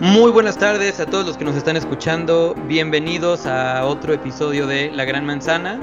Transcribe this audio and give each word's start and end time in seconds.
Muy 0.00 0.30
buenas 0.30 0.56
tardes 0.56 0.98
a 0.98 1.04
todos 1.04 1.26
los 1.26 1.36
que 1.36 1.44
nos 1.44 1.56
están 1.56 1.76
escuchando. 1.76 2.54
Bienvenidos 2.66 3.44
a 3.44 3.84
otro 3.84 4.14
episodio 4.14 4.66
de 4.66 4.90
La 4.90 5.04
Gran 5.04 5.26
Manzana. 5.26 5.78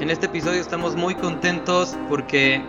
En 0.00 0.08
este 0.08 0.24
episodio 0.24 0.58
estamos 0.58 0.96
muy 0.96 1.14
contentos 1.14 1.94
porque 2.08 2.62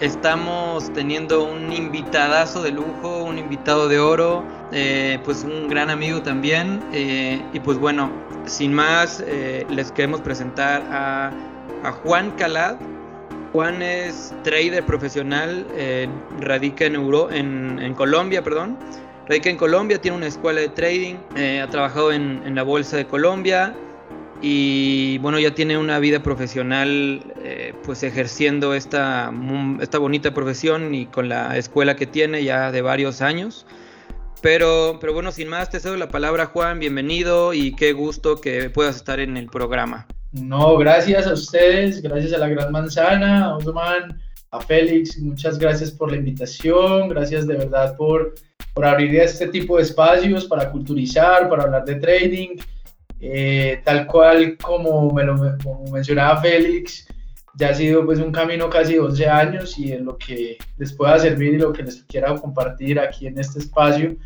estamos 0.00 0.90
teniendo 0.94 1.44
un 1.44 1.70
invitadazo 1.70 2.62
de 2.62 2.70
lujo, 2.70 3.22
un 3.22 3.36
invitado 3.36 3.86
de 3.86 3.98
oro, 3.98 4.42
eh, 4.72 5.18
pues 5.26 5.44
un 5.44 5.68
gran 5.68 5.90
amigo 5.90 6.22
también. 6.22 6.82
Eh, 6.94 7.42
y 7.52 7.60
pues 7.60 7.76
bueno, 7.76 8.10
sin 8.46 8.72
más, 8.72 9.22
eh, 9.26 9.66
les 9.68 9.92
queremos 9.92 10.22
presentar 10.22 10.82
a, 10.90 11.32
Juan 12.02 12.30
Calad. 12.30 12.76
Juan 13.52 13.82
es 13.82 14.32
trader 14.42 14.86
profesional, 14.86 15.66
radica 16.40 16.86
en, 16.86 16.94
Euro, 16.94 17.30
en 17.30 17.94
Colombia, 17.94 18.42
perdón 18.42 18.78
Radica 19.28 19.48
en 19.48 19.56
Colombia, 19.56 19.98
tiene 19.98 20.18
una 20.18 20.26
escuela 20.26 20.60
de 20.60 20.68
trading, 20.68 21.14
eh, 21.34 21.60
ha 21.60 21.68
trabajado 21.68 22.12
en, 22.12 22.54
la 22.54 22.62
Bolsa 22.62 22.98
de 22.98 23.06
Colombia 23.06 23.74
y 24.42 25.16
bueno, 25.18 25.38
ya 25.38 25.54
tiene 25.54 25.78
una 25.78 25.98
vida 25.98 26.22
profesional 26.22 27.22
eh, 27.42 27.72
pues 27.84 28.02
ejerciendo 28.02 28.74
esta, 28.74 29.32
esta 29.80 29.98
bonita 29.98 30.34
profesión 30.34 30.94
y 30.94 31.06
con 31.06 31.30
la 31.30 31.56
escuela 31.56 31.96
que 31.96 32.06
tiene 32.06 32.44
ya 32.44 32.70
de 32.70 32.82
varios 32.82 33.22
años. 33.22 33.64
Pero, 34.42 34.98
pero 35.00 35.14
bueno, 35.14 35.32
sin 35.32 35.48
más, 35.48 35.70
te 35.70 35.80
cedo 35.80 35.96
la 35.96 36.08
palabra 36.10 36.44
Juan, 36.44 36.78
bienvenido 36.78 37.54
y 37.54 37.74
qué 37.74 37.94
gusto 37.94 38.42
que 38.42 38.68
puedas 38.68 38.96
estar 38.96 39.20
en 39.20 39.38
el 39.38 39.46
programa. 39.46 40.06
No, 40.32 40.76
gracias 40.76 41.26
a 41.26 41.32
ustedes, 41.32 42.02
gracias 42.02 42.34
a 42.34 42.38
la 42.38 42.48
Gran 42.48 42.70
Manzana, 42.70 43.46
a 43.46 43.56
Osman, 43.56 44.20
a 44.50 44.60
Félix, 44.60 45.18
muchas 45.18 45.58
gracias 45.58 45.90
por 45.92 46.10
la 46.10 46.18
invitación, 46.18 47.08
gracias 47.08 47.46
de 47.46 47.56
verdad 47.56 47.96
por 47.96 48.34
por 48.74 48.84
abrir 48.84 49.14
este 49.20 49.46
tipo 49.48 49.76
de 49.76 49.84
espacios 49.84 50.46
para 50.46 50.70
culturizar, 50.70 51.48
para 51.48 51.62
hablar 51.62 51.84
de 51.84 51.94
trading, 51.94 52.56
eh, 53.20 53.80
tal 53.84 54.06
cual 54.06 54.58
como 54.60 55.10
me 55.12 55.24
lo 55.24 55.36
mencionaba 55.92 56.40
Félix, 56.40 57.06
ya 57.56 57.68
ha 57.68 57.74
sido 57.74 58.04
pues 58.04 58.18
un 58.18 58.32
camino 58.32 58.68
casi 58.68 58.98
11 58.98 59.28
años 59.28 59.78
y 59.78 59.92
en 59.92 60.04
lo 60.04 60.18
que 60.18 60.58
les 60.76 60.92
pueda 60.92 61.18
servir 61.20 61.54
y 61.54 61.58
lo 61.58 61.72
que 61.72 61.84
les 61.84 62.02
quiera 62.02 62.34
compartir 62.34 62.98
aquí 62.98 63.28
en 63.28 63.38
este 63.38 63.60
espacio, 63.60 64.16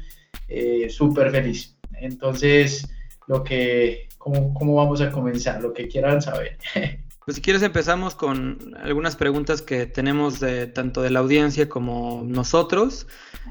eh, 0.49 0.89
súper 0.89 1.31
feliz. 1.31 1.77
Entonces, 2.01 2.89
lo 3.27 3.45
que, 3.45 4.09
¿cómo, 4.17 4.55
¿cómo 4.55 4.77
vamos 4.77 5.03
a 5.03 5.11
comenzar? 5.11 5.61
Lo 5.61 5.75
que 5.75 5.89
quieran 5.89 6.23
saber. 6.23 6.57
Pues 7.29 7.37
si 7.37 7.43
quieres 7.43 7.62
empezamos 7.62 8.15
con 8.15 8.75
algunas 8.83 9.15
preguntas 9.15 9.61
que 9.61 9.84
tenemos 9.84 10.41
de, 10.41 10.67
tanto 10.67 11.03
de 11.03 11.11
la 11.11 11.19
audiencia 11.19 11.69
como 11.69 12.23
nosotros. 12.25 13.07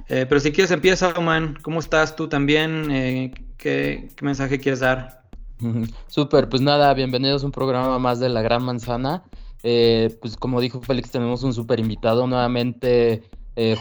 Eh, 0.09 0.25
pero 0.27 0.41
si 0.41 0.51
quieres 0.51 0.71
empieza, 0.71 1.13
Oman. 1.15 1.59
¿Cómo 1.61 1.79
estás 1.79 2.15
tú 2.15 2.27
también? 2.27 2.89
Eh, 2.89 3.35
¿qué, 3.55 4.09
mensaje 4.19 4.59
quieres 4.59 4.79
dar? 4.79 5.21
Súper, 6.07 6.49
pues 6.49 6.63
nada, 6.63 6.91
bienvenidos 6.95 7.43
a 7.43 7.45
un 7.45 7.51
programa 7.51 7.99
más 7.99 8.19
de 8.19 8.29
La 8.29 8.41
Gran 8.41 8.63
Manzana. 8.63 9.21
Eh, 9.61 10.17
pues 10.21 10.37
como 10.37 10.59
dijo 10.59 10.81
Félix, 10.81 11.11
tenemos 11.11 11.43
un 11.43 11.53
súper 11.53 11.79
invitado 11.79 12.25
nuevamente. 12.25 13.29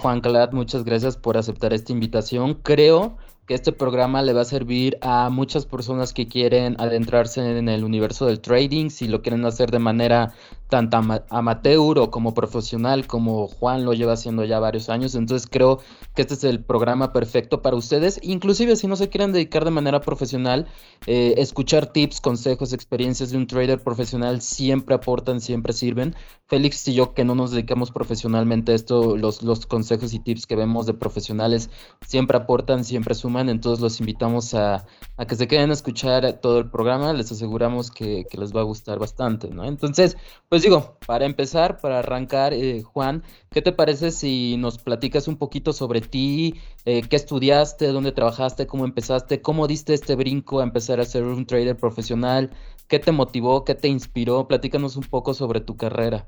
Juan 0.03 0.21
Calat, 0.21 0.53
muchas 0.53 0.85
gracias 0.85 1.17
por 1.17 1.39
aceptar 1.39 1.73
esta 1.73 1.93
invitación. 1.93 2.53
Creo 2.63 3.17
que 3.47 3.55
este 3.55 3.73
programa 3.73 4.23
le 4.23 4.33
va 4.33 4.43
a 4.43 4.45
servir 4.45 4.99
a 5.03 5.31
muchas 5.31 5.67
personas 5.67 6.13
que 6.13 6.27
quieren 6.27 6.77
adentrarse 6.79 7.41
en 7.41 7.69
el 7.69 7.85
universo 7.85 8.27
del 8.27 8.41
trading, 8.41 8.91
si 8.91 9.07
lo 9.07 9.23
quieren 9.23 9.45
hacer 9.45 9.71
de 9.71 9.79
manera 9.79 10.35
tanto 10.69 10.97
amateur 11.31 11.99
o 11.99 12.11
como 12.11 12.35
profesional, 12.35 13.07
como 13.07 13.47
Juan 13.47 13.85
lo 13.85 13.93
lleva 13.95 14.15
haciendo 14.15 14.45
ya 14.45 14.59
varios 14.59 14.89
años. 14.89 15.15
Entonces 15.15 15.49
creo 15.51 15.81
que 16.15 16.23
este 16.23 16.35
es 16.35 16.45
el 16.45 16.65
programa 16.65 17.13
perfecto 17.13 17.63
para 17.63 17.77
ustedes. 17.77 18.19
Inclusive 18.23 18.77
si 18.77 18.87
no 18.87 18.97
se 18.97 19.09
quieren 19.09 19.33
dedicar 19.33 19.65
de 19.65 19.71
manera 19.71 20.01
profesional, 20.01 20.67
eh, 21.07 21.35
escuchar 21.39 21.87
tips, 21.87 22.21
consejos, 22.21 22.73
experiencias 22.73 23.31
de 23.31 23.37
un 23.37 23.47
trader 23.47 23.83
profesional 23.83 24.41
siempre 24.41 24.95
aportan, 24.95 25.41
siempre 25.41 25.73
sirven. 25.73 26.15
Félix 26.47 26.87
y 26.89 26.95
yo 26.95 27.15
que 27.15 27.25
no 27.25 27.35
nos 27.35 27.51
dedicamos 27.53 27.91
profesionalmente 27.91 28.73
a 28.73 28.75
esto, 28.75 29.17
los, 29.17 29.43
los 29.43 29.67
consejos 29.67 30.15
y 30.15 30.19
tips 30.19 30.47
que 30.47 30.57
vemos 30.57 30.87
de 30.87 30.95
profesionales 30.95 31.71
siempre 32.07 32.37
aportan, 32.37 32.85
siempre 32.85 33.15
suman 33.15 33.37
entonces 33.49 33.81
los 33.81 34.01
invitamos 34.01 34.55
a, 34.55 34.87
que 35.27 35.35
se 35.35 35.49
queden 35.49 35.71
a 35.71 35.75
escuchar 35.75 36.41
todo 36.41 36.59
el 36.59 36.71
programa, 36.71 37.13
les 37.13 37.31
aseguramos 37.33 37.91
que, 37.91 38.27
les 38.33 38.55
va 38.55 38.61
a 38.61 38.65
gustar 38.65 38.99
bastante, 38.99 39.49
¿no? 39.49 39.65
Entonces, 39.65 40.17
pues 40.49 40.56
digo, 40.63 40.99
para 41.07 41.25
empezar, 41.27 41.79
para 41.79 41.99
arrancar, 41.99 42.53
eh, 42.53 42.83
Juan, 42.83 43.23
¿qué 43.51 43.63
te 43.63 43.73
parece 43.73 44.11
si 44.11 44.57
nos 44.57 44.79
platicas 44.79 45.29
un 45.29 45.37
poquito 45.37 45.73
sobre 45.73 46.01
ti, 46.01 46.55
eh, 46.85 47.03
qué 47.03 47.17
estudiaste, 47.17 47.89
dónde 47.89 48.13
trabajaste, 48.13 48.67
cómo 48.67 48.85
empezaste, 48.85 49.41
cómo 49.41 49.67
diste 49.67 49.95
este 49.95 50.15
brinco 50.15 50.61
a 50.61 50.65
empezar 50.65 51.01
a 51.01 51.05
ser 51.05 51.25
un 51.25 51.47
trader 51.47 51.77
profesional, 51.77 52.51
qué 52.89 52.99
te 52.99 53.13
motivó, 53.13 53.65
qué 53.65 53.75
te 53.75 53.89
inspiró, 53.89 54.47
platícanos 54.47 54.97
un 54.97 55.05
poco 55.05 55.35
sobre 55.35 55.61
tu 55.61 55.77
carrera. 55.77 56.27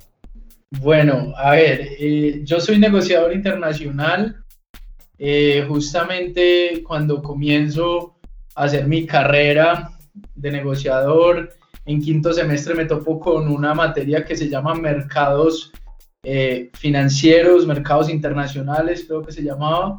Bueno, 0.70 1.32
a 1.36 1.52
ver, 1.52 1.80
eh, 1.98 2.40
yo 2.44 2.60
soy 2.60 2.78
negociador 2.78 3.32
internacional, 3.32 4.44
eh, 5.18 5.64
justamente 5.66 6.82
cuando 6.86 7.22
comienzo 7.22 8.16
a 8.54 8.64
hacer 8.64 8.86
mi 8.86 9.06
carrera 9.06 9.90
de 10.34 10.50
negociador, 10.50 11.54
en 11.88 12.02
quinto 12.02 12.34
semestre 12.34 12.74
me 12.74 12.84
topo 12.84 13.18
con 13.18 13.48
una 13.48 13.72
materia 13.72 14.22
que 14.22 14.36
se 14.36 14.48
llama 14.48 14.74
mercados 14.74 15.72
eh, 16.22 16.68
financieros, 16.74 17.66
mercados 17.66 18.10
internacionales, 18.10 19.06
creo 19.08 19.22
que 19.22 19.32
se 19.32 19.42
llamaba. 19.42 19.98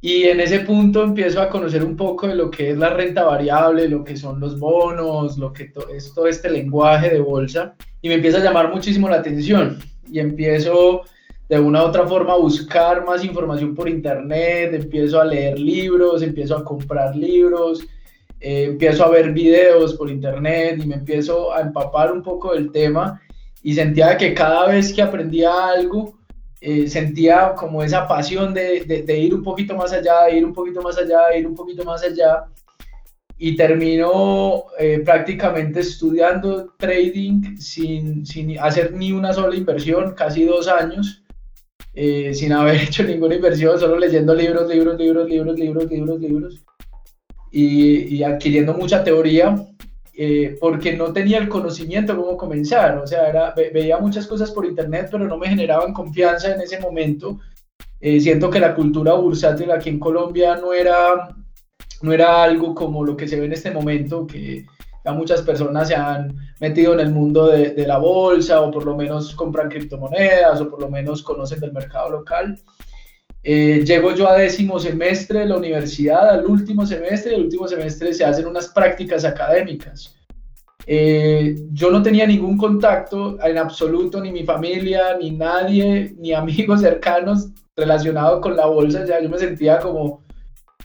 Y 0.00 0.24
en 0.24 0.38
ese 0.38 0.60
punto 0.60 1.02
empiezo 1.02 1.42
a 1.42 1.48
conocer 1.48 1.82
un 1.82 1.96
poco 1.96 2.28
de 2.28 2.36
lo 2.36 2.48
que 2.48 2.70
es 2.70 2.78
la 2.78 2.90
renta 2.90 3.24
variable, 3.24 3.88
lo 3.88 4.04
que 4.04 4.16
son 4.16 4.38
los 4.38 4.56
bonos, 4.60 5.36
lo 5.36 5.52
que 5.52 5.72
es 5.92 6.14
todo 6.14 6.28
este 6.28 6.48
lenguaje 6.48 7.10
de 7.10 7.20
bolsa. 7.20 7.74
Y 8.00 8.08
me 8.08 8.14
empieza 8.14 8.38
a 8.38 8.44
llamar 8.44 8.72
muchísimo 8.72 9.08
la 9.08 9.16
atención. 9.16 9.80
Y 10.08 10.20
empiezo 10.20 11.02
de 11.48 11.58
una 11.58 11.82
u 11.82 11.86
otra 11.86 12.06
forma 12.06 12.36
buscar 12.36 13.04
más 13.04 13.24
información 13.24 13.74
por 13.74 13.88
internet, 13.88 14.72
empiezo 14.74 15.20
a 15.20 15.24
leer 15.24 15.58
libros, 15.58 16.22
empiezo 16.22 16.56
a 16.56 16.64
comprar 16.64 17.16
libros, 17.16 17.80
eh, 18.44 18.64
empiezo 18.64 19.04
a 19.04 19.08
ver 19.08 19.32
videos 19.32 19.94
por 19.94 20.10
internet 20.10 20.78
y 20.82 20.86
me 20.86 20.96
empiezo 20.96 21.54
a 21.54 21.62
empapar 21.62 22.12
un 22.12 22.22
poco 22.22 22.52
del 22.52 22.70
tema 22.70 23.18
y 23.62 23.72
sentía 23.74 24.18
que 24.18 24.34
cada 24.34 24.66
vez 24.68 24.92
que 24.92 25.00
aprendía 25.00 25.68
algo, 25.68 26.18
eh, 26.60 26.86
sentía 26.86 27.54
como 27.54 27.82
esa 27.82 28.06
pasión 28.06 28.52
de, 28.52 28.84
de, 28.84 29.18
ir 29.18 29.34
un 29.34 29.42
poquito 29.42 29.74
más 29.74 29.94
allá, 29.94 30.24
de 30.26 30.36
ir 30.36 30.44
un 30.44 30.52
poquito 30.52 30.82
más 30.82 30.98
allá, 30.98 31.28
de 31.30 31.38
ir 31.38 31.46
un 31.46 31.54
poquito 31.54 31.84
más 31.84 32.02
allá. 32.02 32.44
Y 33.38 33.56
termino 33.56 34.64
eh, 34.78 35.00
prácticamente 35.02 35.80
estudiando 35.80 36.74
trading 36.76 37.56
sin, 37.56 38.26
sin 38.26 38.58
hacer 38.58 38.92
ni 38.92 39.12
una 39.12 39.32
sola 39.32 39.56
inversión, 39.56 40.14
casi 40.14 40.44
dos 40.44 40.68
años 40.68 41.24
eh, 41.94 42.34
sin 42.34 42.52
haber 42.52 42.76
hecho 42.82 43.04
ninguna 43.04 43.36
inversión, 43.36 43.78
solo 43.80 43.98
leyendo 43.98 44.34
libros, 44.34 44.68
libros, 44.68 44.98
libros, 44.98 45.28
libros, 45.28 45.58
libros, 45.58 45.90
libros, 45.90 46.20
libros, 46.20 46.64
y, 47.56 48.22
adquiriendo 48.24 48.74
mucha 48.74 49.04
teoría, 49.04 49.54
eh, 50.16 50.56
porque 50.60 50.96
no 50.96 51.12
tenía 51.12 51.38
el 51.38 51.48
conocimiento 51.48 52.16
cómo 52.16 52.36
comenzar, 52.36 52.98
o 52.98 53.06
sea, 53.06 53.28
era, 53.28 53.54
veía 53.72 53.98
muchas 53.98 54.26
cosas 54.26 54.50
por 54.50 54.66
internet, 54.66 55.08
pero 55.10 55.28
no 55.28 55.38
me 55.38 55.48
generaban 55.48 55.92
confianza 55.92 56.52
en 56.52 56.60
ese 56.60 56.80
momento. 56.80 57.38
Eh, 58.00 58.20
siento 58.20 58.50
que 58.50 58.58
la 58.58 58.74
cultura 58.74 59.14
bursátil 59.14 59.70
aquí 59.70 59.88
en 59.88 60.00
Colombia 60.00 60.56
no 60.56 60.72
era, 60.72 61.28
no 62.02 62.12
era 62.12 62.42
algo 62.42 62.74
como 62.74 63.04
lo 63.04 63.16
que 63.16 63.28
se 63.28 63.38
ve 63.38 63.46
en 63.46 63.52
este 63.52 63.70
momento, 63.70 64.26
que 64.26 64.66
ya 65.04 65.12
muchas 65.12 65.42
personas 65.42 65.88
se 65.88 65.94
han 65.94 66.34
metido 66.60 66.94
en 66.94 67.00
el 67.00 67.10
mundo 67.10 67.46
de, 67.46 67.86
la 67.86 67.98
bolsa 67.98 68.62
o 68.62 68.70
por 68.70 68.84
lo 68.84 68.96
menos 68.96 69.34
compran 69.34 69.68
criptomonedas 69.68 70.60
o 70.60 70.70
por 70.70 70.80
lo 70.80 70.90
menos 70.90 71.22
conocen 71.22 71.60
del 71.60 71.72
mercado 71.72 72.10
local. 72.10 72.58
Eh, 73.46 73.84
llego 73.84 74.14
yo 74.14 74.26
a 74.26 74.38
décimo 74.38 74.78
semestre 74.78 75.40
de 75.40 75.46
la 75.46 75.58
universidad, 75.58 76.30
al 76.30 76.46
último 76.46 76.86
semestre, 76.86 77.34
el 77.34 77.42
último 77.42 77.68
semestre 77.68 78.14
se 78.14 78.24
hacen 78.24 78.46
unas 78.46 78.68
prácticas 78.68 79.22
académicas. 79.26 80.16
Eh, 80.86 81.54
yo 81.72 81.90
no 81.90 82.02
tenía 82.02 82.26
ningún 82.26 82.56
contacto 82.56 83.38
en 83.44 83.58
absoluto, 83.58 84.18
ni 84.20 84.32
mi 84.32 84.44
familia, 84.44 85.16
ni 85.18 85.30
nadie, 85.30 86.14
ni 86.16 86.32
amigos 86.32 86.80
cercanos 86.80 87.50
relacionados 87.76 88.40
con 88.40 88.56
la 88.56 88.64
bolsa, 88.64 89.04
ya 89.04 89.20
yo 89.20 89.28
me 89.28 89.38
sentía 89.38 89.78
como 89.78 90.24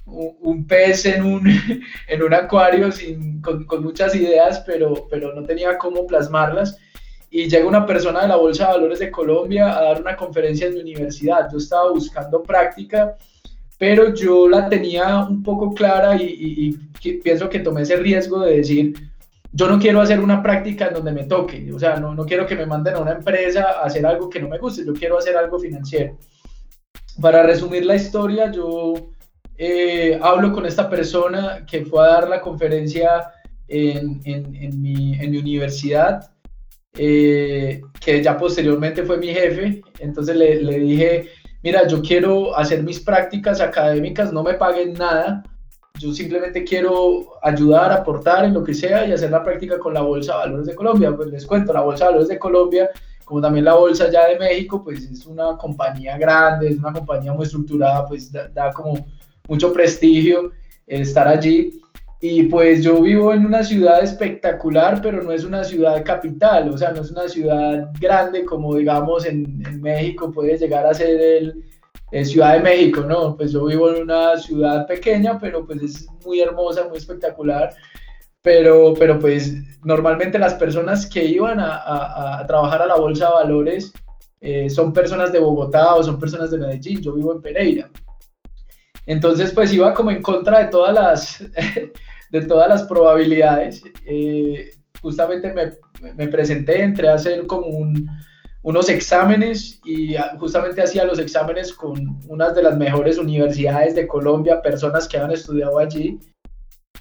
un 0.06 0.66
pez 0.68 1.06
en 1.06 1.24
un, 1.24 1.48
en 2.08 2.24
un 2.24 2.34
acuario 2.34 2.92
sin, 2.92 3.42
con, 3.42 3.64
con, 3.66 3.84
muchas 3.84 4.14
ideas, 4.16 4.64
pero, 4.66 5.08
pero 5.10 5.34
no 5.34 5.44
tenía 5.44 5.78
cómo 5.78 6.06
plasmarlas. 6.08 6.78
Y 7.32 7.48
llega 7.48 7.68
una 7.68 7.86
persona 7.86 8.22
de 8.22 8.28
la 8.28 8.38
Bolsa 8.38 8.68
de 8.68 8.74
Valores 8.74 9.00
de 9.00 9.12
Colombia 9.12 9.78
a 9.78 9.84
dar 9.84 10.02
una 10.02 10.16
conferencia 10.16 10.68
en 10.68 10.74
mi 10.74 10.82
universidad. 10.82 11.48
Yo 11.52 11.58
estaba 11.58 11.92
buscando 11.92 12.42
práctica, 12.42 13.16
pero 13.78 14.14
yo 14.14 14.50
la 14.50 14.68
tenía 14.68 15.20
un 15.20 15.44
poco 15.44 15.74
clara 15.74 16.16
y, 16.16 16.78
y, 17.02 17.14
pienso 17.20 17.50
que 17.50 17.60
tomé 17.60 17.84
ese 17.84 17.98
riesgo 17.98 18.42
de 18.42 18.58
decir, 18.58 18.94
yo 19.52 19.68
no 19.68 19.80
quiero 19.80 20.02
hacer 20.02 20.20
una 20.20 20.44
práctica 20.44 20.88
en 20.88 20.96
donde 20.96 21.12
me 21.12 21.24
toque, 21.24 21.72
o 21.74 21.80
sea, 21.80 21.96
no, 21.96 22.14
no 22.14 22.26
quiero 22.26 22.46
que 22.46 22.56
me 22.56 22.66
manden 22.66 22.96
a 22.96 23.00
una 23.00 23.14
empresa 23.14 23.72
a 23.72 23.86
hacer 23.86 24.06
algo 24.06 24.30
que 24.30 24.40
no 24.40 24.50
me 24.50 24.58
guste, 24.58 24.86
yo 24.86 24.94
quiero 24.94 25.18
hacer 25.18 25.38
algo 25.38 25.60
financiero. 25.60 26.18
Para 27.22 27.44
resumir 27.44 27.86
la 27.86 27.96
historia, 27.96 28.52
yo 28.52 28.94
eh, 29.58 30.18
hablo 30.22 30.54
con 30.54 30.66
esta 30.66 30.90
persona 30.90 31.66
que 31.66 31.86
fue 31.86 32.02
a 32.02 32.12
dar 32.14 32.30
la 32.30 32.42
conferencia 32.42 33.32
en, 33.68 34.22
en, 34.24 34.82
mi, 34.82 35.20
en 35.20 35.32
mi, 35.32 35.38
universidad, 35.38 36.32
eh, 36.98 37.82
que 38.00 38.24
ya 38.24 38.38
posteriormente 38.38 39.04
fue 39.04 39.18
mi 39.18 39.28
jefe. 39.28 39.82
Entonces 40.00 40.36
le, 40.36 40.62
le, 40.62 40.80
dije, 40.80 41.30
mira, 41.64 41.88
yo 41.88 42.02
quiero 42.02 42.56
hacer 42.58 42.84
mis 42.84 43.00
prácticas 43.00 43.62
académicas, 43.62 44.34
no 44.34 44.44
me 44.44 44.54
paguen 44.56 44.94
nada, 44.94 45.44
yo 46.00 46.14
simplemente 46.14 46.64
quiero 46.64 47.38
ayudar, 47.42 47.92
aportar 47.92 48.46
en 48.46 48.54
lo 48.54 48.64
que 48.64 48.74
sea 48.74 49.06
y 49.06 49.12
hacer 49.12 49.32
la 49.32 49.44
práctica 49.44 49.78
con 49.78 49.94
la 49.94 50.02
Bolsa 50.02 50.34
de 50.34 50.40
Valores 50.40 50.68
de 50.68 50.76
Colombia. 50.76 51.16
Pues 51.16 51.28
les 51.28 51.46
cuento, 51.46 51.74
la 51.74 51.82
Bolsa 51.82 52.06
de 52.06 52.12
Valores 52.12 52.30
de 52.30 52.40
Colombia, 52.40 52.90
como 53.26 53.42
también 53.42 53.66
la 53.66 53.76
Bolsa 53.76 54.10
ya 54.10 54.28
de 54.28 54.40
México, 54.40 54.82
pues 54.84 55.04
es 55.04 55.26
una 55.26 55.58
compañía 55.58 56.18
grande, 56.18 56.70
es 56.70 56.78
una 56.78 56.94
compañía 56.94 57.34
muy 57.34 57.44
estructurada, 57.44 58.08
pues 58.08 58.32
da, 58.32 58.72
como 58.74 59.06
mucho 59.48 59.74
prestigio 59.74 60.52
estar 60.88 61.28
allí. 61.28 61.82
Y 62.22 62.44
pues 62.44 62.84
yo 62.84 63.02
vivo 63.02 63.34
en 63.34 63.46
una 63.46 63.64
ciudad 63.64 64.04
espectacular, 64.04 65.02
pero 65.02 65.24
no 65.24 65.32
es 65.32 65.46
una 65.46 65.64
ciudad 65.64 66.04
capital, 66.04 66.70
o 66.70 66.78
sea, 66.78 66.92
no 66.92 67.02
es 67.02 67.12
una 67.12 67.30
ciudad 67.30 67.92
grande 67.98 68.44
como 68.44 68.76
digamos 68.76 69.26
en, 69.26 69.82
México 69.82 70.30
puede 70.30 70.58
llegar 70.58 70.86
a 70.86 70.94
ser 70.94 71.22
el, 71.22 71.64
en 72.12 72.26
Ciudad 72.26 72.56
de 72.56 72.60
México, 72.60 73.02
¿no? 73.02 73.38
Pues 73.38 73.54
yo 73.54 73.66
vivo 73.66 73.90
en 73.90 74.02
una 74.02 74.38
ciudad 74.38 74.86
pequeña, 74.86 75.40
pero 75.40 75.66
pues 75.66 75.82
es 75.82 76.08
muy 76.26 76.42
hermosa, 76.42 76.90
muy 76.90 76.98
espectacular. 76.98 77.74
Pero, 78.42 78.94
pero 78.98 79.18
pues 79.18 79.54
normalmente 79.84 80.40
las 80.40 80.56
personas 80.56 81.06
que 81.06 81.24
iban 81.24 81.60
a, 81.60 82.40
a, 82.40 82.48
trabajar 82.48 82.82
a 82.82 82.88
la 82.88 82.96
Bolsa 82.96 83.28
de 83.28 83.34
Valores 83.34 83.94
eh, 84.42 84.70
son 84.70 84.92
personas 84.92 85.32
de 85.32 85.40
Bogotá 85.40 85.96
o 85.96 86.04
son 86.04 86.20
personas 86.20 86.52
de 86.52 86.58
Medellín. 86.58 87.02
Yo 87.02 87.14
vivo 87.14 87.34
en 87.34 87.42
Pereira. 87.42 87.90
Entonces 89.06 89.52
pues 89.52 89.74
iba 89.74 89.94
como 89.94 90.12
en 90.12 90.22
contra 90.22 90.60
de 90.60 90.68
todas 90.68 90.94
las, 90.94 91.44
de 92.32 92.42
todas 92.42 92.70
las 92.70 92.84
probabilidades. 92.84 93.82
Eh, 94.06 94.72
justamente 95.02 95.54
me, 96.16 96.28
presenté, 96.28 96.82
entré 96.82 97.08
a 97.08 97.16
hacer 97.16 97.46
como 97.48 97.68
un 97.68 98.10
unos 98.62 98.90
exámenes 98.90 99.80
y 99.86 100.16
justamente 100.38 100.82
hacía 100.82 101.06
los 101.06 101.20
exámenes 101.20 101.72
con 101.74 102.20
unas 102.28 102.54
de 102.56 102.64
las 102.64 102.78
mejores 102.78 103.18
universidades 103.18 103.96
de 103.96 104.06
Colombia, 104.06 104.62
personas 104.62 105.08
que 105.08 105.18
han 105.18 105.32
estudiado 105.32 105.80
allí. 105.80 106.20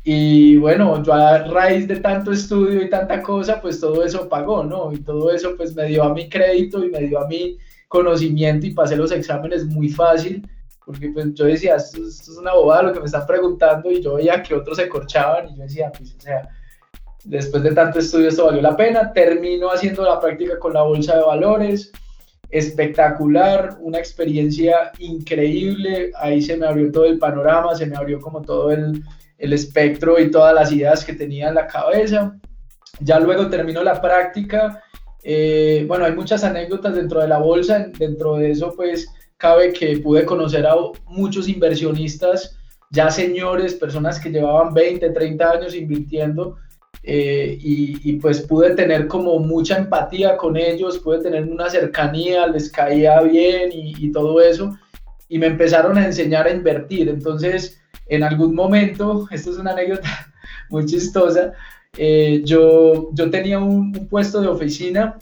Y 0.05 0.57
bueno, 0.59 1.03
yo 1.03 1.13
a 1.13 1.39
raíz 1.39 1.89
de 1.89 1.97
tanto 1.97 2.33
estudio 2.33 2.83
y 2.83 2.89
tanta 2.89 3.23
cosa, 3.23 3.61
pues 3.61 3.81
todo 3.81 4.05
eso 4.05 4.29
pagó, 4.29 4.63
¿no? 4.63 4.93
Y 4.93 4.99
todo 4.99 5.33
eso 5.33 5.57
pues 5.57 5.75
me 5.75 5.87
dio 5.87 6.05
a 6.05 6.15
mi 6.15 6.29
crédito 6.29 6.85
y 6.85 6.91
me 6.91 7.01
dio 7.01 7.19
a 7.19 7.27
mi 7.27 7.59
conocimiento 7.89 8.67
y 8.67 8.75
pasé 8.75 8.97
los 8.97 9.11
exámenes 9.11 9.67
muy 9.67 9.89
fácil, 9.89 10.49
porque 10.89 11.11
pues 11.11 11.35
yo 11.35 11.45
decía, 11.45 11.77
esto, 11.77 11.99
esto 11.99 12.33
es 12.33 12.39
una 12.39 12.55
bobada 12.55 12.85
lo 12.85 12.93
que 12.95 13.01
me 13.01 13.05
están 13.05 13.27
preguntando 13.27 13.91
y 13.91 14.01
yo 14.01 14.15
veía 14.15 14.43
que 14.43 14.55
otros 14.55 14.79
se 14.79 14.89
corchaban 14.89 15.51
y 15.51 15.57
yo 15.57 15.65
decía, 15.65 15.93
pues 15.93 16.17
o 16.17 16.21
sea, 16.23 16.49
después 17.25 17.63
de 17.63 17.73
tanto 17.73 17.99
estudio 17.99 18.31
esto 18.31 18.47
valió 18.47 18.63
la 18.63 18.75
pena, 18.75 19.13
termino 19.13 19.69
haciendo 19.71 20.03
la 20.03 20.19
práctica 20.19 20.59
con 20.59 20.73
la 20.73 20.81
bolsa 20.81 21.19
de 21.19 21.25
valores, 21.25 21.93
espectacular, 22.49 23.77
una 23.81 23.99
experiencia 23.99 24.91
increíble, 24.99 26.11
ahí 26.17 26.41
se 26.41 26.57
me 26.57 26.67
abrió 26.67 26.91
todo 26.91 27.05
el 27.05 27.19
panorama, 27.19 27.75
se 27.75 27.85
me 27.85 27.95
abrió 27.95 28.19
como 28.19 28.41
todo 28.41 28.71
el, 28.71 29.03
el 29.37 29.53
espectro 29.53 30.19
y 30.19 30.31
todas 30.31 30.55
las 30.55 30.73
ideas 30.73 31.05
que 31.05 31.13
tenía 31.13 31.49
en 31.49 31.57
la 31.57 31.67
cabeza. 31.67 32.35
Ya 33.01 33.21
luego 33.21 33.51
termino 33.51 33.85
la 33.85 34.01
práctica, 34.01 34.83
eh, 35.23 35.85
bueno, 35.87 36.07
hay 36.07 36.15
muchas 36.15 36.45
anécdotas 36.45 36.95
dentro 36.95 37.21
de 37.21 37.29
la 37.29 37.41
bolsa, 37.41 37.89
dentro 37.99 38.37
de 38.37 38.53
eso 38.53 38.73
pues 38.75 39.07
cabe 39.39 39.73
que 39.73 39.97
pude 39.99 40.27
conocer 40.27 40.67
a 40.67 40.75
muchos 41.07 41.49
inversionistas, 41.49 42.57
ya 42.91 43.11
señores, 43.11 43.75
personas 43.75 44.21
que 44.21 44.31
llevaban 44.31 44.75
20, 44.75 45.11
30 45.11 45.51
años 45.51 45.75
invirtiendo, 45.75 46.57
eh, 47.05 47.57
y, 47.61 48.17
pues 48.17 48.43
pude 48.43 48.75
tener 48.75 49.07
como 49.07 49.39
mucha 49.39 49.79
empatía 49.79 50.37
con 50.37 50.57
ellos, 50.57 50.99
pude 50.99 51.21
tener 51.21 51.45
una 51.45 51.71
cercanía, 51.71 52.47
les 52.49 52.71
caía 52.71 53.21
bien 53.23 53.71
y, 53.73 54.11
todo 54.13 54.41
eso, 54.41 54.77
y 55.29 55.39
me 55.39 55.47
empezaron 55.47 55.97
a 55.97 56.05
enseñar 56.05 56.47
a 56.47 56.53
invertir. 56.53 57.09
Entonces, 57.09 57.81
en 58.09 58.25
algún 58.25 58.55
momento, 58.55 59.27
esto 59.31 59.51
es 59.53 59.59
una 59.59 59.73
anécdota 59.73 60.09
muy 60.71 60.85
chistosa, 60.87 61.53
eh, 61.97 62.43
yo, 62.45 63.11
yo 63.15 63.31
tenía 63.31 63.59
un, 63.59 63.93
puesto 64.11 64.41
de 64.41 64.49
oficina, 64.49 65.17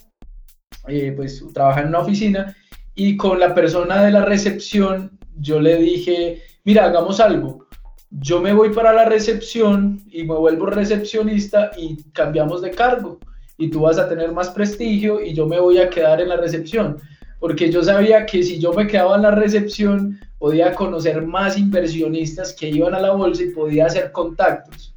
eh, 0.88 1.12
pues 1.14 1.44
trabajaba 1.52 1.82
en 1.82 1.88
una 1.88 2.00
oficina, 2.00 2.56
y 2.96 3.16
con 3.16 3.38
la 3.38 3.54
persona 3.54 4.02
de 4.02 4.10
la 4.10 4.24
recepción 4.24 5.16
yo 5.38 5.60
le 5.60 5.76
dije, 5.76 6.42
mira, 6.64 6.86
hagamos 6.86 7.20
algo. 7.20 7.66
Yo 8.10 8.40
me 8.40 8.54
voy 8.54 8.72
para 8.72 8.94
la 8.94 9.04
recepción 9.04 10.02
y 10.10 10.24
me 10.24 10.34
vuelvo 10.34 10.66
recepcionista 10.66 11.70
y 11.76 12.02
cambiamos 12.12 12.62
de 12.62 12.70
cargo. 12.70 13.18
Y 13.58 13.68
tú 13.68 13.82
vas 13.82 13.98
a 13.98 14.08
tener 14.08 14.32
más 14.32 14.48
prestigio 14.50 15.22
y 15.22 15.34
yo 15.34 15.46
me 15.46 15.60
voy 15.60 15.78
a 15.78 15.90
quedar 15.90 16.20
en 16.20 16.30
la 16.30 16.36
recepción, 16.36 16.96
porque 17.38 17.70
yo 17.70 17.82
sabía 17.82 18.24
que 18.24 18.42
si 18.42 18.58
yo 18.58 18.72
me 18.72 18.86
quedaba 18.86 19.16
en 19.16 19.22
la 19.22 19.30
recepción 19.30 20.18
podía 20.38 20.72
conocer 20.74 21.22
más 21.22 21.58
inversionistas 21.58 22.54
que 22.54 22.68
iban 22.68 22.94
a 22.94 23.00
la 23.00 23.12
bolsa 23.12 23.42
y 23.42 23.50
podía 23.50 23.86
hacer 23.86 24.10
contactos. 24.12 24.94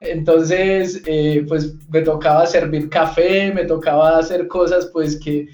Entonces, 0.00 1.02
eh, 1.06 1.44
pues 1.48 1.74
me 1.90 2.02
tocaba 2.02 2.46
servir 2.46 2.88
café, 2.88 3.52
me 3.52 3.64
tocaba 3.64 4.18
hacer 4.18 4.46
cosas 4.46 4.86
pues 4.92 5.18
que 5.18 5.48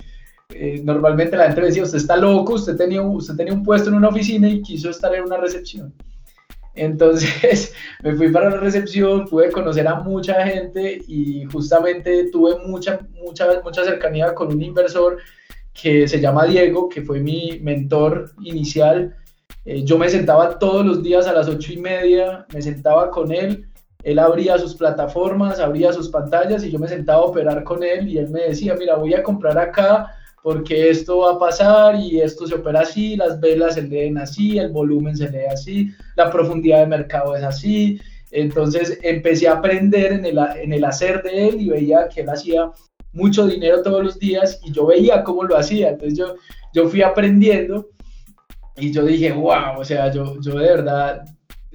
eh, 0.50 0.80
normalmente 0.84 1.36
la 1.36 1.46
gente 1.46 1.62
decía, 1.62 1.82
usted 1.82 1.98
está 1.98 2.16
loco, 2.16 2.54
usted 2.54 2.76
tenía, 2.76 3.02
usted 3.02 3.34
tenía 3.34 3.52
un 3.52 3.62
puesto 3.62 3.88
en 3.88 3.96
una 3.96 4.08
oficina 4.08 4.48
y 4.48 4.62
quiso 4.62 4.90
estar 4.90 5.14
en 5.14 5.24
una 5.24 5.38
recepción. 5.38 5.92
Entonces 6.74 7.72
me 8.02 8.14
fui 8.14 8.30
para 8.30 8.50
la 8.50 8.56
recepción, 8.58 9.26
pude 9.26 9.50
conocer 9.50 9.86
a 9.88 9.96
mucha 9.96 10.46
gente 10.46 11.00
y 11.06 11.44
justamente 11.46 12.30
tuve 12.30 12.58
mucha, 12.66 13.00
mucha, 13.14 13.60
mucha 13.62 13.84
cercanía 13.84 14.34
con 14.34 14.48
un 14.48 14.62
inversor 14.62 15.18
que 15.72 16.06
se 16.06 16.20
llama 16.20 16.46
Diego, 16.46 16.88
que 16.88 17.02
fue 17.02 17.20
mi 17.20 17.58
mentor 17.60 18.32
inicial. 18.42 19.16
Eh, 19.64 19.82
yo 19.84 19.98
me 19.98 20.08
sentaba 20.08 20.58
todos 20.58 20.84
los 20.84 21.02
días 21.02 21.26
a 21.26 21.32
las 21.32 21.48
ocho 21.48 21.72
y 21.72 21.78
media, 21.78 22.46
me 22.52 22.60
sentaba 22.60 23.10
con 23.10 23.32
él, 23.32 23.66
él 24.02 24.18
abría 24.18 24.58
sus 24.58 24.74
plataformas, 24.74 25.58
abría 25.58 25.92
sus 25.92 26.10
pantallas 26.10 26.62
y 26.62 26.70
yo 26.70 26.78
me 26.78 26.86
sentaba 26.86 27.22
a 27.22 27.26
operar 27.26 27.64
con 27.64 27.82
él 27.82 28.08
y 28.08 28.18
él 28.18 28.28
me 28.28 28.42
decía, 28.42 28.74
mira, 28.78 28.96
voy 28.96 29.14
a 29.14 29.22
comprar 29.22 29.58
acá 29.58 30.14
porque 30.44 30.90
esto 30.90 31.20
va 31.20 31.32
a 31.32 31.38
pasar 31.38 31.96
y 31.96 32.20
esto 32.20 32.46
se 32.46 32.56
opera 32.56 32.80
así, 32.80 33.16
las 33.16 33.40
velas 33.40 33.76
se 33.76 33.82
leen 33.82 34.18
así, 34.18 34.58
el 34.58 34.70
volumen 34.70 35.16
se 35.16 35.30
lee 35.30 35.46
así, 35.50 35.90
la 36.16 36.30
profundidad 36.30 36.80
de 36.80 36.86
mercado 36.86 37.34
es 37.34 37.42
así. 37.42 37.98
Entonces 38.30 38.98
empecé 39.02 39.48
a 39.48 39.54
aprender 39.54 40.12
en 40.12 40.26
el, 40.26 40.38
en 40.56 40.74
el 40.74 40.84
hacer 40.84 41.22
de 41.22 41.48
él 41.48 41.62
y 41.62 41.70
veía 41.70 42.10
que 42.10 42.20
él 42.20 42.28
hacía 42.28 42.70
mucho 43.14 43.46
dinero 43.46 43.80
todos 43.80 44.04
los 44.04 44.18
días 44.18 44.60
y 44.62 44.70
yo 44.70 44.84
veía 44.84 45.24
cómo 45.24 45.44
lo 45.44 45.56
hacía. 45.56 45.88
Entonces 45.88 46.18
yo, 46.18 46.34
yo 46.74 46.90
fui 46.90 47.00
aprendiendo 47.00 47.88
y 48.76 48.92
yo 48.92 49.02
dije, 49.02 49.32
wow, 49.32 49.78
o 49.78 49.84
sea, 49.84 50.12
yo, 50.12 50.38
yo 50.42 50.58
de 50.58 50.66
verdad, 50.66 51.24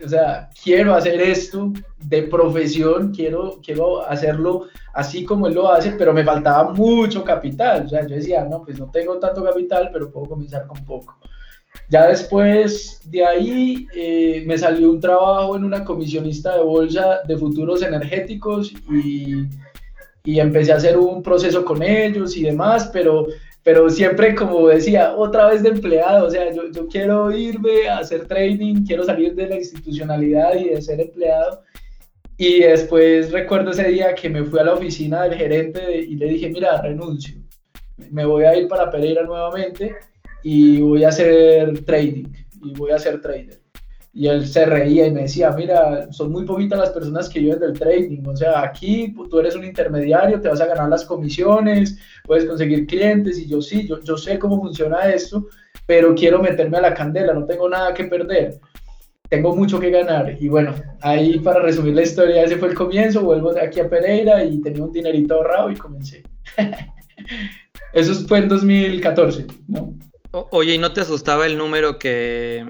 o 0.03 0.09
sea, 0.09 0.49
quiero 0.63 0.93
hacer 0.93 1.21
esto 1.21 1.71
de 1.97 2.23
profesión, 2.23 3.13
quiero, 3.13 3.59
quiero 3.63 4.01
hacerlo 4.07 4.67
así 4.93 5.23
como 5.23 5.47
él 5.47 5.53
lo 5.53 5.71
hace, 5.71 5.91
pero 5.91 6.13
me 6.13 6.23
faltaba 6.23 6.73
mucho 6.73 7.23
capital. 7.23 7.85
O 7.85 7.89
sea, 7.89 8.05
yo 8.05 8.15
decía, 8.15 8.45
no, 8.45 8.63
pues 8.63 8.79
no 8.79 8.89
tengo 8.91 9.17
tanto 9.19 9.43
capital, 9.43 9.89
pero 9.91 10.11
puedo 10.11 10.27
comenzar 10.27 10.67
con 10.67 10.83
poco. 10.85 11.17
Ya 11.89 12.07
después 12.07 13.01
de 13.05 13.25
ahí 13.25 13.87
eh, 13.95 14.43
me 14.45 14.57
salió 14.57 14.91
un 14.91 14.99
trabajo 14.99 15.55
en 15.55 15.63
una 15.63 15.83
comisionista 15.83 16.55
de 16.55 16.63
bolsa 16.63 17.19
de 17.27 17.37
futuros 17.37 17.81
energéticos 17.81 18.71
y, 18.91 19.47
y, 20.23 20.39
empecé 20.39 20.71
a 20.71 20.77
hacer 20.77 20.97
un 20.97 21.21
proceso 21.21 21.63
con 21.63 21.81
ellos 21.81 22.35
y 22.37 22.43
demás, 22.43 22.89
pero, 22.91 23.27
pero 23.69 23.87
siempre 23.87 24.33
como 24.33 24.67
decía, 24.67 25.13
otra 25.15 25.45
vez 25.45 25.61
de 25.61 25.69
empleado, 25.69 26.25
o 26.25 26.31
sea, 26.31 26.51
yo, 26.51 26.71
yo 26.71 26.87
quiero 26.87 27.31
irme 27.31 27.87
a 27.87 27.99
hacer 27.99 28.25
trading, 28.25 28.83
quiero 28.83 29.03
salir 29.03 29.35
de 29.35 29.45
la 29.45 29.57
institucionalidad 29.57 30.55
y 30.55 30.69
de 30.69 30.81
ser 30.81 30.99
empleado 30.99 31.61
y 32.35 32.61
después 32.61 33.31
recuerdo 33.31 33.69
ese 33.69 33.89
día 33.89 34.15
que 34.15 34.27
me 34.27 34.43
fui 34.43 34.59
a 34.59 34.63
la 34.63 34.73
oficina 34.73 35.21
del 35.21 35.35
gerente 35.35 35.99
y 35.99 36.15
le 36.15 36.29
dije, 36.29 36.49
mira, 36.49 36.81
renuncio, 36.81 37.35
me 38.09 38.25
voy 38.25 38.45
a 38.45 38.57
ir 38.57 38.67
para 38.67 38.89
Pereira 38.89 39.21
nuevamente 39.21 39.95
y 40.41 40.81
voy 40.81 41.03
a 41.03 41.09
hacer 41.09 41.85
trading 41.85 42.25
y 42.63 42.73
voy 42.73 42.89
a 42.89 42.97
ser 42.97 43.21
trader. 43.21 43.58
Y 44.11 44.27
él 44.27 44.47
se 44.47 44.65
reía 44.65 45.05
y 45.05 45.11
me 45.11 45.23
decía, 45.23 45.51
mira, 45.51 46.11
son 46.11 46.31
muy 46.31 46.43
poquitas 46.43 46.79
las 46.79 46.89
personas 46.89 47.29
que 47.29 47.39
viven 47.39 47.59
del 47.59 47.77
trading, 47.77 48.25
o 48.25 48.35
sea, 48.35 48.63
aquí 48.63 49.13
tú 49.29 49.39
eres 49.39 49.55
un 49.55 49.63
intermediario, 49.63 50.41
te 50.41 50.49
vas 50.49 50.61
a 50.61 50.65
ganar 50.65 50.89
las 50.89 51.05
comisiones, 51.05 51.99
puedes 52.25 52.45
conseguir 52.45 52.87
clientes 52.87 53.37
y 53.37 53.47
yo 53.47 53.61
sí, 53.61 53.87
yo, 53.87 54.01
yo 54.01 54.17
sé 54.17 54.39
cómo 54.39 54.59
funciona 54.59 55.09
esto, 55.09 55.47
pero 55.85 56.15
quiero 56.15 56.39
meterme 56.39 56.79
a 56.79 56.81
la 56.81 56.93
candela, 56.93 57.33
no 57.33 57.45
tengo 57.45 57.69
nada 57.69 57.93
que 57.93 58.05
perder 58.05 58.59
tengo 59.29 59.55
mucho 59.55 59.79
que 59.79 59.91
ganar. 59.91 60.35
Y 60.39 60.49
bueno, 60.49 60.73
ahí 61.01 61.39
para 61.39 61.61
resumir 61.61 61.93
la 61.93 62.01
historia, 62.01 62.43
ese 62.43 62.57
fue 62.57 62.69
el 62.69 62.73
comienzo, 62.73 63.21
vuelvo 63.21 63.51
aquí 63.51 63.79
a 63.79 63.89
Pereira 63.89 64.43
y 64.43 64.59
tenía 64.61 64.83
un 64.83 64.91
dinerito 64.91 65.35
ahorrado 65.35 65.71
y 65.71 65.75
comencé. 65.75 66.23
Eso 67.93 68.13
fue 68.27 68.39
en 68.39 68.49
2014, 68.49 69.47
¿no? 69.67 69.93
oye, 70.31 70.75
¿y 70.75 70.77
no 70.77 70.93
te 70.93 71.01
asustaba 71.01 71.47
el 71.47 71.57
número 71.57 71.97
que, 71.97 72.63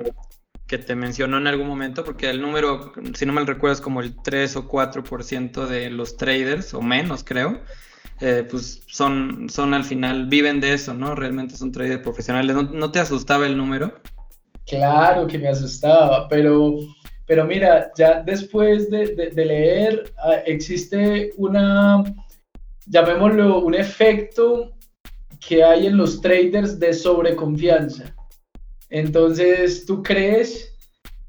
que 0.69 0.77
te 0.77 0.95
mencionó 0.95 1.37
en 1.39 1.47
algún 1.47 1.67
momento, 1.67 2.05
porque 2.05 2.29
el 2.29 2.41
número, 2.41 2.93
si 3.15 3.25
no 3.25 3.33
mal 3.33 3.47
recuerdo, 3.47 3.73
es 3.73 3.81
como 3.81 4.01
el 4.01 4.15
3 4.15 4.55
o 4.55 4.69
4% 4.69 5.65
de 5.65 5.89
los 5.89 6.15
traders, 6.15 6.75
o 6.75 6.81
menos 6.81 7.23
creo, 7.23 7.59
eh, 8.21 8.45
pues 8.49 8.83
son, 8.85 9.49
son 9.49 9.73
al 9.73 9.83
final, 9.83 10.27
viven 10.27 10.61
de 10.61 10.73
eso, 10.73 10.93
¿no? 10.93 11.15
Realmente 11.15 11.57
son 11.57 11.71
traders 11.71 12.03
profesionales. 12.03 12.55
¿No, 12.55 12.91
te 12.91 12.99
asustaba 12.99 13.47
el 13.47 13.57
número? 13.57 13.99
Claro 14.67 15.25
que 15.25 15.39
me 15.39 15.47
asustaba, 15.47 16.27
pero, 16.27 16.75
pero 17.25 17.45
mira, 17.45 17.91
ya 17.97 18.21
después 18.21 18.91
de, 18.91 19.31
leer, 19.35 20.13
ah, 20.23 20.35
existe 20.45 21.31
una, 21.37 22.03
llamémoslo, 22.85 23.61
un 23.61 23.73
efecto 23.73 24.75
que 25.39 25.63
hay 25.63 25.87
en 25.87 25.97
los 25.97 26.21
traders 26.21 26.79
de 26.79 26.93
sobreconfianza. 26.93 28.13
Entonces, 28.89 29.85
tú 29.85 30.01
crees 30.01 30.73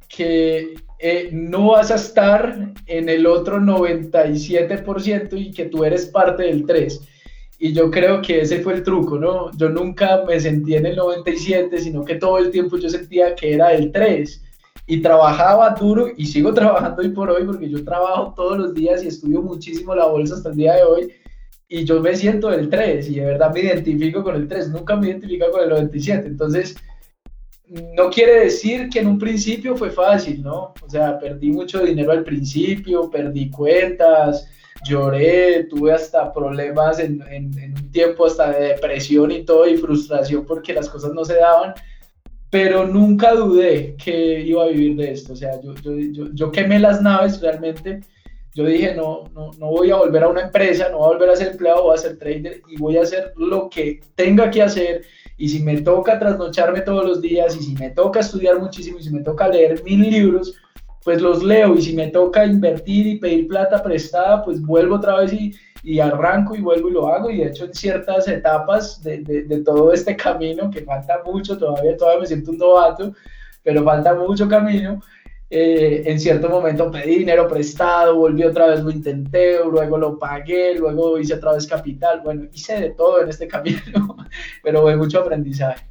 que 0.09 0.75
eh, 0.99 1.31
no 1.33 1.69
vas 1.69 1.91
a 1.91 1.95
estar 1.95 2.75
en 2.87 3.09
el 3.09 3.27
otro 3.27 3.59
97% 3.59 5.39
y 5.39 5.51
que 5.51 5.67
tú 5.67 5.85
eres 5.85 6.07
parte 6.07 6.43
del 6.45 6.67
3%. 6.67 7.01
Y 7.63 7.75
yo 7.75 7.91
creo 7.91 8.23
que 8.23 8.41
ese 8.41 8.61
fue 8.61 8.75
el 8.75 8.83
truco, 8.83 9.19
¿no? 9.19 9.51
Yo 9.57 9.69
nunca 9.69 10.25
me 10.27 10.41
sentí 10.41 10.77
en 10.77 10.87
el 10.87 10.97
97, 10.97 11.79
sino 11.79 12.05
que 12.07 12.15
todo 12.15 12.39
el 12.39 12.51
tiempo 12.51 12.79
yo 12.79 12.89
sentía 12.89 13.35
que 13.35 13.53
era 13.53 13.75
el 13.75 13.93
3. 13.93 14.43
Y 14.87 15.03
trabajaba 15.03 15.71
duro 15.79 16.09
y 16.17 16.27
sigo 16.27 16.55
trabajando 16.55 17.03
hoy 17.03 17.11
por 17.11 17.31
hoy 17.31 17.45
porque 17.45 17.69
yo 17.69 17.85
trabajo 17.85 18.33
todos 18.35 18.59
los 18.59 18.75
días 18.75 19.05
y 19.05 19.09
estudio 19.09 19.43
muchísimo 19.43 19.95
la 19.95 20.07
bolsa 20.07 20.37
hasta 20.37 20.49
el 20.49 20.57
día 20.57 20.75
de 20.77 20.85
hoy. 20.85 21.13
Y 21.69 21.85
yo 21.85 22.01
me 22.01 22.17
siento 22.17 22.49
del 22.49 22.69
3 22.71 23.09
y 23.11 23.17
de 23.17 23.27
verdad 23.27 23.53
me 23.53 23.61
identifico 23.61 24.25
con 24.25 24.37
el 24.37 24.49
3, 24.49 24.71
nunca 24.71 24.97
me 24.97 25.09
identifico 25.09 25.51
con 25.51 25.63
el 25.63 25.69
97. 25.69 26.27
Entonces, 26.27 26.77
no 27.71 28.11
quiere 28.11 28.45
decir 28.45 28.89
que 28.89 28.99
en 28.99 29.07
un 29.07 29.19
principio 29.19 29.77
fue 29.77 29.91
fácil, 29.91 30.43
¿no? 30.43 30.75
O 30.83 30.91
sea, 30.91 31.19
perdí 31.19 31.53
mucho 31.53 31.81
dinero 31.85 32.11
al 32.11 32.25
principio, 32.25 33.09
perdí 33.09 33.49
cuentas, 33.49 34.49
lloré, 34.85 35.65
tuve 35.65 35.93
hasta 35.93 36.33
problemas 36.33 36.99
en, 36.99 37.23
un 37.23 37.93
tiempo 37.93 38.27
hasta 38.27 38.51
de 38.51 38.69
depresión 38.69 39.31
y 39.31 39.45
todo 39.45 39.69
y 39.69 39.77
frustración 39.77 40.45
porque 40.47 40.73
las 40.73 40.89
cosas 40.89 41.13
no 41.13 41.25
se 41.25 41.37
daban, 41.37 41.75
pero 42.51 42.87
nunca 42.87 43.35
dudé 43.35 43.95
que 44.03 44.41
iba 44.41 44.65
a 44.65 44.69
vivir 44.69 44.97
de 44.97 45.13
esto. 45.13 45.35
O 45.35 45.37
sea, 45.37 45.61
yo, 45.63 45.75
yo, 46.33 46.51
quemé 46.51 46.81
las 46.81 47.01
naves 47.01 47.41
realmente. 47.41 48.01
Yo 48.53 48.65
dije, 48.65 48.97
no, 48.97 49.29
no, 49.33 49.53
no 49.61 49.67
voy 49.69 49.93
a 49.93 49.97
volver 49.97 50.25
a 50.25 50.29
una 50.29 50.41
empresa, 50.41 50.89
no 50.89 50.99
voy 50.99 51.07
a 51.07 51.13
volver 51.13 51.31
a 51.31 51.37
ser 51.37 51.53
empleado, 51.53 51.85
voy 51.85 51.95
a 51.95 51.99
ser 51.99 52.19
trader 52.19 52.61
y 52.69 52.79
voy 52.79 52.97
a 52.97 53.03
hacer 53.03 53.33
lo 53.37 53.71
que 53.71 54.01
tenga 54.17 54.51
que 54.51 54.61
hacer 54.61 55.03
y 55.41 55.49
si 55.49 55.61
me 55.61 55.81
toca 55.81 56.19
trasnocharme 56.19 56.83
todos 56.83 57.03
los 57.03 57.23
días, 57.23 57.57
y 57.57 57.63
si 57.63 57.75
me 57.75 57.89
toca 57.89 58.21
estudiar 58.21 58.61
muchísimo, 58.61 58.99
y 58.99 59.05
si 59.05 59.11
me 59.11 59.23
toca 59.23 59.49
leer 59.49 59.83
mil 59.85 60.03
libros, 60.03 60.55
pues 61.03 61.23
los 61.23 61.43
leo. 61.43 61.75
Y 61.77 61.81
si 61.81 61.95
me 61.95 62.09
toca 62.09 62.45
invertir 62.45 63.07
y 63.07 63.19
pedir 63.19 63.49
plata 63.49 63.83
prestada, 63.83 64.45
pues 64.45 64.61
vuelvo 64.61 64.97
otra 64.97 65.17
vez 65.17 65.33
y, 65.33 65.55
y 65.83 65.99
arranco 65.99 66.55
y 66.55 66.61
vuelvo 66.61 66.91
y 66.91 66.93
lo 66.93 67.09
hago. 67.09 67.31
Y 67.31 67.39
de 67.39 67.47
hecho 67.47 67.65
en 67.65 67.73
ciertas 67.73 68.29
etapas 68.29 69.03
de, 69.03 69.23
de, 69.23 69.45
de, 69.45 69.65
todo 69.65 69.95
este 69.95 70.15
camino, 70.25 70.71
que 70.71 70.83
falta 70.83 71.23
mucho, 71.25 71.57
todavía, 71.57 71.97
todavía 71.97 72.21
me 72.21 72.27
siento 72.27 72.51
un 72.51 72.59
novato, 72.59 73.15
pero 73.63 73.83
falta 73.83 74.15
mucho 74.15 74.47
camino, 74.47 75.01
eh, 75.53 76.05
en 76.07 76.21
cierto 76.21 76.49
momento 76.49 76.93
pedí 76.93 77.19
dinero 77.19 77.49
prestado, 77.49 78.15
volví 78.15 78.45
otra 78.45 78.69
vez, 78.69 78.85
lo 78.85 78.91
intenté, 78.91 79.59
luego 79.65 79.99
lo 79.99 80.17
pagué, 80.17 80.77
luego 80.77 81.19
hice 81.19 81.35
otra 81.35 81.55
vez 81.55 81.67
capital, 81.67 82.21
bueno, 82.23 82.47
hice 82.53 82.81
de 82.81 82.91
todo 82.91 83.21
en 83.21 83.29
este 83.29 83.49
camino, 83.49 84.17
pero 84.63 84.83
fue 84.83 84.97
mucho 84.97 85.21
aprendizaje. 85.21 85.85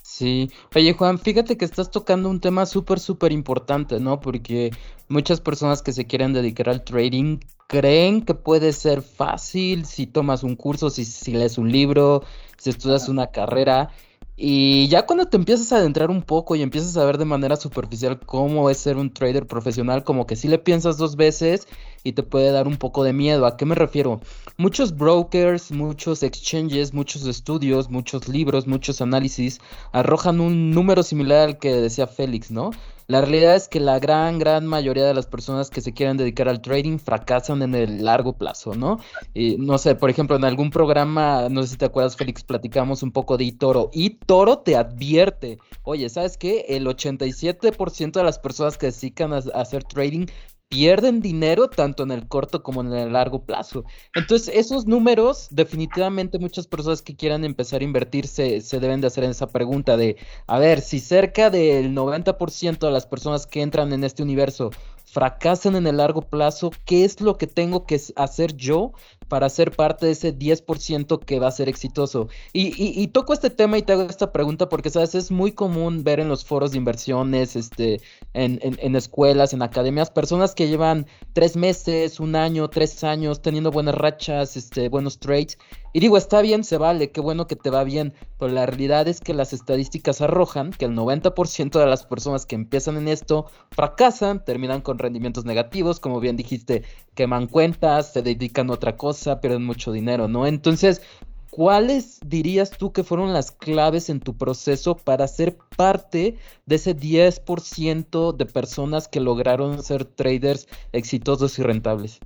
Sí, 0.00 0.50
oye 0.74 0.94
Juan, 0.94 1.18
fíjate 1.18 1.58
que 1.58 1.64
estás 1.64 1.90
tocando 1.90 2.30
un 2.30 2.40
tema 2.40 2.64
súper, 2.64 3.00
súper 3.00 3.32
importante, 3.32 4.00
¿no? 4.00 4.20
Porque 4.20 4.70
muchas 5.08 5.40
personas 5.40 5.82
que 5.82 5.92
se 5.92 6.06
quieren 6.06 6.32
dedicar 6.32 6.68
al 6.68 6.84
trading 6.84 7.40
creen 7.66 8.24
que 8.24 8.34
puede 8.34 8.72
ser 8.72 9.02
fácil 9.02 9.84
si 9.84 10.06
tomas 10.06 10.42
un 10.42 10.56
curso, 10.56 10.88
si, 10.88 11.04
si 11.04 11.32
lees 11.32 11.58
un 11.58 11.70
libro, 11.70 12.22
si 12.56 12.70
estudias 12.70 13.08
una 13.08 13.26
carrera. 13.26 13.90
Y 14.38 14.88
ya 14.88 15.06
cuando 15.06 15.24
te 15.26 15.38
empiezas 15.38 15.72
a 15.72 15.78
adentrar 15.78 16.10
un 16.10 16.20
poco 16.20 16.56
y 16.56 16.62
empiezas 16.62 16.98
a 16.98 17.04
ver 17.06 17.16
de 17.16 17.24
manera 17.24 17.56
superficial 17.56 18.20
cómo 18.20 18.68
es 18.68 18.76
ser 18.76 18.98
un 18.98 19.10
trader 19.12 19.46
profesional, 19.46 20.04
como 20.04 20.26
que 20.26 20.36
sí 20.36 20.46
le 20.46 20.58
piensas 20.58 20.98
dos 20.98 21.16
veces 21.16 21.66
y 22.04 22.12
te 22.12 22.22
puede 22.22 22.50
dar 22.52 22.68
un 22.68 22.76
poco 22.76 23.02
de 23.02 23.14
miedo. 23.14 23.46
¿A 23.46 23.56
qué 23.56 23.64
me 23.64 23.74
refiero? 23.74 24.20
Muchos 24.58 24.94
brokers, 24.94 25.70
muchos 25.72 26.22
exchanges, 26.22 26.92
muchos 26.92 27.26
estudios, 27.26 27.88
muchos 27.88 28.28
libros, 28.28 28.66
muchos 28.66 29.00
análisis 29.00 29.58
arrojan 29.92 30.40
un 30.40 30.70
número 30.70 31.02
similar 31.02 31.48
al 31.48 31.58
que 31.58 31.72
decía 31.72 32.06
Félix, 32.06 32.50
¿no? 32.50 32.72
La 33.08 33.20
realidad 33.20 33.54
es 33.54 33.68
que 33.68 33.78
la 33.78 34.00
gran, 34.00 34.38
gran 34.38 34.66
mayoría 34.66 35.04
de 35.04 35.14
las 35.14 35.26
personas 35.26 35.70
que 35.70 35.80
se 35.80 35.92
quieren 35.92 36.16
dedicar 36.16 36.48
al 36.48 36.60
trading 36.60 36.98
fracasan 36.98 37.62
en 37.62 37.74
el 37.74 38.04
largo 38.04 38.32
plazo, 38.32 38.74
¿no? 38.74 38.98
Y, 39.32 39.56
no 39.58 39.78
sé, 39.78 39.94
por 39.94 40.10
ejemplo, 40.10 40.34
en 40.34 40.44
algún 40.44 40.70
programa, 40.70 41.48
no 41.48 41.62
sé 41.62 41.68
si 41.68 41.76
te 41.76 41.84
acuerdas, 41.84 42.16
Félix, 42.16 42.42
platicamos 42.42 43.04
un 43.04 43.12
poco 43.12 43.36
de 43.36 43.46
eToro. 43.46 43.90
eToro 43.92 44.58
te 44.58 44.76
advierte, 44.76 45.58
oye, 45.84 46.08
¿sabes 46.08 46.36
qué? 46.36 46.66
El 46.68 46.86
87% 46.86 48.12
de 48.12 48.24
las 48.24 48.40
personas 48.40 48.76
que 48.76 48.90
se 48.90 49.02
dedican 49.02 49.32
a 49.32 49.36
hacer 49.36 49.84
trading 49.84 50.26
pierden 50.68 51.20
dinero 51.20 51.68
tanto 51.68 52.02
en 52.02 52.10
el 52.10 52.26
corto 52.28 52.62
como 52.62 52.80
en 52.80 52.92
el 52.92 53.12
largo 53.12 53.44
plazo. 53.44 53.84
Entonces, 54.14 54.54
esos 54.54 54.86
números, 54.86 55.48
definitivamente 55.50 56.38
muchas 56.38 56.66
personas 56.66 57.02
que 57.02 57.16
quieran 57.16 57.44
empezar 57.44 57.80
a 57.80 57.84
invertir 57.84 58.26
se, 58.26 58.60
deben 58.80 59.00
de 59.00 59.06
hacer 59.06 59.24
esa 59.24 59.48
pregunta 59.48 59.96
de, 59.96 60.16
a 60.46 60.58
ver, 60.58 60.80
si 60.80 61.00
cerca 61.00 61.50
del 61.50 61.94
90% 61.94 62.78
de 62.78 62.90
las 62.90 63.06
personas 63.06 63.46
que 63.46 63.62
entran 63.62 63.92
en 63.92 64.04
este 64.04 64.22
universo 64.22 64.70
fracasan 65.04 65.76
en 65.76 65.86
el 65.86 65.98
largo 65.98 66.20
plazo, 66.20 66.72
¿qué 66.84 67.04
es 67.04 67.20
lo 67.20 67.38
que 67.38 67.46
tengo 67.46 67.86
que 67.86 68.00
hacer 68.16 68.56
yo 68.56 68.92
para 69.28 69.48
ser 69.48 69.72
parte 69.72 70.06
de 70.06 70.12
ese 70.12 70.36
10% 70.36 71.18
que 71.24 71.38
va 71.40 71.48
a 71.48 71.52
ser 71.52 71.68
exitoso. 71.68 72.28
Y, 72.52 73.06
toco 73.08 73.32
este 73.32 73.50
tema 73.50 73.78
y 73.78 73.82
te 73.82 73.92
hago 73.92 74.02
esta 74.02 74.32
pregunta 74.32 74.68
porque, 74.68 74.90
sabes, 74.90 75.14
es 75.14 75.30
muy 75.30 75.52
común 75.52 76.04
ver 76.04 76.20
en 76.20 76.28
los 76.28 76.44
foros 76.44 76.72
de 76.72 76.78
inversiones, 76.78 77.56
este, 77.56 78.00
en, 78.34 78.58
en, 78.62 78.96
escuelas, 78.96 79.52
en 79.52 79.62
academias, 79.62 80.10
personas 80.10 80.54
que 80.54 80.68
llevan 80.68 81.06
tres 81.32 81.56
meses, 81.56 82.20
un 82.20 82.36
año, 82.36 82.68
tres 82.68 83.02
años 83.04 83.42
teniendo 83.42 83.70
buenas 83.70 83.94
rachas, 83.94 84.56
este, 84.56 84.88
buenos 84.88 85.18
trades. 85.18 85.58
Y 85.92 86.00
digo, 86.00 86.18
está 86.18 86.42
bien, 86.42 86.62
se 86.62 86.76
vale, 86.76 87.10
qué 87.10 87.22
bueno 87.22 87.46
que 87.46 87.56
te 87.56 87.70
va 87.70 87.82
bien, 87.82 88.12
pero 88.38 88.52
la 88.52 88.66
realidad 88.66 89.08
es 89.08 89.20
que 89.20 89.32
las 89.32 89.54
estadísticas 89.54 90.20
arrojan 90.20 90.72
que 90.72 90.84
el 90.84 90.92
90% 90.92 91.78
de 91.78 91.86
las 91.86 92.04
personas 92.04 92.44
que 92.44 92.54
empiezan 92.54 92.98
en 92.98 93.08
esto 93.08 93.46
fracasan, 93.70 94.44
terminan 94.44 94.82
con 94.82 94.98
rendimientos 94.98 95.46
negativos, 95.46 95.98
como 95.98 96.20
bien 96.20 96.36
dijiste, 96.36 96.82
queman 97.14 97.46
cuentas, 97.46 98.12
se 98.12 98.20
dedican 98.20 98.68
a 98.68 98.74
otra 98.74 98.98
cosa 98.98 99.15
pierden 99.40 99.64
mucho 99.64 99.92
dinero, 99.92 100.28
¿no? 100.28 100.46
Entonces, 100.46 101.02
¿cuáles 101.50 102.20
dirías 102.24 102.70
tú 102.70 102.92
que 102.92 103.04
fueron 103.04 103.32
las 103.32 103.50
claves 103.50 104.10
en 104.10 104.20
tu 104.20 104.36
proceso 104.36 104.96
para 104.96 105.26
ser 105.26 105.56
parte 105.76 106.36
de 106.66 106.76
ese 106.76 106.96
10% 106.96 108.36
de 108.36 108.46
personas 108.46 109.08
que 109.08 109.20
lograron 109.20 109.82
ser 109.82 110.04
traders 110.04 110.68
exitosos 110.92 111.58
y 111.58 111.62
rentables? 111.62 112.20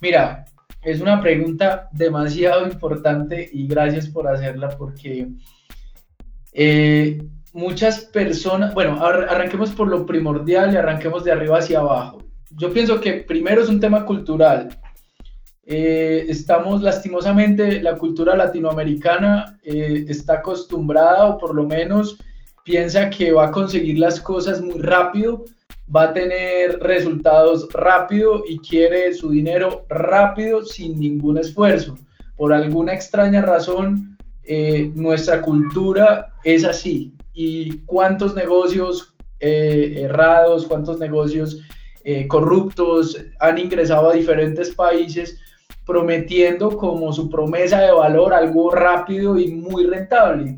Mira, 0.00 0.44
es 0.82 1.00
una 1.00 1.20
pregunta 1.20 1.88
demasiado 1.92 2.66
importante 2.66 3.48
y 3.52 3.66
gracias 3.66 4.08
por 4.08 4.28
hacerla 4.28 4.68
porque 4.70 5.28
eh, 6.52 7.18
muchas 7.52 8.04
personas, 8.04 8.74
bueno, 8.74 9.04
arranquemos 9.04 9.70
por 9.70 9.88
lo 9.88 10.04
primordial 10.04 10.72
y 10.72 10.76
arranquemos 10.76 11.24
de 11.24 11.32
arriba 11.32 11.58
hacia 11.58 11.80
abajo. 11.80 12.18
Yo 12.50 12.72
pienso 12.72 13.00
que 13.00 13.14
primero 13.14 13.62
es 13.62 13.68
un 13.68 13.80
tema 13.80 14.04
cultural. 14.04 14.68
Eh, 15.66 16.26
estamos 16.28 16.82
lastimosamente, 16.82 17.80
la 17.80 17.96
cultura 17.96 18.36
latinoamericana 18.36 19.58
eh, 19.64 20.04
está 20.08 20.34
acostumbrada 20.34 21.24
o 21.26 21.38
por 21.38 21.54
lo 21.54 21.64
menos 21.64 22.18
piensa 22.64 23.08
que 23.08 23.32
va 23.32 23.46
a 23.46 23.50
conseguir 23.50 23.98
las 23.98 24.20
cosas 24.20 24.60
muy 24.60 24.80
rápido, 24.80 25.44
va 25.94 26.04
a 26.04 26.12
tener 26.12 26.80
resultados 26.80 27.68
rápido 27.72 28.42
y 28.46 28.58
quiere 28.58 29.14
su 29.14 29.30
dinero 29.30 29.86
rápido 29.88 30.64
sin 30.64 31.00
ningún 31.00 31.38
esfuerzo. 31.38 31.96
Por 32.36 32.52
alguna 32.52 32.92
extraña 32.92 33.40
razón, 33.40 34.18
eh, 34.42 34.90
nuestra 34.94 35.40
cultura 35.40 36.34
es 36.44 36.64
así. 36.64 37.14
¿Y 37.32 37.78
cuántos 37.86 38.34
negocios 38.34 39.14
errados, 39.40 40.66
cuántos 40.66 40.98
negocios 40.98 41.60
corruptos 42.28 43.18
han 43.40 43.58
ingresado 43.58 44.08
a 44.08 44.14
diferentes 44.14 44.74
países? 44.74 45.38
Prometiendo 45.86 46.76
como 46.76 47.12
su 47.12 47.28
promesa 47.28 47.80
de 47.80 47.92
valor 47.92 48.32
algo 48.32 48.70
rápido 48.70 49.38
y 49.38 49.52
muy 49.52 49.86
rentable. 49.86 50.56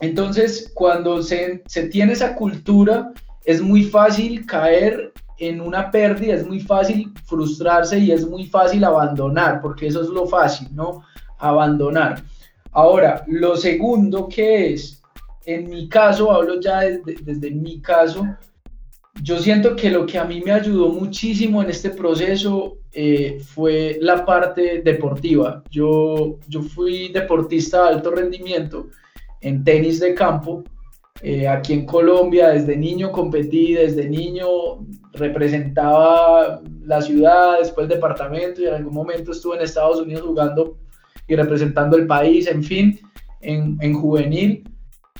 Entonces, 0.00 0.70
cuando 0.74 1.22
se, 1.22 1.62
tiene 1.90 2.12
esa 2.12 2.34
cultura, 2.34 3.12
es 3.44 3.60
muy 3.60 3.84
fácil 3.84 4.46
caer 4.46 5.12
en 5.38 5.60
una 5.60 5.90
pérdida, 5.90 6.34
es 6.34 6.46
muy 6.46 6.60
fácil 6.60 7.12
frustrarse 7.26 7.98
y 7.98 8.10
es 8.10 8.26
muy 8.26 8.46
fácil 8.46 8.84
abandonar, 8.84 9.60
porque 9.60 9.86
eso 9.86 10.02
es 10.02 10.08
lo 10.08 10.26
fácil, 10.26 10.68
¿no? 10.74 11.02
Abandonar. 11.38 12.22
Ahora, 12.72 13.24
lo 13.26 13.56
segundo 13.56 14.28
que 14.28 14.74
es, 14.74 15.02
en 15.44 15.68
mi 15.68 15.88
caso, 15.88 16.30
hablo 16.30 16.60
ya 16.60 16.80
desde, 16.80 17.16
desde 17.22 17.50
mi 17.50 17.80
caso, 17.80 18.26
yo 19.22 19.38
siento 19.38 19.76
que 19.76 19.90
lo 19.90 20.06
que 20.06 20.18
a 20.18 20.24
mí 20.24 20.42
me 20.44 20.52
ayudó 20.52 20.88
muchísimo 20.88 21.62
en 21.62 21.70
este 21.70 21.90
proceso 21.90 22.78
eh, 22.92 23.40
fue 23.44 23.98
la 24.00 24.24
parte 24.24 24.82
deportiva. 24.82 25.62
Yo, 25.70 26.38
yo 26.48 26.62
fui 26.62 27.08
deportista 27.08 27.82
de 27.84 27.94
alto 27.96 28.10
rendimiento 28.12 28.88
en 29.40 29.62
tenis 29.62 30.00
de 30.00 30.14
campo. 30.14 30.64
Eh, 31.22 31.46
aquí 31.46 31.74
en 31.74 31.84
Colombia, 31.84 32.48
desde 32.48 32.76
niño 32.76 33.12
competí, 33.12 33.74
desde 33.74 34.08
niño 34.08 34.46
representaba 35.12 36.62
la 36.84 37.02
ciudad, 37.02 37.58
después 37.58 37.84
el 37.84 37.94
departamento 37.94 38.62
y 38.62 38.66
en 38.66 38.74
algún 38.74 38.94
momento 38.94 39.32
estuve 39.32 39.56
en 39.56 39.62
Estados 39.62 40.00
Unidos 40.00 40.22
jugando 40.22 40.78
y 41.28 41.36
representando 41.36 41.96
el 41.96 42.06
país, 42.06 42.46
en 42.46 42.64
fin, 42.64 42.98
en, 43.42 43.76
en 43.80 43.92
juvenil. 43.92 44.64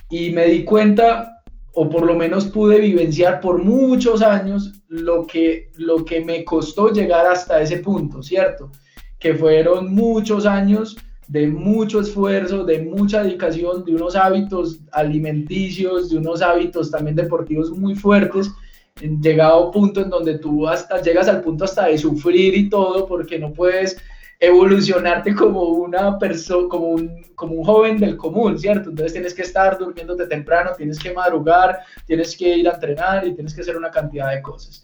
Y 0.09 0.31
me 0.31 0.47
di 0.47 0.63
cuenta 0.63 1.40
o 1.73 1.89
por 1.89 2.05
lo 2.05 2.15
menos 2.15 2.45
pude 2.45 2.79
vivenciar 2.79 3.39
por 3.39 3.63
muchos 3.63 4.21
años 4.21 4.73
lo 4.87 5.25
que, 5.25 5.71
lo 5.75 6.03
que 6.03 6.23
me 6.23 6.43
costó 6.43 6.91
llegar 6.91 7.25
hasta 7.25 7.61
ese 7.61 7.77
punto, 7.77 8.21
¿cierto? 8.21 8.71
Que 9.19 9.33
fueron 9.33 9.93
muchos 9.93 10.45
años 10.45 10.97
de 11.27 11.47
mucho 11.47 12.01
esfuerzo, 12.01 12.65
de 12.65 12.81
mucha 12.81 13.23
dedicación, 13.23 13.85
de 13.85 13.95
unos 13.95 14.17
hábitos 14.17 14.79
alimenticios, 14.91 16.09
de 16.09 16.17
unos 16.17 16.41
hábitos 16.41 16.91
también 16.91 17.15
deportivos 17.15 17.71
muy 17.71 17.95
fuertes, 17.95 18.51
llegado 18.99 19.53
a 19.53 19.65
un 19.67 19.71
punto 19.71 20.01
en 20.01 20.09
donde 20.09 20.39
tú 20.39 20.67
hasta 20.67 21.01
llegas 21.01 21.29
al 21.29 21.41
punto 21.41 21.63
hasta 21.63 21.85
de 21.85 21.97
sufrir 21.97 22.53
y 22.53 22.69
todo, 22.69 23.07
porque 23.07 23.39
no 23.39 23.53
puedes 23.53 23.97
evolucionarte 24.41 25.35
como 25.35 25.61
una 25.65 26.17
persona, 26.17 26.67
como 26.67 26.87
un, 26.87 27.23
como 27.35 27.53
un 27.53 27.63
joven 27.63 27.99
del 27.99 28.17
común, 28.17 28.57
¿cierto? 28.57 28.89
Entonces 28.89 29.13
tienes 29.13 29.35
que 29.35 29.43
estar 29.43 29.77
durmiéndote 29.77 30.25
temprano, 30.25 30.71
tienes 30.75 30.97
que 30.97 31.13
madrugar, 31.13 31.81
tienes 32.07 32.35
que 32.35 32.57
ir 32.57 32.67
a 32.67 32.73
entrenar 32.73 33.25
y 33.27 33.35
tienes 33.35 33.53
que 33.53 33.61
hacer 33.61 33.77
una 33.77 33.91
cantidad 33.91 34.31
de 34.31 34.41
cosas. 34.41 34.83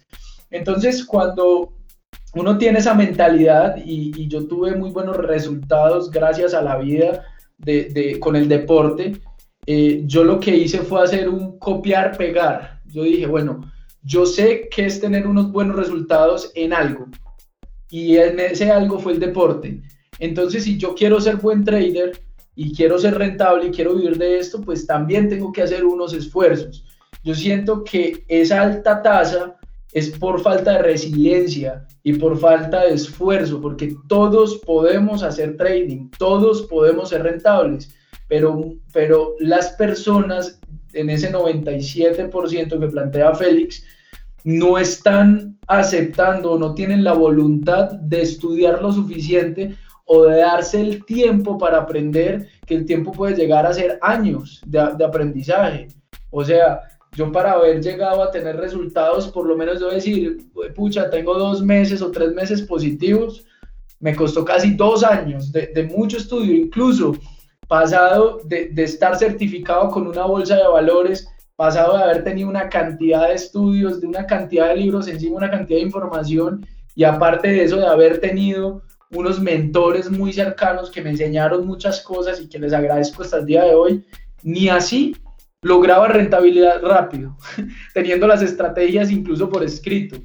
Entonces, 0.52 1.04
cuando 1.04 1.74
uno 2.36 2.56
tiene 2.60 2.78
esa 2.78 2.94
mentalidad 2.94 3.78
y, 3.84 4.28
yo 4.28 4.48
tuve 4.48 4.76
muy 4.76 4.92
buenos 4.92 5.18
resultados 5.18 6.12
gracias 6.12 6.54
a 6.54 6.62
la 6.62 6.78
vida 6.78 7.26
de, 7.58 8.18
con 8.20 8.36
el 8.36 8.48
deporte, 8.48 9.20
eh, 9.66 10.04
yo 10.06 10.24
lo 10.24 10.40
que 10.40 10.56
hice 10.56 10.80
fue 10.80 11.04
hacer 11.04 11.28
un 11.28 11.58
copiar-pegar. 11.58 12.82
Yo 12.86 13.02
dije, 13.02 13.26
bueno, 13.26 13.62
yo 14.04 14.28
sé 14.28 14.70
que 14.70 14.86
es 14.86 15.02
tener 15.02 15.26
unos 15.26 15.52
buenos 15.52 15.78
resultados 15.78 16.52
en 16.54 16.74
algo 16.74 17.08
y 17.89 18.17
en 18.17 18.39
ese 18.39 18.72
algo 18.72 19.00
fue 19.00 19.13
el 19.13 19.20
deporte. 19.20 19.82
Entonces, 20.20 20.63
si 20.63 20.77
yo 20.77 20.96
quiero 20.96 21.20
ser 21.22 21.38
buen 21.38 21.63
trader 21.63 22.20
y 22.56 22.74
quiero 22.74 22.98
ser 22.98 23.17
rentable 23.17 23.67
y 23.67 23.72
quiero 23.72 23.96
vivir 23.96 24.17
de 24.17 24.39
esto, 24.39 24.62
pues 24.62 24.86
también 24.86 25.29
tengo 25.29 25.51
que 25.51 25.62
hacer 25.62 25.86
unos 25.86 26.13
esfuerzos. 26.13 26.86
Yo 27.24 27.36
siento 27.36 27.84
que 27.84 28.24
esa 28.27 28.62
alta 28.62 29.01
tasa 29.01 29.58
es 29.91 30.10
por 30.10 30.41
falta 30.41 30.74
de 30.74 30.84
resiliencia 30.84 31.86
y 32.03 32.13
por 32.13 32.38
falta 32.38 32.86
de 32.86 32.94
esfuerzo, 32.94 33.62
porque 33.62 33.96
todos 34.08 34.58
podemos 34.60 35.24
hacer 35.24 35.58
trading, 35.58 36.10
todos 36.17 36.63
podemos 36.63 37.10
ser 37.10 37.24
rentables, 37.24 37.94
pero, 38.27 38.74
pero 38.94 39.36
las 39.39 39.72
personas 39.74 40.60
en 40.94 41.10
ese 41.10 41.32
97% 41.32 42.79
que 42.79 42.88
plantea 42.88 43.36
Félix, 43.36 43.84
no 44.48 44.77
están 44.77 45.60
aceptando 45.68 46.58
no 46.58 46.74
tienen 46.74 47.04
la 47.04 47.12
voluntad 47.12 47.92
de 47.92 48.22
estudiar 48.22 48.82
lo 48.82 48.94
suficiente 48.94 49.75
o 50.06 50.24
de 50.24 50.38
darse 50.38 50.80
el 50.80 51.04
tiempo 51.04 51.58
para 51.58 51.80
aprender, 51.80 52.48
que 52.66 52.75
el 52.75 52.86
tiempo 52.86 53.12
puede 53.12 53.36
llegar 53.36 53.66
a 53.66 53.74
ser 53.74 54.00
años 54.01 54.62
de, 54.66 54.80
aprendizaje. 54.80 55.89
O 56.32 56.46
sea, 56.46 56.80
yo 57.12 57.30
para 57.30 57.51
haber 57.51 57.84
llegado 57.84 58.24
a 58.24 58.32
tener 58.32 58.56
resultados, 58.56 59.27
por 59.27 59.46
lo 59.46 59.58
menos 59.58 59.82
yo 59.82 59.89
decir, 59.89 60.38
pucha, 60.74 61.10
tengo 61.10 61.38
dos 61.38 61.62
meses 61.62 62.01
o 62.01 62.10
tres 62.10 62.32
meses 62.32 62.62
positivos, 62.62 63.44
me 64.00 64.15
costó 64.15 64.45
casi 64.45 64.76
dos 64.76 65.04
años 65.04 65.52
de, 65.52 65.91
mucho 65.93 66.15
estudio, 66.15 66.56
incluso 66.56 67.17
pasado 67.67 68.39
de 68.45 68.72
estar 68.78 69.17
certificado 69.17 69.89
con 69.89 70.08
una 70.08 70.24
bolsa 70.24 70.56
de 70.56 70.69
valores 70.69 71.28
pasado 71.58 71.98
de 71.98 72.04
haber 72.04 72.24
tenido 72.24 72.48
una 72.48 72.70
cantidad 72.70 73.28
de 73.28 73.34
estudios, 73.34 74.00
de 74.00 74.08
una 74.08 74.26
cantidad 74.26 74.70
de 74.70 74.78
libros 74.78 75.08
encima, 75.08 75.38
una 75.38 75.52
cantidad 75.52 75.80
de 75.80 75.86
información, 75.86 76.65
y 76.96 77.04
aparte 77.04 77.50
de 77.50 77.63
eso, 77.63 77.78
de 77.78 77.88
haber 77.88 78.22
tenido 78.22 78.84
unos 79.12 79.41
mentores 79.41 80.10
muy 80.10 80.32
cercanos 80.32 80.91
que 80.91 81.02
me 81.02 81.10
enseñaron 81.10 81.65
muchas 81.65 82.02
cosas 82.02 82.39
y 82.39 82.48
que 82.48 82.60
les 82.60 82.74
agradezco 82.74 83.24
hasta 83.24 83.38
el 83.38 83.46
día 83.46 83.63
de 83.63 83.74
hoy, 83.74 84.06
ni 84.43 84.70
así 84.70 85.15
lograba 85.62 86.08
rentabilidad 86.08 86.82
rápido, 86.82 87.36
teniendo 87.93 88.28
las 88.28 88.41
estrategias 88.41 89.12
incluso 89.12 89.50
por 89.50 89.63
escrito. 89.63 90.17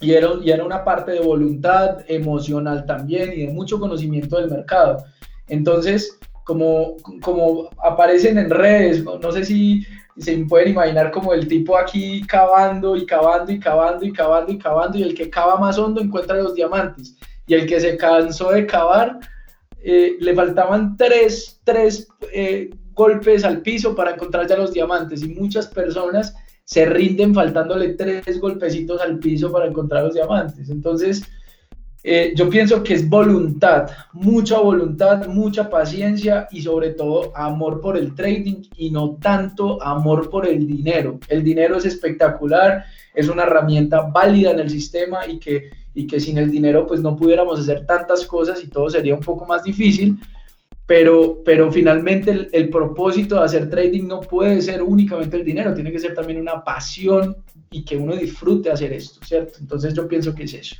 Y 0.00 0.12
era, 0.12 0.28
y 0.42 0.50
era 0.50 0.64
una 0.64 0.84
parte 0.84 1.12
de 1.12 1.20
voluntad 1.20 2.04
emocional 2.08 2.84
también 2.84 3.32
y 3.32 3.46
de 3.46 3.52
mucho 3.52 3.80
conocimiento 3.80 4.36
del 4.36 4.50
mercado. 4.50 5.04
Entonces, 5.48 6.18
como, 6.44 6.96
como 7.22 7.70
aparecen 7.82 8.36
en 8.36 8.50
redes, 8.50 9.02
no 9.04 9.32
sé 9.32 9.44
si 9.44 9.86
se 10.18 10.36
pueden 10.48 10.70
imaginar 10.70 11.10
como 11.10 11.32
el 11.32 11.46
tipo 11.46 11.76
aquí 11.76 12.22
cavando 12.26 12.96
y 12.96 13.04
cavando 13.04 13.52
y 13.52 13.60
cavando 13.60 14.04
y 14.04 14.12
cavando 14.12 14.52
y 14.52 14.58
cavando 14.58 14.98
y 14.98 15.02
el 15.02 15.14
que 15.14 15.30
cava 15.30 15.56
más 15.56 15.78
hondo 15.78 16.00
encuentra 16.00 16.36
los 16.36 16.54
diamantes 16.54 17.16
y 17.46 17.54
el 17.54 17.66
que 17.66 17.80
se 17.80 17.96
cansó 17.96 18.50
de 18.50 18.66
cavar 18.66 19.20
eh, 19.82 20.16
le 20.18 20.34
faltaban 20.34 20.96
tres, 20.96 21.60
tres 21.64 22.08
eh, 22.32 22.70
golpes 22.92 23.44
al 23.44 23.60
piso 23.60 23.94
para 23.94 24.12
encontrar 24.12 24.48
ya 24.48 24.56
los 24.56 24.72
diamantes 24.72 25.22
y 25.22 25.28
muchas 25.28 25.66
personas 25.68 26.34
se 26.64 26.84
rinden 26.86 27.32
faltándole 27.32 27.94
tres 27.94 28.40
golpecitos 28.40 29.00
al 29.00 29.20
piso 29.20 29.52
para 29.52 29.66
encontrar 29.66 30.02
los 30.02 30.14
diamantes. 30.14 30.68
Entonces, 30.68 31.22
eh, 32.08 32.34
yo 32.36 32.48
pienso 32.48 32.84
que 32.84 32.94
es 32.94 33.08
voluntad, 33.08 33.90
mucha 34.12 34.60
voluntad, 34.60 35.26
mucha 35.26 35.68
paciencia 35.68 36.46
y 36.52 36.62
sobre 36.62 36.90
todo 36.90 37.36
amor 37.36 37.80
por 37.80 37.96
el 37.96 38.14
trading 38.14 38.62
y 38.76 38.90
no 38.90 39.16
tanto 39.20 39.82
amor 39.82 40.30
por 40.30 40.46
el 40.46 40.68
dinero. 40.68 41.18
El 41.26 41.42
dinero 41.42 41.78
es 41.78 41.84
espectacular, 41.84 42.84
es 43.12 43.28
una 43.28 43.42
herramienta 43.42 44.02
válida 44.02 44.52
en 44.52 44.60
el 44.60 44.70
sistema 44.70 45.26
y 45.26 45.40
que, 45.40 45.70
y 45.94 46.06
que 46.06 46.20
sin 46.20 46.38
el 46.38 46.48
dinero 46.48 46.86
pues 46.86 47.00
no 47.00 47.16
pudiéramos 47.16 47.58
hacer 47.58 47.84
tantas 47.86 48.24
cosas 48.24 48.62
y 48.62 48.68
todo 48.68 48.88
sería 48.88 49.12
un 49.12 49.20
poco 49.20 49.44
más 49.44 49.64
difícil. 49.64 50.16
Pero, 50.86 51.42
pero 51.44 51.72
finalmente 51.72 52.30
el, 52.30 52.48
el 52.52 52.70
propósito 52.70 53.34
de 53.34 53.46
hacer 53.46 53.68
trading 53.68 54.06
no 54.06 54.20
puede 54.20 54.62
ser 54.62 54.80
únicamente 54.80 55.36
el 55.36 55.44
dinero, 55.44 55.74
tiene 55.74 55.90
que 55.90 55.98
ser 55.98 56.14
también 56.14 56.38
una 56.38 56.62
pasión 56.62 57.36
y 57.68 57.84
que 57.84 57.96
uno 57.96 58.14
disfrute 58.14 58.70
hacer 58.70 58.92
esto, 58.92 59.18
¿cierto? 59.26 59.54
Entonces 59.58 59.92
yo 59.92 60.06
pienso 60.06 60.32
que 60.32 60.44
es 60.44 60.54
eso. 60.54 60.76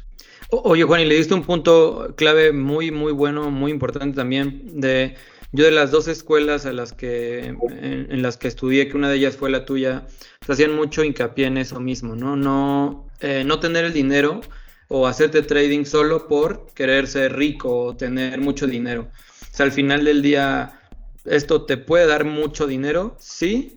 Oye, 0.50 0.85
Juan, 0.85 1.00
y 1.00 1.06
le 1.06 1.16
diste 1.16 1.35
un 1.35 1.42
punto 1.42 2.14
clave 2.16 2.52
muy, 2.52 2.90
muy 2.90 3.12
bueno, 3.12 3.50
muy 3.50 3.72
importante 3.72 4.16
también. 4.16 4.80
De 4.80 5.16
yo 5.52 5.64
de 5.64 5.70
las 5.70 5.90
dos 5.90 6.06
escuelas 6.09 6.66
a 6.66 6.72
las 6.72 6.92
que 6.92 7.46
en, 7.46 8.22
las 8.22 8.37
que 8.37 8.48
estudié, 8.48 8.88
que 8.88 8.96
una 8.96 9.09
de 9.09 9.16
ellas 9.16 9.37
fue 9.37 9.50
la 9.50 9.64
tuya, 9.64 10.06
se 10.44 10.52
hacían 10.52 10.74
mucho 10.74 11.02
hincapié 11.02 11.46
en 11.46 11.56
eso 11.56 11.80
mismo, 11.80 12.14
¿no? 12.14 12.37
No, 12.37 13.09
eh, 13.20 13.42
no 13.44 13.59
tener 13.59 13.85
el 13.85 13.92
dinero 13.92 14.40
o 14.88 15.06
hacerte 15.06 15.42
trading 15.42 15.85
solo 15.85 16.28
por 16.28 16.66
querer 16.74 17.06
ser 17.06 17.37
rico 17.37 17.87
o 17.87 17.96
tener 17.96 18.40
mucho 18.40 18.66
dinero. 18.66 19.09
O 19.52 19.56
sea, 19.56 19.66
al 19.66 19.72
final 19.72 20.04
del 20.04 20.22
día, 20.22 20.78
esto 21.24 21.64
te 21.64 21.76
puede 21.76 22.06
dar 22.06 22.24
mucho 22.24 22.66
dinero, 22.66 23.16
sí, 23.18 23.76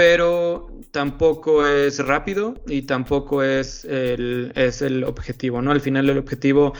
pero 0.00 0.66
tampoco 0.92 1.66
es 1.66 1.98
rápido 1.98 2.54
y 2.66 2.80
tampoco 2.82 3.42
es 3.42 3.84
el, 3.84 4.50
es 4.54 4.80
el 4.80 5.04
objetivo, 5.04 5.60
¿no? 5.60 5.72
Al 5.72 5.82
final 5.82 6.08
el 6.08 6.16
objetivo, 6.16 6.72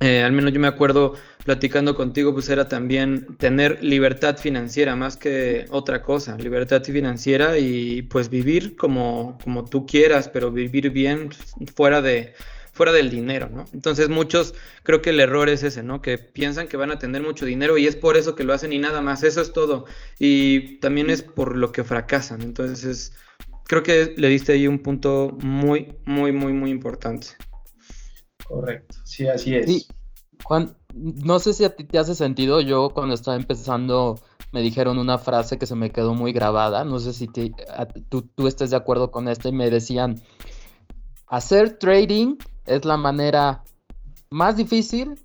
eh, 0.00 0.20
al 0.20 0.32
menos 0.32 0.52
yo 0.52 0.58
me 0.58 0.66
acuerdo 0.66 1.14
platicando 1.44 1.94
contigo, 1.94 2.32
pues 2.32 2.48
era 2.48 2.66
también 2.66 3.36
tener 3.36 3.84
libertad 3.84 4.36
financiera 4.36 4.96
más 4.96 5.16
que 5.16 5.66
otra 5.70 6.02
cosa, 6.02 6.36
libertad 6.36 6.82
financiera 6.82 7.56
y 7.56 8.02
pues 8.02 8.28
vivir 8.28 8.74
como, 8.74 9.38
como 9.44 9.64
tú 9.64 9.86
quieras, 9.86 10.28
pero 10.28 10.50
vivir 10.50 10.90
bien 10.90 11.30
fuera 11.76 12.02
de 12.02 12.34
fuera 12.74 12.92
del 12.92 13.08
dinero, 13.08 13.48
¿no? 13.48 13.64
Entonces 13.72 14.08
muchos, 14.08 14.54
creo 14.82 15.00
que 15.00 15.10
el 15.10 15.20
error 15.20 15.48
es 15.48 15.62
ese, 15.62 15.82
¿no? 15.82 16.02
Que 16.02 16.18
piensan 16.18 16.68
que 16.68 16.76
van 16.76 16.90
a 16.90 16.98
tener 16.98 17.22
mucho 17.22 17.46
dinero 17.46 17.78
y 17.78 17.86
es 17.86 17.96
por 17.96 18.16
eso 18.16 18.34
que 18.34 18.44
lo 18.44 18.52
hacen 18.52 18.72
y 18.72 18.78
nada 18.78 19.00
más, 19.00 19.22
eso 19.22 19.40
es 19.40 19.52
todo. 19.52 19.86
Y 20.18 20.78
también 20.80 21.08
es 21.08 21.22
por 21.22 21.56
lo 21.56 21.70
que 21.70 21.84
fracasan. 21.84 22.42
Entonces, 22.42 23.14
creo 23.64 23.84
que 23.84 24.14
le 24.16 24.28
diste 24.28 24.52
ahí 24.52 24.66
un 24.66 24.80
punto 24.80 25.36
muy, 25.40 25.94
muy, 26.04 26.32
muy, 26.32 26.52
muy 26.52 26.70
importante. 26.70 27.28
Correcto, 28.44 28.96
sí, 29.04 29.28
así 29.28 29.54
es. 29.54 29.88
Juan, 30.42 30.76
no 30.92 31.38
sé 31.38 31.54
si 31.54 31.64
a 31.64 31.74
ti 31.74 31.84
te 31.84 31.98
hace 31.98 32.14
sentido, 32.14 32.60
yo 32.60 32.90
cuando 32.90 33.14
estaba 33.14 33.36
empezando 33.36 34.20
me 34.52 34.62
dijeron 34.62 34.98
una 34.98 35.18
frase 35.18 35.58
que 35.58 35.66
se 35.66 35.74
me 35.74 35.90
quedó 35.90 36.14
muy 36.14 36.32
grabada, 36.32 36.84
no 36.84 36.98
sé 36.98 37.12
si 37.12 37.28
tú, 37.28 38.22
tú 38.22 38.46
estés 38.46 38.70
de 38.70 38.76
acuerdo 38.76 39.10
con 39.10 39.28
esta 39.28 39.48
y 39.48 39.52
me 39.52 39.70
decían, 39.70 40.22
hacer 41.26 41.78
trading 41.78 42.36
es 42.66 42.84
la 42.84 42.96
manera 42.96 43.64
más 44.30 44.56
difícil 44.56 45.18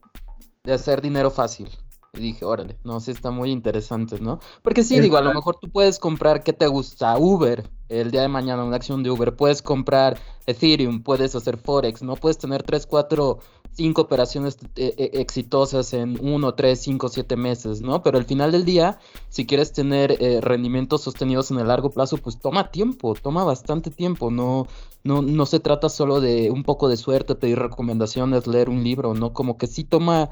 de 0.63 0.73
hacer 0.73 1.02
dinero 1.02 1.32
fácil. 1.32 1.69
Y 2.13 2.19
dije, 2.19 2.43
órale, 2.43 2.78
no, 2.84 2.99
sí 2.99 3.12
está 3.12 3.30
muy 3.30 3.52
interesante, 3.52 4.19
¿no? 4.19 4.39
Porque 4.63 4.84
sí, 4.84 4.99
digo, 4.99 5.17
a 5.17 5.21
lo 5.21 5.34
mejor 5.34 5.58
tú 5.62 5.69
puedes 5.69 5.99
comprar, 5.99 6.43
¿qué 6.43 6.54
te 6.54 6.65
gusta? 6.65 7.15
Uber, 7.17 7.69
el 7.88 8.10
día 8.10 8.21
de 8.21 8.28
mañana, 8.28 8.63
una 8.63 8.78
acción 8.78 9.04
de 9.04 9.12
Uber, 9.12 9.36
puedes 9.36 9.62
comprar 9.62 10.19
Ethereum, 10.47 11.04
puedes 11.04 11.36
hacer 11.36 11.58
Forex, 11.58 12.02
¿no? 12.02 12.15
Puedes 12.15 12.39
tener 12.39 12.63
3, 12.63 12.88
4, 12.88 13.39
5 13.73 14.01
operaciones 14.01 14.58
eh, 14.75 14.93
eh, 14.97 15.12
exitosas 15.13 15.93
en 15.93 16.17
1, 16.19 16.53
3, 16.53 16.79
5, 16.79 17.10
7 17.10 17.36
meses, 17.36 17.82
¿no? 17.82 18.03
Pero 18.03 18.17
al 18.17 18.25
final 18.25 18.51
del 18.51 18.65
día, 18.65 18.99
si 19.29 19.45
quieres 19.45 19.71
tener 19.71 20.17
eh, 20.19 20.41
rendimientos 20.41 21.01
sostenidos 21.01 21.51
en 21.51 21.60
el 21.60 21.67
largo 21.67 21.89
plazo, 21.89 22.17
pues 22.17 22.39
toma 22.39 22.71
tiempo, 22.71 23.13
toma 23.15 23.43
bastante 23.43 23.89
tiempo, 23.89 24.32
no, 24.32 24.67
no, 25.03 25.21
no 25.21 25.45
se 25.45 25.60
trata 25.60 25.89
solo 25.89 26.19
de 26.19 26.51
un 26.51 26.63
poco 26.63 26.89
de 26.89 26.97
suerte, 26.97 27.36
pedir 27.36 27.60
recomendaciones, 27.60 28.47
leer 28.47 28.69
un 28.69 28.84
libro, 28.84 29.13
¿no? 29.13 29.34
Como 29.34 29.58
que 29.58 29.67
sí 29.67 29.84
toma 29.84 30.32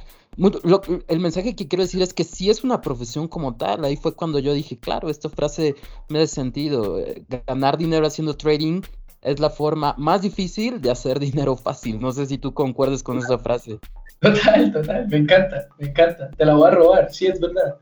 el 1.08 1.20
mensaje 1.20 1.56
que 1.56 1.68
quiero 1.68 1.84
decir 1.84 2.02
es 2.02 2.14
que 2.14 2.24
si 2.24 2.50
es 2.50 2.64
una 2.64 2.82
profesión 2.82 3.28
como 3.28 3.56
tal, 3.56 3.84
ahí 3.84 3.96
fue 3.96 4.14
cuando 4.14 4.38
yo 4.38 4.54
dije, 4.54 4.78
claro, 4.78 5.10
esta 5.10 5.30
frase 5.30 5.76
me 6.10 6.20
da 6.20 6.28
sentido. 6.28 7.00
Eh, 7.00 7.26
ganar 7.48 7.78
dinero 7.78 8.06
haciendo 8.06 8.38
trading 8.38 8.82
es 9.22 9.40
la 9.40 9.50
forma 9.50 9.96
más 9.98 10.22
difícil 10.22 10.82
de 10.82 10.92
hacer 10.92 11.20
dinero 11.20 11.56
fácil. 11.56 12.00
No 12.00 12.12
sé 12.12 12.26
si 12.26 12.38
tú 12.38 12.54
concuerdes 12.54 13.04
con 13.04 13.18
esa 13.18 13.38
frase. 13.38 13.80
Total, 14.20 14.72
total, 14.72 15.08
me 15.10 15.18
encanta, 15.18 15.68
me 15.80 15.90
encanta. 15.90 16.32
Te 16.32 16.46
la 16.46 16.56
voy 16.56 16.68
a 16.68 16.72
robar, 16.72 17.12
sí, 17.12 17.28
es 17.28 17.40
verdad. 17.40 17.76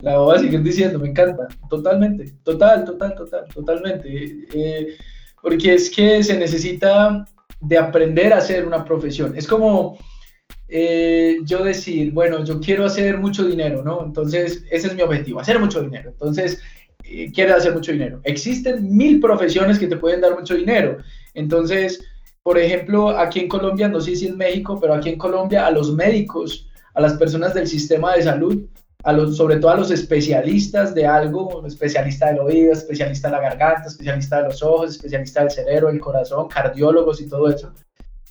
La 0.00 0.18
voy 0.18 0.36
a 0.36 0.38
seguir 0.40 0.62
diciendo, 0.62 0.98
me 0.98 1.08
encanta. 1.08 1.46
Totalmente, 1.68 2.34
total, 2.42 2.84
total, 2.84 3.14
total, 3.14 3.44
totalmente. 3.52 4.46
Eh, 4.54 4.96
porque 5.42 5.74
es 5.74 5.90
que 5.90 6.22
se 6.22 6.38
necesita 6.38 7.24
de 7.60 7.78
aprender 7.78 8.32
a 8.32 8.38
hacer 8.38 8.66
una 8.66 8.84
profesión. 8.84 9.36
Es 9.36 9.46
como 9.46 9.98
eh, 10.68 11.38
yo 11.44 11.62
decir, 11.62 12.12
bueno, 12.12 12.44
yo 12.44 12.60
quiero 12.60 12.84
hacer 12.84 13.18
mucho 13.18 13.44
dinero, 13.44 13.82
¿no? 13.82 14.04
Entonces, 14.04 14.64
ese 14.70 14.88
es 14.88 14.94
mi 14.94 15.02
objetivo, 15.02 15.40
hacer 15.40 15.58
mucho 15.58 15.82
dinero. 15.82 16.10
Entonces, 16.10 16.60
eh, 17.04 17.30
quieres 17.32 17.56
hacer 17.56 17.74
mucho 17.74 17.92
dinero. 17.92 18.20
Existen 18.24 18.96
mil 18.96 19.20
profesiones 19.20 19.78
que 19.78 19.86
te 19.86 19.96
pueden 19.96 20.20
dar 20.20 20.34
mucho 20.38 20.54
dinero. 20.54 20.98
Entonces, 21.34 22.02
por 22.42 22.58
ejemplo, 22.58 23.10
aquí 23.10 23.40
en 23.40 23.48
Colombia, 23.48 23.88
no 23.88 24.00
sé 24.00 24.16
si 24.16 24.26
en 24.26 24.36
México, 24.36 24.78
pero 24.80 24.94
aquí 24.94 25.10
en 25.10 25.18
Colombia 25.18 25.66
a 25.66 25.70
los 25.70 25.92
médicos, 25.92 26.68
a 26.94 27.00
las 27.00 27.14
personas 27.14 27.54
del 27.54 27.66
sistema 27.66 28.14
de 28.14 28.22
salud, 28.22 28.64
a 29.02 29.12
los, 29.12 29.36
sobre 29.36 29.56
todo 29.56 29.70
a 29.70 29.76
los 29.76 29.90
especialistas 29.90 30.94
de 30.94 31.06
algo, 31.06 31.66
especialista 31.66 32.28
del 32.28 32.40
oído, 32.40 32.72
especialista 32.72 33.28
de 33.28 33.32
la 33.36 33.40
garganta, 33.40 33.88
especialista 33.88 34.38
de 34.38 34.48
los 34.48 34.62
ojos, 34.62 34.90
especialista 34.90 35.40
del 35.40 35.50
cerebro, 35.50 35.90
el 35.90 36.00
corazón, 36.00 36.48
cardiólogos 36.48 37.20
y 37.20 37.28
todo 37.28 37.48
eso 37.48 37.72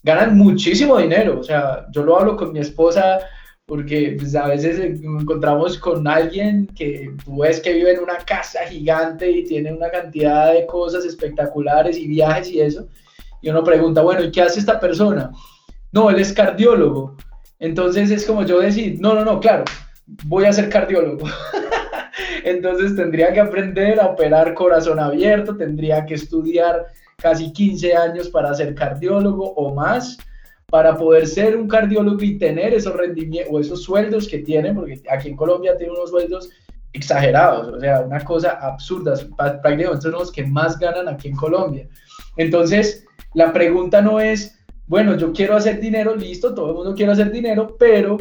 ganan 0.03 0.37
muchísimo 0.37 0.97
dinero. 0.97 1.39
O 1.39 1.43
sea, 1.43 1.87
yo 1.91 2.03
lo 2.03 2.19
hablo 2.19 2.37
con 2.37 2.51
mi 2.51 2.59
esposa 2.59 3.19
porque 3.65 4.15
pues, 4.19 4.35
a 4.35 4.47
veces 4.47 5.01
nos 5.01 5.23
encontramos 5.23 5.77
con 5.77 6.07
alguien 6.07 6.67
que 6.67 7.11
ves 7.27 7.61
que 7.61 7.73
vive 7.73 7.93
en 7.93 7.99
una 8.01 8.17
casa 8.17 8.59
gigante 8.67 9.29
y 9.29 9.45
tiene 9.45 9.73
una 9.73 9.89
cantidad 9.89 10.53
de 10.53 10.65
cosas 10.65 11.05
espectaculares 11.05 11.97
y 11.97 12.07
viajes 12.07 12.49
y 12.49 12.61
eso. 12.61 12.87
Y 13.41 13.49
uno 13.49 13.63
pregunta, 13.63 14.01
bueno, 14.01 14.23
¿y 14.23 14.31
qué 14.31 14.41
hace 14.41 14.59
esta 14.59 14.79
persona? 14.79 15.31
No, 15.91 16.09
él 16.09 16.19
es 16.19 16.33
cardiólogo. 16.33 17.15
Entonces 17.59 18.11
es 18.11 18.25
como 18.25 18.45
yo 18.45 18.59
decir, 18.59 18.97
no, 18.99 19.15
no, 19.15 19.23
no, 19.23 19.39
claro, 19.39 19.63
voy 20.25 20.45
a 20.45 20.53
ser 20.53 20.69
cardiólogo. 20.69 21.25
Entonces 22.43 22.95
tendría 22.95 23.31
que 23.31 23.39
aprender 23.39 23.99
a 23.99 24.07
operar 24.07 24.53
corazón 24.53 24.99
abierto, 24.99 25.55
tendría 25.55 26.05
que 26.05 26.15
estudiar 26.15 26.87
casi 27.17 27.53
15 27.53 27.95
años 27.95 28.29
para 28.29 28.53
ser 28.53 28.75
cardiólogo 28.75 29.53
o 29.53 29.73
más, 29.73 30.17
para 30.73 30.97
poder 30.97 31.27
ser 31.27 31.55
un 31.55 31.67
cardiólogo 31.67 32.19
y 32.23 32.39
tener 32.39 32.73
esos 32.73 32.95
rendimientos 32.95 33.53
o 33.53 33.59
esos 33.59 33.83
sueldos 33.83 34.27
que 34.27 34.39
tiene, 34.39 34.73
porque 34.73 34.99
aquí 35.07 35.29
en 35.29 35.35
Colombia 35.35 35.77
tiene 35.77 35.93
unos 35.93 36.09
sueldos 36.09 36.49
exagerados, 36.93 37.75
o 37.75 37.79
sea, 37.79 38.01
una 38.01 38.25
cosa 38.25 38.57
absurda, 38.59 39.13
prácticamente 39.37 40.01
son 40.01 40.13
los 40.13 40.31
que 40.31 40.43
más 40.43 40.79
ganan 40.79 41.07
aquí 41.07 41.27
en 41.27 41.35
Colombia. 41.35 41.87
Entonces, 42.37 43.05
la 43.35 43.53
pregunta 43.53 44.01
no 44.01 44.19
es, 44.19 44.57
bueno, 44.87 45.15
yo 45.15 45.31
quiero 45.31 45.55
hacer 45.55 45.79
dinero, 45.79 46.15
listo, 46.15 46.55
todo 46.55 46.69
el 46.69 46.75
mundo 46.77 46.95
quiere 46.95 47.11
hacer 47.11 47.31
dinero, 47.31 47.75
pero 47.77 48.17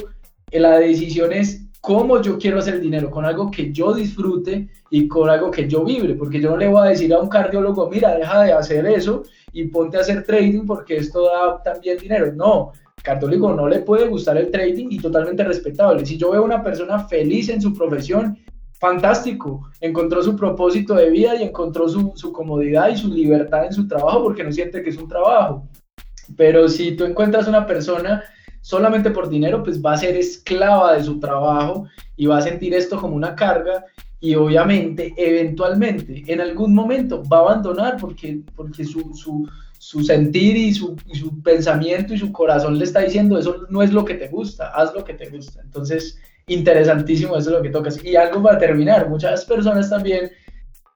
la 0.51 0.79
decisión 0.79 1.33
es 1.33 1.65
cómo 1.81 2.21
yo 2.21 2.37
quiero 2.37 2.59
hacer 2.59 2.83
dinero, 2.83 3.11
con 3.11 3.25
algo 3.25 3.51
que 3.51 3.73
yo 3.73 3.95
disfrute 3.95 4.69
y 4.91 5.09
con 5.09 5.31
algo 5.31 5.51
que 5.51 5.67
yo 5.67 5.87
vibre, 5.87 6.17
porque 6.17 6.39
yo 6.39 6.51
no 6.51 6.59
le 6.59 6.69
voy 6.69 6.87
a 6.87 6.91
decir 6.91 7.15
a 7.15 7.19
un 7.19 7.31
cardiólogo, 7.31 7.89
mira, 7.89 8.15
deja 8.15 8.43
de 8.43 8.53
hacer 8.53 8.85
eso 8.85 9.23
y 9.53 9.65
ponte 9.65 9.97
a 9.97 10.01
hacer 10.01 10.25
trading 10.25 10.65
porque 10.67 10.97
esto 10.97 11.25
da 11.25 11.63
también 11.63 11.99
dinero. 11.99 12.33
No, 12.33 12.73
cardiólogo 13.03 13.53
no 13.55 13.69
le 13.69 13.81
puede 13.81 14.09
gustar 14.09 14.37
el 14.39 14.51
trading 14.51 14.89
y 14.91 14.99
totalmente 14.99 15.45
respetable. 15.45 16.05
Si 16.07 16.17
yo 16.17 16.31
veo 16.31 16.43
a 16.43 16.45
una 16.45 16.63
persona 16.63 17.01
feliz 17.07 17.49
en 17.49 17.61
su 17.61 17.73
profesión, 17.75 18.39
fantástico, 18.75 19.69
encontró 19.81 20.23
su 20.23 20.35
propósito 20.35 20.95
de 20.95 21.11
vida 21.11 21.37
y 21.37 21.45
encontró 21.45 21.89
su, 21.89 22.13
su 22.17 22.33
comodidad 22.33 22.89
y 22.89 22.97
su 22.97 23.09
libertad 23.09 23.67
en 23.67 23.73
su 23.73 23.87
trabajo 23.87 24.23
porque 24.23 24.43
no 24.43 24.53
siente 24.53 24.83
que 24.83 24.91
es 24.91 24.97
un 24.97 25.09
trabajo. 25.09 25.69
Pero 26.37 26.69
si 26.69 26.97
tú 26.97 27.05
encuentras 27.05 27.47
una 27.47 27.67
persona 27.67 28.23
solamente 28.61 29.11
por 29.11 29.29
dinero, 29.29 29.63
pues 29.63 29.83
va 29.83 29.93
a 29.93 29.99
ser 29.99 30.17
esclava 30.17 30.95
de 30.95 31.05
su 31.05 31.21
trabajo 31.21 31.87
y 32.17 32.27
va 32.27 32.39
a 32.39 32.43
sentir 32.43 32.75
esto 32.75 33.01
como 33.01 33.17
una 33.17 33.35
carga 33.35 33.85
y 34.23 34.37
obviamente, 34.37 35.13
eventualmente, 35.17 36.23
en 36.29 36.41
algún 36.41 36.73
momento 36.75 37.23
va 37.25 37.39
a 37.39 37.41
abandonar 37.41 37.97
porque, 38.01 38.41
porque 38.55 38.85
su, 38.85 39.13
su, 39.15 39.47
su 39.79 40.03
sentir 40.05 40.57
y 40.57 40.73
su, 40.73 40.97
su, 41.13 41.43
pensamiento 41.43 42.15
y 42.15 42.19
su 42.19 42.31
corazón 42.31 42.79
le 42.79 42.85
está 42.85 43.01
diciendo, 43.01 43.37
eso 43.37 43.67
no 43.69 43.83
es 43.83 43.93
lo 43.93 44.05
que 44.05 44.15
te 44.15 44.29
gusta, 44.29 44.69
haz 44.69 44.95
lo 44.95 45.05
que 45.05 45.15
te 45.15 45.29
gusta. 45.29 45.61
Entonces, 45.61 46.19
interesantísimo, 46.47 47.37
eso 47.37 47.51
es 47.51 47.57
lo 47.57 47.63
que 47.63 47.71
tocas. 47.71 48.03
Y 48.05 48.15
algo 48.15 48.41
para 48.41 48.59
terminar, 48.59 49.11
muchas 49.11 49.45
personas 49.45 49.91
también, 49.91 50.31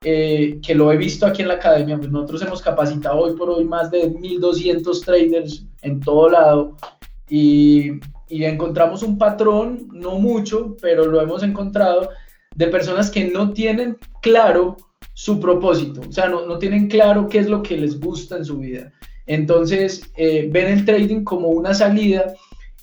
eh, 0.02 0.60
que 0.64 0.76
lo 0.76 0.92
he 0.92 0.96
visto 0.96 1.26
aquí 1.26 1.42
en 1.42 1.48
la 1.48 1.54
academia, 1.54 1.98
pues 1.98 2.08
nosotros 2.08 2.42
hemos 2.42 2.62
capacitado 2.62 3.18
hoy 3.18 3.36
por 3.36 3.50
hoy 3.50 3.64
más 3.64 3.90
de 3.90 4.08
1.200 4.08 5.04
traders 5.04 5.66
en 5.82 5.98
todo 5.98 6.28
lado 6.28 6.76
y, 7.28 7.98
encontramos 8.28 9.02
un 9.02 9.18
patrón, 9.18 9.88
no 9.92 10.20
mucho, 10.20 10.76
pero 10.80 11.06
lo 11.06 11.20
hemos 11.20 11.42
encontrado, 11.42 12.10
de 12.56 12.66
personas 12.68 13.10
que 13.10 13.28
no 13.28 13.52
tienen 13.52 13.98
claro 14.22 14.76
su 15.12 15.38
propósito, 15.40 16.02
o 16.08 16.12
sea, 16.12 16.28
no, 16.28 16.58
tienen 16.58 16.88
claro 16.88 17.28
qué 17.28 17.38
es 17.38 17.48
lo 17.48 17.62
que 17.62 17.76
les 17.76 18.00
gusta 18.00 18.36
en 18.36 18.44
su 18.44 18.58
vida. 18.58 18.92
Entonces, 19.26 20.10
eh, 20.16 20.48
ven 20.50 20.68
el 20.68 20.84
trading 20.84 21.24
como 21.24 21.48
una 21.48 21.74
salida 21.74 22.34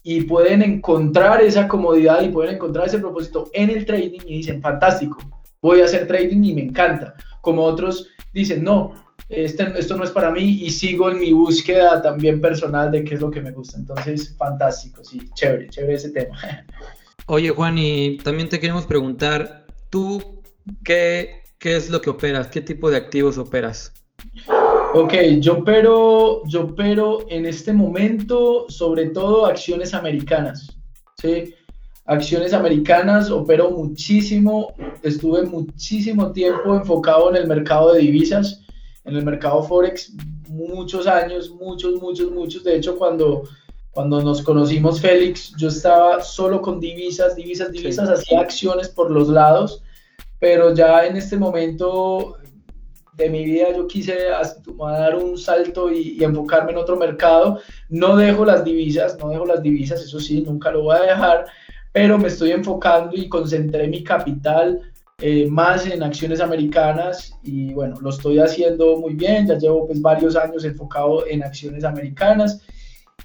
y 0.03 0.21
pueden 0.21 0.61
encontrar 0.61 1.41
esa 1.41 1.67
comodidad 1.67 2.21
y 2.21 2.29
pueden 2.29 2.55
encontrar 2.55 2.87
ese 2.87 2.99
propósito 2.99 3.49
en 3.53 3.69
el 3.69 3.85
trading 3.85 4.19
y 4.25 4.37
dicen, 4.37 4.61
fantástico, 4.61 5.17
voy 5.61 5.81
a 5.81 5.85
hacer 5.85 6.07
trading 6.07 6.43
y 6.43 6.53
me 6.53 6.63
encanta. 6.63 7.15
Como 7.41 7.63
otros 7.63 8.09
dicen, 8.33 8.63
no, 8.63 8.93
este, 9.29 9.71
esto 9.77 9.95
no 9.95 10.03
es 10.03 10.11
para 10.11 10.31
mí 10.31 10.59
y 10.61 10.69
sigo 10.69 11.09
en 11.09 11.19
mi 11.19 11.33
búsqueda 11.33 12.01
también 12.01 12.41
personal 12.41 12.91
de 12.91 13.03
qué 13.03 13.15
es 13.15 13.21
lo 13.21 13.31
que 13.31 13.41
me 13.41 13.51
gusta. 13.51 13.77
Entonces, 13.77 14.35
fantástico, 14.37 15.03
sí, 15.03 15.29
chévere, 15.33 15.69
chévere 15.69 15.93
ese 15.95 16.09
tema. 16.09 16.37
Oye, 17.27 17.51
Juan, 17.51 17.77
y 17.77 18.17
también 18.17 18.49
te 18.49 18.59
queremos 18.59 18.85
preguntar, 18.85 19.62
¿tú 19.93 20.41
qué, 20.83 21.43
qué 21.59 21.75
es 21.75 21.91
lo 21.91 22.01
que 22.01 22.09
operas? 22.09 22.47
¿Qué 22.47 22.61
tipo 22.61 22.89
de 22.89 22.97
activos 22.97 23.37
operas? 23.37 23.93
Ok, 24.95 25.13
yo 25.39 25.59
opero, 25.59 26.41
yo 26.47 26.63
opero 26.63 27.27
en 27.29 27.45
este 27.45 27.73
momento 27.73 28.65
sobre 28.69 29.09
todo 29.09 29.45
acciones 29.45 29.93
americanas, 29.93 30.75
¿sí? 31.21 31.53
Acciones 32.05 32.53
americanas, 32.53 33.29
opero 33.29 33.69
muchísimo, 33.69 34.73
estuve 35.03 35.43
muchísimo 35.43 36.31
tiempo 36.31 36.75
enfocado 36.75 37.29
en 37.29 37.35
el 37.35 37.47
mercado 37.47 37.93
de 37.93 37.99
divisas, 37.99 38.61
en 39.05 39.15
el 39.15 39.23
mercado 39.23 39.61
Forex 39.61 40.11
muchos 40.49 41.05
años, 41.05 41.51
muchos, 41.51 42.01
muchos, 42.01 42.31
muchos. 42.31 42.63
De 42.63 42.77
hecho, 42.77 42.97
cuando, 42.97 43.43
cuando 43.93 44.21
nos 44.21 44.41
conocimos, 44.41 44.99
Félix, 44.99 45.53
yo 45.55 45.67
estaba 45.67 46.21
solo 46.21 46.61
con 46.61 46.79
divisas, 46.79 47.35
divisas, 47.35 47.71
divisas, 47.71 48.09
hacía 48.09 48.39
acciones 48.39 48.89
por 48.89 49.11
los 49.11 49.29
lados, 49.29 49.83
pero 50.39 50.73
ya 50.73 51.05
en 51.05 51.15
este 51.15 51.37
momento 51.37 52.37
de 53.13 53.29
mi 53.29 53.45
vida 53.45 53.67
yo 53.75 53.85
quise 53.85 54.17
dar 54.79 55.15
un 55.15 55.37
salto 55.37 55.91
y, 55.91 56.17
y, 56.19 56.23
enfocarme 56.23 56.71
en 56.71 56.79
otro 56.79 56.97
mercado. 56.97 57.59
No 57.89 58.17
dejo 58.17 58.43
las 58.43 58.65
divisas, 58.65 59.17
no 59.19 59.29
dejo 59.29 59.45
las 59.45 59.61
divisas, 59.61 60.01
eso 60.01 60.19
sí, 60.19 60.41
nunca 60.41 60.71
lo 60.71 60.81
voy 60.81 60.97
a 60.97 61.01
dejar, 61.01 61.45
pero 61.91 62.17
me 62.17 62.29
estoy 62.29 62.51
enfocando 62.51 63.15
y 63.15 63.29
concentré 63.29 63.87
mi 63.87 64.03
capital 64.03 64.81
eh, 65.19 65.47
más 65.49 65.85
en 65.85 66.01
acciones 66.01 66.41
americanas 66.41 67.33
y 67.43 67.71
bueno, 67.73 67.95
lo 68.01 68.09
estoy 68.09 68.39
haciendo 68.39 68.97
muy 68.97 69.13
bien, 69.13 69.45
ya 69.47 69.57
llevo 69.57 69.85
pues 69.85 70.01
varios 70.01 70.35
años 70.35 70.65
enfocado 70.65 71.27
en 71.27 71.43
acciones 71.43 71.83
americanas 71.83 72.61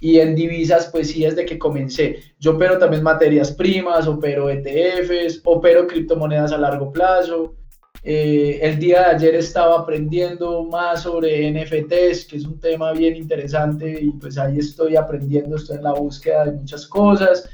y 0.01 0.19
en 0.19 0.35
divisas 0.35 0.89
pues 0.91 1.11
sí 1.11 1.23
desde 1.23 1.45
que 1.45 1.59
comencé. 1.59 2.19
Yo 2.39 2.51
opero 2.51 2.77
también 2.77 3.03
materias 3.03 3.51
primas, 3.51 4.07
opero 4.07 4.49
ETFs, 4.49 5.41
opero 5.43 5.87
criptomonedas 5.87 6.51
a 6.51 6.57
largo 6.57 6.91
plazo. 6.91 7.55
Eh, 8.03 8.59
el 8.61 8.79
día 8.79 8.99
de 8.99 9.15
ayer 9.15 9.35
estaba 9.35 9.79
aprendiendo 9.79 10.63
más 10.63 11.03
sobre 11.03 11.51
NFTs, 11.51 12.25
que 12.25 12.37
es 12.37 12.45
un 12.45 12.59
tema 12.59 12.93
bien 12.93 13.15
interesante 13.15 13.99
y 14.01 14.11
pues 14.11 14.37
ahí 14.37 14.57
estoy 14.59 14.95
aprendiendo, 14.95 15.57
estoy 15.57 15.77
en 15.77 15.83
la 15.83 15.93
búsqueda 15.93 16.45
de 16.45 16.53
muchas 16.53 16.87
cosas. 16.87 17.49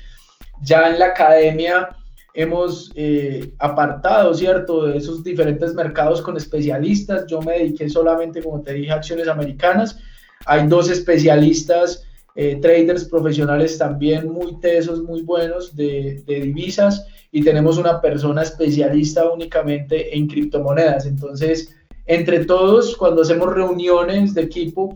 Ya 0.62 0.90
en 0.90 1.00
la 1.00 1.08
academia 1.08 1.90
hemos 2.36 2.92
eh, 2.96 3.54
apartado, 3.60 4.34
¿cierto?, 4.34 4.86
de 4.86 4.98
esos 4.98 5.24
diferentes 5.24 5.74
mercados 5.74 6.22
con 6.22 6.38
especialistas. 6.38 7.26
Yo 7.28 7.42
me 7.42 7.54
dediqué 7.54 7.90
solamente, 7.90 8.44
como 8.44 8.62
te 8.62 8.74
dije, 8.74 8.92
a 8.92 8.96
acciones 8.96 9.28
americanas. 9.28 9.98
Hay 10.46 10.68
dos 10.68 10.90
especialistas, 10.90 12.05
eh, 12.36 12.58
traders 12.62 13.06
profesionales 13.06 13.78
también 13.78 14.30
muy 14.30 14.60
tesos, 14.60 15.02
muy 15.04 15.22
buenos 15.22 15.74
de, 15.76 16.22
divisas 16.28 17.08
y 17.32 17.42
tenemos 17.44 17.78
una 17.78 18.02
persona 18.02 18.44
especialista 18.44 19.30
únicamente 19.32 20.16
en 20.16 20.28
criptomonedas. 20.28 21.06
Entonces, 21.06 21.74
entre 22.06 22.44
todos, 22.46 22.98
cuando 22.98 23.22
hacemos 23.22 23.54
reuniones 23.54 24.34
de 24.34 24.42
equipo, 24.42 24.96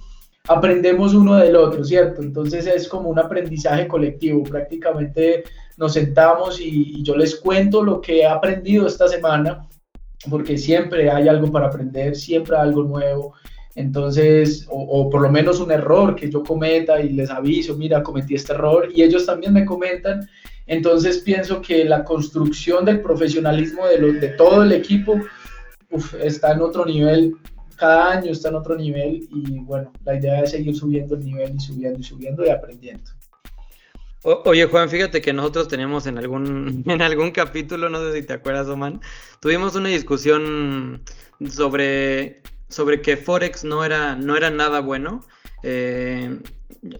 aprendemos 0.49 1.13
uno 1.13 1.37
del 1.37 1.55
otro, 1.55 1.83
¿cierto? 1.83 2.21
Entonces 2.21 2.67
es 2.67 2.87
como 2.89 3.09
un 3.09 3.19
aprendizaje 3.19 3.87
colectivo. 3.87 4.43
Prácticamente 4.43 5.43
nos 5.77 5.93
sentamos 5.93 6.59
y, 6.59 7.01
yo 7.03 7.15
les 7.15 7.35
cuento 7.35 7.83
lo 7.83 8.01
que 8.01 8.19
he 8.19 8.25
aprendido 8.25 8.85
esta 8.85 9.07
semana, 9.07 9.65
porque 10.29 10.57
siempre 10.57 11.09
hay 11.09 11.29
algo 11.29 11.49
para 11.51 11.67
aprender, 11.67 12.15
siempre 12.17 12.57
hay 12.57 12.63
algo 12.63 12.83
nuevo. 12.83 13.33
Entonces, 13.75 14.65
o, 14.69 15.09
por 15.09 15.21
lo 15.21 15.31
menos 15.31 15.59
un 15.59 15.71
error 15.71 16.15
que 16.15 16.29
yo 16.29 16.43
cometa 16.43 16.99
y 17.01 17.09
les 17.09 17.29
aviso, 17.29 17.77
mira, 17.77 18.03
cometí 18.03 18.35
este 18.35 18.53
error 18.53 18.89
y 18.93 19.03
ellos 19.03 19.25
también 19.25 19.53
me 19.53 19.65
comentan. 19.65 20.27
Entonces 20.67 21.19
pienso 21.19 21.61
que 21.61 21.85
la 21.85 22.03
construcción 22.03 22.85
del 22.85 23.01
profesionalismo 23.01 23.87
de, 23.87 24.13
de 24.13 24.29
todo 24.29 24.63
el 24.63 24.71
equipo 24.71 25.19
está 26.21 26.51
en 26.51 26.61
otro 26.61 26.85
nivel, 26.85 27.35
cada 27.75 28.11
año 28.11 28.31
está 28.31 28.49
en 28.49 28.55
otro 28.55 28.75
nivel 28.75 29.27
y 29.31 29.59
bueno, 29.59 29.91
la 30.03 30.15
idea 30.15 30.41
es 30.41 30.51
seguir 30.51 30.75
subiendo 30.75 31.15
el 31.15 31.23
nivel 31.23 31.55
y 31.55 31.59
subiendo 31.59 31.99
y 31.99 32.03
subiendo 32.03 32.45
y 32.45 32.49
aprendiendo 32.49 33.11
oye, 34.23 34.65
Juan, 34.65 34.89
fíjate 34.89 35.21
que 35.21 35.33
nosotros 35.33 35.67
teníamos 35.67 36.05
en 36.07 36.17
algún, 36.17 36.83
en 36.87 37.01
algún 37.01 37.31
capítulo, 37.31 37.89
no 37.89 37.99
sé 37.99 38.21
si 38.21 38.25
te 38.25 38.33
acuerdas, 38.33 38.67
Oman, 38.67 39.01
tuvimos 39.39 39.75
una 39.75 39.89
discusión 39.89 41.03
sobre, 41.49 42.41
sobre 42.69 43.01
que 43.01 43.17
Forex 43.17 43.63
no 43.63 43.83
era, 43.83 44.15
no 44.15 44.37
era 44.37 44.49
nada 44.49 44.79
bueno. 44.79 45.25
Eh, 45.63 46.39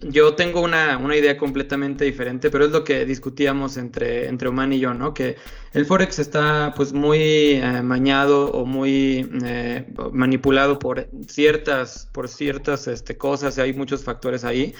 yo 0.02 0.34
tengo 0.34 0.60
una, 0.60 0.98
idea 1.16 1.38
completamente 1.38 2.04
diferente, 2.04 2.50
pero 2.50 2.66
es 2.66 2.70
lo 2.70 2.84
que 2.84 3.06
discutíamos 3.06 3.78
entre, 3.78 4.28
entre 4.28 4.48
Oman 4.48 4.74
y 4.74 4.80
yo, 4.80 4.92
¿no? 4.92 5.14
Que 5.14 5.36
el 5.72 5.86
Forex 5.86 6.18
está 6.18 6.74
pues 6.76 6.92
muy 6.92 7.52
eh, 7.52 7.80
mañado 7.82 8.50
o 8.50 8.66
muy 8.66 9.30
eh, 9.42 9.86
manipulado 10.12 10.78
por 10.78 11.08
ciertas, 11.26 12.08
por 12.12 12.28
ciertas 12.28 12.88
este, 12.88 13.16
cosas, 13.16 13.58
hay 13.58 13.72
muchos 13.72 14.04
factores 14.04 14.44
ahí, 14.44 14.74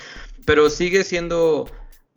pero 0.44 0.68
sigue 0.68 1.02
siendo 1.02 1.66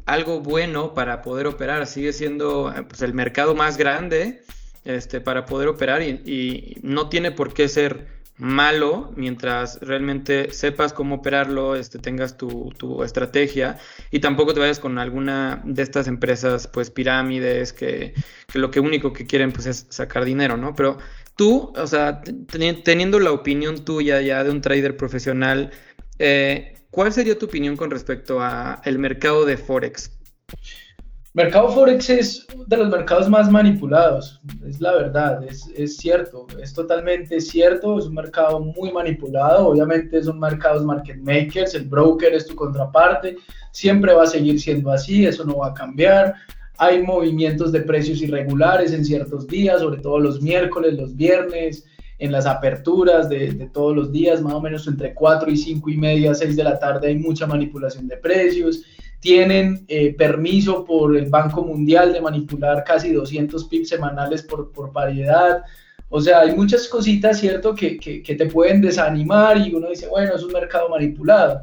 algo 0.06 0.42
bueno 0.42 0.94
para 0.94 1.22
poder 1.22 1.48
operar. 1.48 1.88
Sigue 1.88 2.14
siendo 2.14 2.74
pues, 2.90 3.02
el 3.02 3.14
mercado 3.14 3.56
más 3.56 3.78
grande 3.78 4.44
este, 4.86 5.22
para 5.22 5.46
poder 5.46 5.68
operar 5.68 6.02
y, 6.02 6.78
no 6.82 7.10
tiene 7.10 7.32
por 7.32 7.54
qué 7.54 7.68
ser 7.68 8.23
malo 8.38 9.14
mientras 9.16 9.80
realmente 9.82 10.52
sepas 10.52 10.94
cómo 10.94 11.16
operarlo, 11.16 11.76
este, 11.76 12.00
tengas 12.00 12.38
tu, 12.38 12.74
tu, 12.78 13.04
estrategia 13.04 13.78
y 14.12 14.20
tampoco 14.20 14.54
te 14.54 14.60
vayas 14.60 14.80
con 14.80 14.98
alguna 14.98 15.62
de 15.66 15.84
estas 15.84 16.08
empresas 16.08 16.68
pues 16.68 16.90
pirámides 16.90 17.74
que, 17.74 18.14
que, 18.52 18.60
lo 18.60 18.72
que 18.72 18.80
único 18.80 19.14
que 19.14 19.26
quieren 19.28 19.52
pues 19.52 19.68
es 19.68 19.86
sacar 19.90 20.26
dinero, 20.26 20.58
¿no? 20.58 20.74
Pero 20.76 20.98
tú, 21.36 21.72
o 21.76 21.88
sea, 21.88 22.22
teniendo 22.84 23.20
la 23.20 23.32
opinión 23.32 23.86
tuya 23.86 24.22
ya 24.22 24.44
de 24.44 24.50
un 24.52 24.62
trader 24.62 24.98
profesional, 24.98 25.72
eh, 26.20 26.74
¿Cuál 26.94 27.12
sería 27.12 27.40
tu 27.40 27.48
opinión 27.48 27.76
con 27.76 27.90
respecto 27.90 28.40
al 28.40 29.00
mercado 29.00 29.46
de 29.46 29.58
Forex? 29.58 30.12
Mercado 31.36 31.70
Forex 31.70 32.10
es 32.12 32.48
de 32.68 32.78
los 32.78 32.90
mercados 32.90 33.28
más 33.28 33.50
manipulados, 33.50 34.40
es 34.68 34.80
la 34.80 34.94
verdad, 34.94 35.44
es, 35.44 35.68
es, 35.76 35.98
cierto, 35.98 36.46
es 36.62 36.74
totalmente 36.74 37.42
cierto, 37.42 37.98
es 37.98 38.06
un 38.06 38.14
mercado 38.14 38.60
muy 38.60 38.92
manipulado, 38.92 39.70
obviamente 39.70 40.22
son 40.22 40.40
mercados 40.40 40.86
market 40.86 41.18
makers, 41.18 41.74
el 41.74 41.86
broker 41.86 42.36
es 42.36 42.46
tu 42.46 42.54
contraparte, 42.54 43.36
siempre 43.72 44.14
va 44.14 44.24
a 44.24 44.28
seguir 44.28 44.62
siendo 44.62 44.92
así, 44.92 45.26
eso 45.26 45.44
no 45.44 45.58
va 45.58 45.70
a 45.70 45.74
cambiar, 45.74 46.36
hay 46.78 47.02
movimientos 47.02 47.72
de 47.72 47.82
precios 47.82 48.22
irregulares 48.22 48.94
en 48.94 49.04
ciertos 49.04 49.48
días, 49.48 49.82
sobre 49.82 50.02
todo 50.02 50.20
los 50.20 50.40
miércoles, 50.40 50.94
los 50.94 51.16
viernes, 51.16 51.84
en 52.20 52.32
las 52.32 52.46
aperturas 52.46 53.28
de, 53.28 53.70
todos 53.74 53.96
los 53.96 54.12
días, 54.12 54.42
más 54.42 54.54
o 54.54 54.62
menos 54.62 54.88
entre 54.88 55.14
4 55.14 55.52
y 55.52 55.58
5 55.58 55.90
y 55.90 55.98
media, 55.98 56.34
6 56.34 56.56
de 56.56 56.64
la 56.64 56.80
tarde 56.80 57.08
hay 57.08 57.18
mucha 57.18 57.48
manipulación 57.48 58.08
de 58.08 58.18
precios. 58.18 58.84
Tienen 59.24 59.86
eh, 59.88 60.14
permiso 60.16 60.84
por 60.84 61.16
el 61.16 61.30
Banco 61.30 61.64
Mundial 61.64 62.12
de 62.12 62.20
manipular 62.20 62.84
casi 62.84 63.14
200 63.14 63.64
pips 63.70 63.88
semanales 63.88 64.44
por, 64.44 64.74
por 64.74 64.92
variedad. 64.92 65.62
O 66.10 66.20
sea, 66.20 66.42
hay 66.42 66.54
muchas 66.54 66.90
cositas, 66.90 67.40
¿cierto?, 67.40 67.74
que, 67.74 67.98
que, 67.98 68.22
que 68.22 68.36
te 68.36 68.48
pueden 68.48 68.82
desanimar 68.82 69.58
y 69.58 69.74
uno 69.74 69.88
dice, 69.88 70.10
bueno, 70.10 70.36
es 70.36 70.44
un 70.44 70.52
mercado 70.52 70.90
manipulado. 70.90 71.62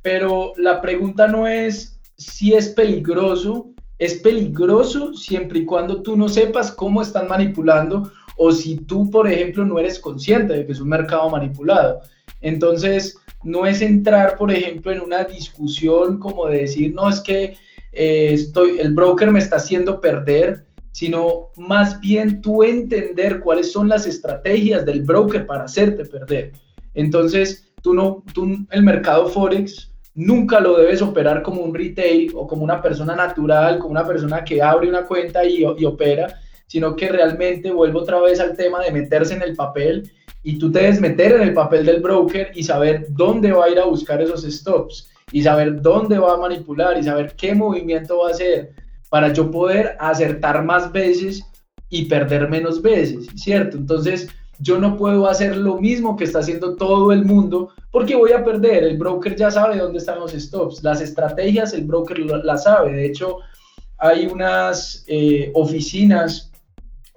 Pero 0.00 0.52
la 0.56 0.80
pregunta 0.80 1.26
no 1.26 1.48
es 1.48 2.00
si 2.16 2.54
es 2.54 2.68
peligroso, 2.68 3.70
es 3.98 4.20
peligroso 4.20 5.12
siempre 5.12 5.58
y 5.58 5.64
cuando 5.64 6.02
tú 6.02 6.16
no 6.16 6.28
sepas 6.28 6.70
cómo 6.70 7.02
están 7.02 7.26
manipulando 7.26 8.12
o 8.36 8.52
si 8.52 8.76
tú, 8.76 9.10
por 9.10 9.28
ejemplo, 9.28 9.64
no 9.64 9.80
eres 9.80 9.98
consciente 9.98 10.54
de 10.54 10.66
que 10.66 10.72
es 10.72 10.80
un 10.80 10.88
mercado 10.88 11.28
manipulado. 11.30 12.00
Entonces, 12.40 13.16
no 13.44 13.66
es 13.66 13.82
entrar, 13.82 14.36
por 14.36 14.50
ejemplo, 14.50 14.92
en 14.92 15.00
una 15.00 15.24
discusión 15.24 16.18
como 16.18 16.46
de 16.46 16.58
decir, 16.58 16.94
no, 16.94 17.08
es 17.08 17.20
que 17.20 17.56
eh, 17.92 18.30
estoy, 18.32 18.78
el 18.78 18.94
broker 18.94 19.30
me 19.30 19.38
está 19.38 19.56
haciendo 19.56 20.00
perder, 20.00 20.64
sino 20.92 21.48
más 21.56 22.00
bien 22.00 22.40
tú 22.40 22.62
entender 22.62 23.40
cuáles 23.40 23.72
son 23.72 23.88
las 23.88 24.06
estrategias 24.06 24.84
del 24.84 25.02
broker 25.02 25.46
para 25.46 25.64
hacerte 25.64 26.04
perder. 26.04 26.52
Entonces, 26.94 27.72
tú 27.82 27.94
no, 27.94 28.22
tú 28.34 28.66
el 28.70 28.82
mercado 28.82 29.28
forex 29.28 29.90
nunca 30.14 30.60
lo 30.60 30.76
debes 30.76 31.00
operar 31.00 31.42
como 31.42 31.62
un 31.62 31.74
retail 31.74 32.30
o 32.34 32.46
como 32.46 32.62
una 32.64 32.82
persona 32.82 33.16
natural, 33.16 33.78
como 33.78 33.92
una 33.92 34.06
persona 34.06 34.44
que 34.44 34.62
abre 34.62 34.88
una 34.88 35.04
cuenta 35.04 35.44
y, 35.44 35.64
y 35.78 35.84
opera, 35.84 36.40
sino 36.66 36.94
que 36.94 37.08
realmente 37.08 37.70
vuelvo 37.70 38.00
otra 38.00 38.20
vez 38.20 38.40
al 38.40 38.56
tema 38.56 38.82
de 38.82 38.92
meterse 38.92 39.34
en 39.34 39.42
el 39.42 39.56
papel 39.56 40.10
y 40.42 40.58
tú 40.58 40.70
te 40.72 40.80
debes 40.80 41.00
meter 41.00 41.32
en 41.32 41.42
el 41.42 41.54
papel 41.54 41.86
del 41.86 42.00
broker 42.00 42.50
y 42.54 42.62
saber 42.62 43.06
dónde 43.10 43.52
va 43.52 43.66
a 43.66 43.70
ir 43.70 43.78
a 43.78 43.86
buscar 43.86 44.20
esos 44.20 44.42
stops 44.42 45.08
y 45.30 45.42
saber 45.42 45.80
dónde 45.80 46.18
va 46.18 46.34
a 46.34 46.36
manipular 46.36 46.98
y 46.98 47.04
saber 47.04 47.34
qué 47.36 47.54
movimiento 47.54 48.18
va 48.18 48.28
a 48.28 48.32
hacer 48.32 48.74
para 49.08 49.32
yo 49.32 49.50
poder 49.50 49.96
acertar 50.00 50.64
más 50.64 50.90
veces 50.90 51.44
y 51.88 52.06
perder 52.06 52.48
menos 52.48 52.80
veces, 52.80 53.26
¿cierto? 53.36 53.76
Entonces, 53.76 54.28
yo 54.58 54.78
no 54.78 54.96
puedo 54.96 55.28
hacer 55.28 55.56
lo 55.56 55.78
mismo 55.78 56.16
que 56.16 56.24
está 56.24 56.38
haciendo 56.38 56.76
todo 56.76 57.12
el 57.12 57.24
mundo 57.24 57.70
porque 57.90 58.14
voy 58.14 58.32
a 58.32 58.44
perder. 58.44 58.84
El 58.84 58.96
broker 58.96 59.36
ya 59.36 59.50
sabe 59.50 59.76
dónde 59.76 59.98
están 59.98 60.20
los 60.20 60.32
stops. 60.32 60.82
Las 60.82 61.00
estrategias, 61.00 61.74
el 61.74 61.84
broker 61.84 62.20
las 62.20 62.64
sabe. 62.64 62.92
De 62.92 63.06
hecho, 63.06 63.38
hay 63.98 64.26
unas 64.26 65.04
eh, 65.08 65.50
oficinas 65.54 66.50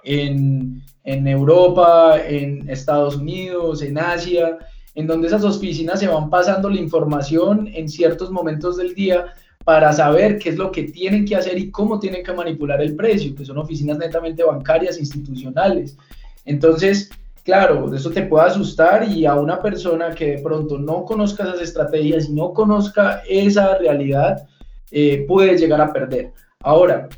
en, 0.04 0.84
Europa, 1.06 2.20
en 2.28 2.68
Estados 2.70 3.18
Unidos, 3.18 3.82
en 3.82 3.98
Asia, 3.98 4.58
en 4.96 5.08
donde 5.08 5.28
esas 5.28 5.44
oficinas 5.44 6.00
se 6.00 6.08
van 6.08 6.30
pasando 6.30 6.70
la 6.70 6.80
información 6.80 7.70
en 7.74 7.88
ciertos 7.88 8.32
momentos 8.32 8.78
del 8.78 8.96
día 8.96 9.34
para 9.66 9.92
saber 9.92 10.38
qué 10.38 10.50
es 10.50 10.58
lo 10.58 10.72
que 10.72 10.84
tienen 10.84 11.26
que 11.26 11.36
hacer 11.36 11.58
y 11.58 11.72
cómo 11.72 12.00
tienen 12.00 12.24
que 12.24 12.34
manipular 12.34 12.82
el 12.82 12.96
precio, 12.96 13.36
que 13.36 13.46
son 13.46 13.58
oficinas 13.58 13.98
netamente 13.98 14.44
bancarias, 14.44 15.00
institucionales. 15.00 15.98
Entonces, 16.46 17.10
claro, 17.44 17.94
eso 17.94 18.12
te 18.12 18.22
puede 18.22 18.46
asustar 18.46 19.10
y 19.10 19.26
a 19.26 19.36
una 19.36 19.62
persona 19.62 20.12
que 20.12 20.38
de 20.38 20.44
pronto 20.44 20.78
no 20.78 21.04
conozca 21.04 21.44
esas 21.44 21.62
estrategias 21.62 22.30
y 22.30 22.34
no 22.34 22.54
conozca 22.54 23.24
esa 23.28 23.78
realidad, 23.80 24.48
eh, 24.92 25.26
puede 25.28 25.58
llegar 25.58 25.82
a 25.82 25.92
perder. 25.92 26.32
Ahora, 26.62 27.10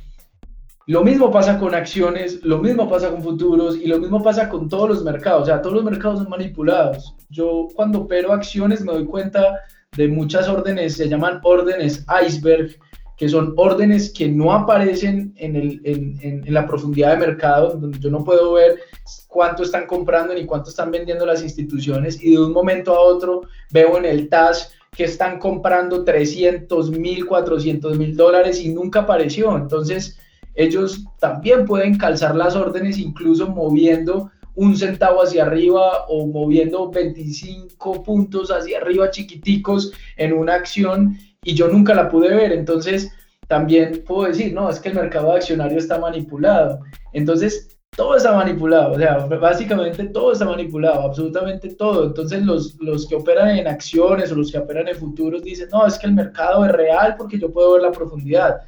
lo 0.88 1.04
mismo 1.04 1.30
pasa 1.30 1.60
con 1.60 1.76
acciones, 1.76 2.40
lo 2.44 2.60
mismo 2.60 2.90
pasa 2.90 3.12
con 3.12 3.22
futuros 3.22 3.76
y 3.76 3.88
lo 3.88 4.00
mismo 4.00 4.24
pasa 4.24 4.48
con 4.48 4.70
todos 4.70 4.90
los 4.90 5.04
mercados. 5.04 5.44
O 5.44 5.46
sea, 5.46 5.62
todos 5.62 5.76
los 5.76 5.84
mercados 5.84 6.20
son 6.20 6.30
manipulados. 6.30 7.14
Yo 7.30 7.68
cuando 7.76 8.02
opero 8.02 8.32
acciones 8.32 8.82
me 8.82 8.94
doy 8.94 9.06
cuenta 9.06 9.64
de 9.98 10.08
muchas 10.08 10.48
órdenes, 10.48 10.96
se 10.96 11.10
llaman 11.10 11.42
órdenes 11.44 12.06
iceberg, 12.26 12.78
que 13.18 13.28
son 13.28 13.54
órdenes 13.58 14.14
que 14.14 14.30
no 14.30 14.54
aparecen 14.54 15.34
en, 15.36 15.58
el, 15.58 15.82
en, 15.84 16.20
en, 16.22 16.54
la 16.54 16.66
profundidad 16.66 17.12
de 17.12 17.28
mercado, 17.28 17.76
donde 17.76 18.00
yo 18.00 18.10
no 18.10 18.24
puedo 18.24 18.54
ver 18.54 18.80
cuánto 19.28 19.64
están 19.64 19.88
comprando 19.88 20.34
ni 20.34 20.46
cuánto 20.46 20.70
están 20.70 20.92
vendiendo 20.92 21.26
las 21.26 21.44
instituciones 21.44 22.24
y 22.24 22.32
de 22.32 22.40
un 22.40 22.54
momento 22.54 22.94
a 22.94 23.00
otro 23.02 23.42
veo 23.72 23.98
en 23.98 24.06
el 24.06 24.30
TAS 24.30 24.72
que 24.96 25.04
están 25.04 25.38
comprando 25.38 26.06
300 26.06 26.92
mil, 26.92 27.26
400 27.26 27.98
mil 27.98 28.16
dólares 28.16 28.62
y 28.62 28.70
nunca 28.70 29.02
apareció. 29.02 29.58
Entonces, 29.58 30.18
ellos 30.58 31.06
también 31.20 31.66
pueden 31.66 31.98
calzar 31.98 32.36
las 32.36 32.56
órdenes 32.56 32.98
incluso 32.98 33.48
moviendo 33.48 34.32
un 34.56 34.76
centavo 34.76 35.22
hacia 35.22 35.44
arriba 35.44 36.06
o 36.10 36.26
moviendo 36.26 36.90
25 36.90 38.04
puntos 38.04 38.50
hacia 38.50 38.80
arriba 38.80 39.12
chiquiticos 39.12 39.94
en 40.18 40.34
una 40.34 40.56
acción 40.56 41.16
y 41.44 41.54
yo 41.54 41.68
nunca 41.68 41.94
la 41.94 42.10
pude 42.10 42.34
ver. 42.34 42.52
Entonces, 42.52 43.12
también 43.48 44.04
puedo 44.06 44.28
decir, 44.28 44.54
no, 44.54 44.68
es 44.68 44.80
que 44.80 44.90
el 44.90 44.96
mercado 44.96 45.32
accionario 45.32 45.78
está 45.78 46.00
manipulado. 46.00 46.80
Entonces, 47.14 47.78
todo 47.96 48.16
está 48.16 48.36
manipulado, 48.36 48.94
o 48.94 48.98
sea, 48.98 49.18
básicamente 49.26 50.06
todo 50.06 50.32
está 50.32 50.46
manipulado, 50.46 51.02
absolutamente 51.02 51.70
todo. 51.76 52.06
Entonces 52.06 52.44
los, 52.44 52.76
los 52.80 53.08
que 53.08 53.16
operan 53.16 53.58
en 53.58 53.68
acciones 53.68 54.32
o 54.32 54.36
los 54.36 54.52
que 54.52 54.60
operan 54.60 54.88
en 54.88 54.96
futuros 54.96 55.44
dicen, 55.44 55.70
no, 55.72 55.86
es 55.86 55.98
que 55.98 56.08
el 56.08 56.14
mercado 56.14 56.66
es 56.66 56.72
real 56.74 57.16
porque 57.18 57.40
yo 57.40 57.52
puedo 57.52 57.74
ver 57.74 57.84
la 57.84 57.92
profundidad. 57.92 58.62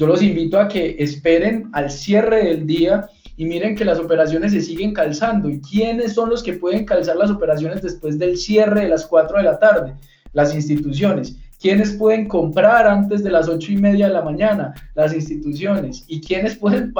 Yo 0.00 0.06
los 0.06 0.22
invito 0.22 0.58
a 0.58 0.66
que 0.66 0.96
esperen 0.98 1.68
al 1.74 1.90
cierre 1.90 2.42
del 2.44 2.66
día 2.66 3.06
y 3.36 3.44
miren 3.44 3.76
que 3.76 3.84
las 3.84 3.98
operaciones 3.98 4.52
se 4.52 4.62
siguen 4.62 4.94
calzando. 4.94 5.50
¿Y 5.50 5.60
quiénes 5.60 6.14
son 6.14 6.30
los 6.30 6.42
que 6.42 6.54
pueden 6.54 6.86
calzar 6.86 7.16
las 7.16 7.30
operaciones 7.30 7.82
después 7.82 8.18
del 8.18 8.38
cierre 8.38 8.80
de 8.80 8.88
las 8.88 9.04
4 9.04 9.36
de 9.36 9.42
la 9.42 9.58
tarde? 9.58 9.92
Las 10.32 10.54
instituciones. 10.54 11.36
¿Quiénes 11.60 11.92
pueden 11.92 12.28
comprar 12.28 12.86
antes 12.86 13.22
de 13.22 13.30
las 13.30 13.46
8 13.46 13.72
y 13.72 13.76
media 13.76 14.06
de 14.06 14.14
la 14.14 14.22
mañana? 14.22 14.72
Las 14.94 15.12
instituciones. 15.12 16.06
¿Y 16.08 16.22
quiénes 16.22 16.56
pueden 16.56 16.94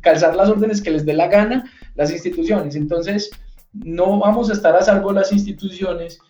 calzar 0.00 0.34
las 0.34 0.48
órdenes 0.48 0.80
que 0.80 0.92
les 0.92 1.04
dé 1.04 1.12
la 1.12 1.28
gana 1.28 1.70
las 1.94 2.10
instituciones. 2.10 2.74
Entonces, 2.74 3.28
no 3.74 4.18
vamos 4.18 4.48
a 4.48 4.54
estar 4.54 4.74
a 4.74 4.80
salvo 4.80 5.12
las 5.12 5.30
instituciones 5.30 6.20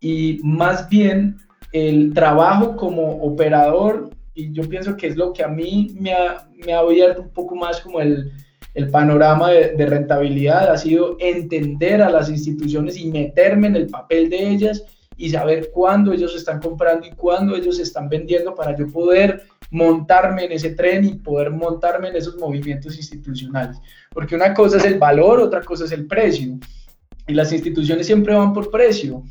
y 0.00 0.40
más 0.42 0.88
bien 0.88 1.36
el 1.70 2.12
trabajo 2.12 2.74
como 2.74 3.22
operador, 3.22 4.10
y 4.36 4.52
yo 4.52 4.68
pienso 4.68 4.96
que 4.96 5.08
es 5.08 5.16
lo 5.16 5.32
que 5.32 5.42
a 5.42 5.48
mí 5.48 5.96
me 5.98 6.12
ha, 6.12 6.48
me 6.64 6.72
ha 6.72 6.80
abierto 6.80 7.22
un 7.22 7.30
poco 7.30 7.56
más 7.56 7.80
como 7.80 8.00
el, 8.00 8.30
el 8.74 8.90
panorama 8.90 9.50
de, 9.50 9.72
de, 9.72 9.86
rentabilidad, 9.86 10.70
ha 10.70 10.76
sido 10.76 11.16
entender 11.18 12.02
a 12.02 12.10
las 12.10 12.28
instituciones 12.28 12.98
y 12.98 13.10
meterme 13.10 13.66
en 13.68 13.76
el 13.76 13.86
papel 13.86 14.28
de 14.28 14.50
ellas 14.50 14.84
y 15.16 15.30
saber 15.30 15.70
cuándo 15.72 16.12
ellos 16.12 16.36
están 16.36 16.60
comprando 16.60 17.06
y 17.06 17.10
cuándo 17.12 17.56
ellos 17.56 17.78
están 17.80 18.08
vendiendo 18.08 18.54
para 18.54 18.76
yo 18.76 18.86
poder 18.88 19.44
montarme 19.70 20.44
en 20.44 20.52
ese 20.52 20.70
tren 20.70 21.04
y 21.04 21.14
poder 21.14 21.50
montarme 21.50 22.08
en 22.08 22.16
esos 22.16 22.36
movimientos 22.36 22.96
institucionales. 22.96 23.78
Porque 24.12 24.36
una 24.36 24.52
cosa 24.52 24.76
es 24.76 24.84
el 24.84 24.98
valor, 24.98 25.40
otra 25.40 25.62
cosa 25.62 25.86
es 25.86 25.92
el 25.92 26.06
precio. 26.06 26.58
Y 27.26 27.34
las 27.34 27.52
instituciones 27.52 28.06
siempre 28.06 28.34
van 28.34 28.52
por 28.52 28.70
precio. 28.70 29.22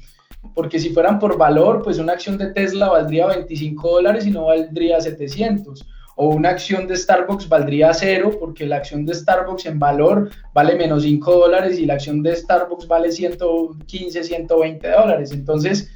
Porque 0.54 0.80
si 0.80 0.92
fueran 0.92 1.20
por 1.20 1.38
valor, 1.38 1.82
pues 1.84 1.98
una 1.98 2.14
acción 2.14 2.38
de 2.38 2.52
Tesla 2.54 2.90
valdría 2.90 3.28
25 3.28 3.90
dólares 3.90 4.26
y 4.26 4.32
no 4.32 4.46
valdría 4.46 5.00
700. 5.02 5.86
O 6.18 6.30
una 6.30 6.50
acción 6.50 6.88
de 6.88 6.96
Starbucks 6.96 7.50
valdría 7.50 7.94
cero 7.94 8.32
porque 8.40 8.66
la 8.66 8.78
acción 8.78 9.06
de 9.06 9.14
Starbucks 9.14 9.66
en 9.66 9.80
valor 9.80 10.30
vale 10.54 10.76
menos 10.76 11.04
5 11.04 11.34
dólares 11.34 11.78
y 11.78 11.86
la 11.86 11.96
acción 11.96 12.24
de 12.24 12.36
Starbucks 12.36 12.88
vale 12.88 13.12
115, 13.12 14.24
120 14.24 14.90
dólares. 14.90 15.32
Entonces, 15.34 15.90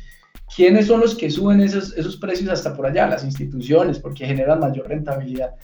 ¿Quiénes 0.56 0.88
son 0.88 1.02
los 1.02 1.16
que 1.16 1.30
suben 1.30 1.62
esos, 1.62 1.96
esos 1.96 2.18
precios 2.18 2.50
hasta 2.50 2.76
por 2.76 2.88
allá? 2.88 3.08
Las 3.08 3.24
instituciones, 3.24 4.00
porque 4.00 4.26
generan 4.26 4.60
mayor 4.60 4.88
rentabilidad. 4.88 5.56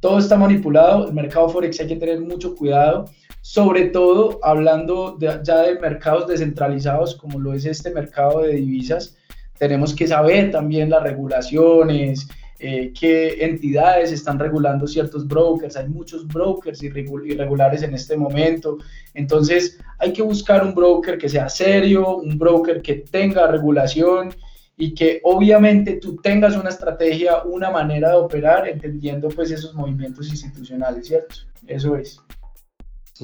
Todo 0.00 0.18
está 0.18 0.36
manipulado, 0.36 1.06
el 1.06 1.14
mercado 1.14 1.48
Forex 1.48 1.80
hay 1.80 1.86
que 1.86 1.96
tener 1.96 2.20
mucho 2.20 2.54
cuidado, 2.54 3.06
sobre 3.44 3.90
todo 3.90 4.40
hablando 4.42 5.18
ya 5.18 5.58
de 5.58 5.78
mercados 5.78 6.26
descentralizados 6.26 7.14
como 7.14 7.38
lo 7.38 7.52
es 7.52 7.66
este 7.66 7.90
mercado 7.90 8.40
de 8.40 8.54
divisas. 8.54 9.18
Tenemos 9.58 9.94
que 9.94 10.06
saber 10.06 10.50
también 10.50 10.88
las 10.88 11.02
regulaciones, 11.02 12.26
eh, 12.58 12.90
qué 12.98 13.44
entidades 13.44 14.12
están 14.12 14.38
regulando 14.38 14.86
ciertos 14.86 15.28
brokers. 15.28 15.76
Hay 15.76 15.88
muchos 15.88 16.26
brokers 16.26 16.82
irregulares 16.82 17.82
en 17.82 17.92
este 17.92 18.16
momento. 18.16 18.78
Entonces 19.12 19.78
hay 19.98 20.14
que 20.14 20.22
buscar 20.22 20.64
un 20.64 20.74
broker 20.74 21.18
que 21.18 21.28
sea 21.28 21.50
serio, 21.50 22.16
un 22.16 22.38
broker 22.38 22.80
que 22.80 22.94
tenga 22.94 23.46
regulación 23.46 24.34
y 24.78 24.94
que 24.94 25.20
obviamente 25.22 25.98
tú 26.00 26.16
tengas 26.16 26.56
una 26.56 26.70
estrategia, 26.70 27.42
una 27.42 27.70
manera 27.70 28.08
de 28.08 28.16
operar, 28.16 28.66
entendiendo 28.66 29.28
pues 29.28 29.50
esos 29.50 29.74
movimientos 29.74 30.30
institucionales, 30.30 31.08
¿cierto? 31.08 31.34
Eso 31.66 31.94
es. 31.94 32.18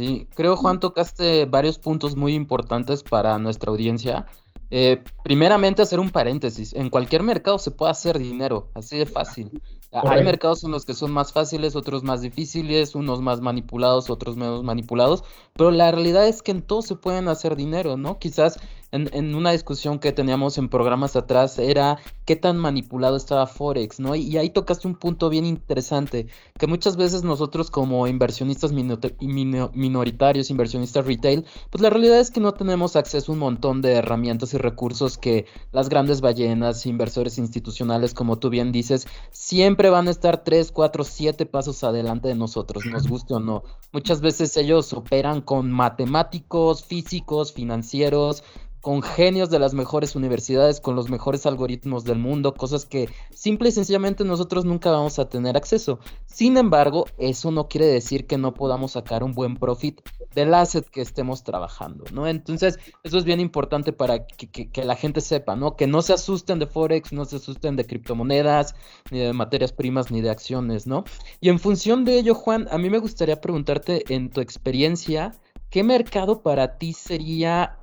Sí, 0.00 0.26
creo 0.34 0.56
Juan 0.56 0.80
tocaste 0.80 1.44
varios 1.44 1.78
puntos 1.78 2.16
muy 2.16 2.32
importantes 2.32 3.02
para 3.02 3.38
nuestra 3.38 3.70
audiencia. 3.70 4.24
Eh, 4.70 5.04
primeramente, 5.22 5.82
hacer 5.82 6.00
un 6.00 6.08
paréntesis. 6.08 6.72
En 6.72 6.88
cualquier 6.88 7.22
mercado 7.22 7.58
se 7.58 7.70
puede 7.70 7.90
hacer 7.90 8.18
dinero, 8.18 8.70
así 8.72 8.96
de 8.96 9.04
fácil. 9.04 9.60
Hay 9.92 10.24
mercados 10.24 10.64
en 10.64 10.70
los 10.70 10.86
que 10.86 10.94
son 10.94 11.12
más 11.12 11.34
fáciles, 11.34 11.76
otros 11.76 12.02
más 12.02 12.22
difíciles, 12.22 12.94
unos 12.94 13.20
más 13.20 13.42
manipulados, 13.42 14.08
otros 14.08 14.38
menos 14.38 14.64
manipulados, 14.64 15.22
pero 15.52 15.70
la 15.70 15.92
realidad 15.92 16.26
es 16.26 16.40
que 16.40 16.52
en 16.52 16.62
todos 16.62 16.86
se 16.86 16.96
pueden 16.96 17.28
hacer 17.28 17.54
dinero, 17.54 17.98
¿no? 17.98 18.18
Quizás 18.18 18.58
en, 18.92 19.34
una 19.34 19.52
discusión 19.52 19.98
que 19.98 20.12
teníamos 20.12 20.58
en 20.58 20.68
programas 20.68 21.14
atrás 21.14 21.58
era 21.58 21.98
qué 22.24 22.34
tan 22.34 22.58
manipulado 22.58 23.16
estaba 23.16 23.46
Forex, 23.46 24.00
¿no? 24.00 24.16
Y, 24.16 24.36
ahí 24.36 24.50
tocaste 24.50 24.88
un 24.88 24.96
punto 24.96 25.28
bien 25.28 25.46
interesante, 25.46 26.26
que 26.58 26.66
muchas 26.66 26.96
veces 26.96 27.22
nosotros 27.22 27.70
como 27.70 28.06
inversionistas 28.06 28.72
minoritarios, 28.72 30.50
inversionistas 30.50 31.06
retail, 31.06 31.44
pues 31.70 31.82
la 31.82 31.90
realidad 31.90 32.18
es 32.18 32.30
que 32.30 32.40
no 32.40 32.52
tenemos 32.52 32.96
acceso 32.96 33.30
a 33.30 33.34
un 33.34 33.38
montón 33.38 33.80
de 33.80 33.92
herramientas 33.92 34.54
y 34.54 34.58
recursos 34.58 35.18
que 35.18 35.46
las 35.72 35.88
grandes 35.88 36.20
ballenas, 36.20 36.86
inversores 36.86 37.38
institucionales, 37.38 38.14
como 38.14 38.38
tú 38.38 38.50
bien 38.50 38.72
dices, 38.72 39.06
siempre 39.30 39.90
van 39.90 40.08
a 40.08 40.10
estar 40.10 40.42
3, 40.42 40.72
4, 40.72 41.04
7 41.04 41.46
pasos 41.46 41.84
adelante 41.84 42.28
de 42.28 42.34
nosotros, 42.34 42.84
nos 42.86 43.06
guste 43.06 43.34
o 43.34 43.40
no. 43.40 43.62
Muchas 43.92 44.20
veces 44.20 44.56
ellos 44.56 44.92
operan 44.92 45.40
con 45.40 45.70
matemáticos, 45.70 46.84
físicos, 46.84 47.52
financieros, 47.52 48.42
con 48.80 49.02
genios 49.02 49.50
de 49.50 49.58
las 49.58 49.74
mejores 49.74 50.16
universidades, 50.16 50.80
con 50.80 50.96
los 50.96 51.10
mejores 51.10 51.44
algoritmos 51.44 52.04
del 52.04 52.18
mundo, 52.18 52.54
cosas 52.54 52.86
que 52.86 53.08
simple 53.34 53.68
y 53.68 53.72
sencillamente 53.72 54.24
nosotros 54.24 54.64
nunca 54.64 54.90
vamos 54.90 55.18
a 55.18 55.28
tener 55.28 55.56
acceso. 55.56 55.98
Sin 56.26 56.56
embargo, 56.56 57.06
eso 57.18 57.50
no 57.50 57.68
quiere 57.68 57.86
decir 57.86 58.26
que 58.26 58.38
no 58.38 58.54
podamos 58.54 58.92
sacar 58.92 59.22
un 59.22 59.32
buen 59.32 59.56
profit 59.56 60.00
del 60.34 60.54
asset 60.54 60.88
que 60.88 61.02
estemos 61.02 61.42
trabajando, 61.42 62.04
¿no? 62.12 62.26
Entonces, 62.26 62.78
eso 63.02 63.18
es 63.18 63.24
bien 63.24 63.40
importante 63.40 63.92
para 63.92 64.26
que, 64.26 64.70
la 64.84 64.96
gente 64.96 65.20
sepa, 65.20 65.56
¿no? 65.56 65.76
Que 65.76 65.86
no 65.86 66.02
se 66.02 66.12
asusten 66.14 66.58
de 66.58 66.66
Forex, 66.66 67.12
no 67.12 67.24
se 67.24 67.36
asusten 67.36 67.76
de 67.76 67.84
criptomonedas, 67.84 68.74
ni 69.10 69.18
de 69.18 69.32
materias 69.32 69.72
primas, 69.72 70.10
ni 70.10 70.20
de 70.20 70.30
acciones, 70.30 70.86
¿no? 70.86 71.04
Y 71.40 71.48
en 71.48 71.58
función 71.58 72.04
de 72.04 72.18
ello, 72.18 72.34
Juan, 72.34 72.68
a 72.70 72.78
mí 72.78 72.88
me 72.88 72.98
gustaría 72.98 73.40
preguntarte 73.40 74.04
en 74.14 74.30
tu 74.30 74.40
experiencia, 74.40 75.34
¿qué 75.68 75.82
mercado 75.82 76.42
para 76.42 76.78
ti 76.78 76.92
sería 76.92 77.79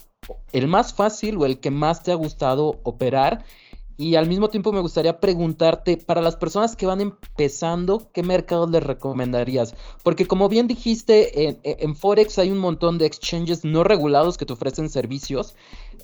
el 0.51 0.67
más 0.67 0.93
fácil 0.93 1.37
o 1.37 1.45
el 1.45 1.59
que 1.59 1.71
más 1.71 2.03
te 2.03 2.11
ha 2.11 2.15
gustado 2.15 2.79
operar. 2.83 3.45
Y 3.99 4.13
al 4.13 4.27
mismo 4.27 4.49
tiempo 4.49 4.71
me 4.71 4.79
gustaría 4.79 5.19
preguntarte, 5.19 5.97
para 5.97 6.21
las 6.21 6.35
personas 6.35 6.75
que 6.75 6.85
van 6.85 7.01
empezando, 7.01 8.11
¿qué 8.13 8.21
mercados 8.21 8.69
les 8.69 8.83
recomendarías? 8.83 9.73
Porque 10.03 10.27
como 10.27 10.49
bien 10.49 10.67
dijiste, 10.67 11.47
en, 11.47 11.59
en, 11.63 11.95
Forex 11.95 12.37
hay 12.37 12.51
un 12.51 12.59
montón 12.59 12.99
de 12.99 13.07
exchanges 13.07 13.65
no 13.65 13.83
regulados 13.83 14.37
que 14.37 14.45
te 14.45 14.53
ofrecen 14.53 14.91
servicios 14.91 15.55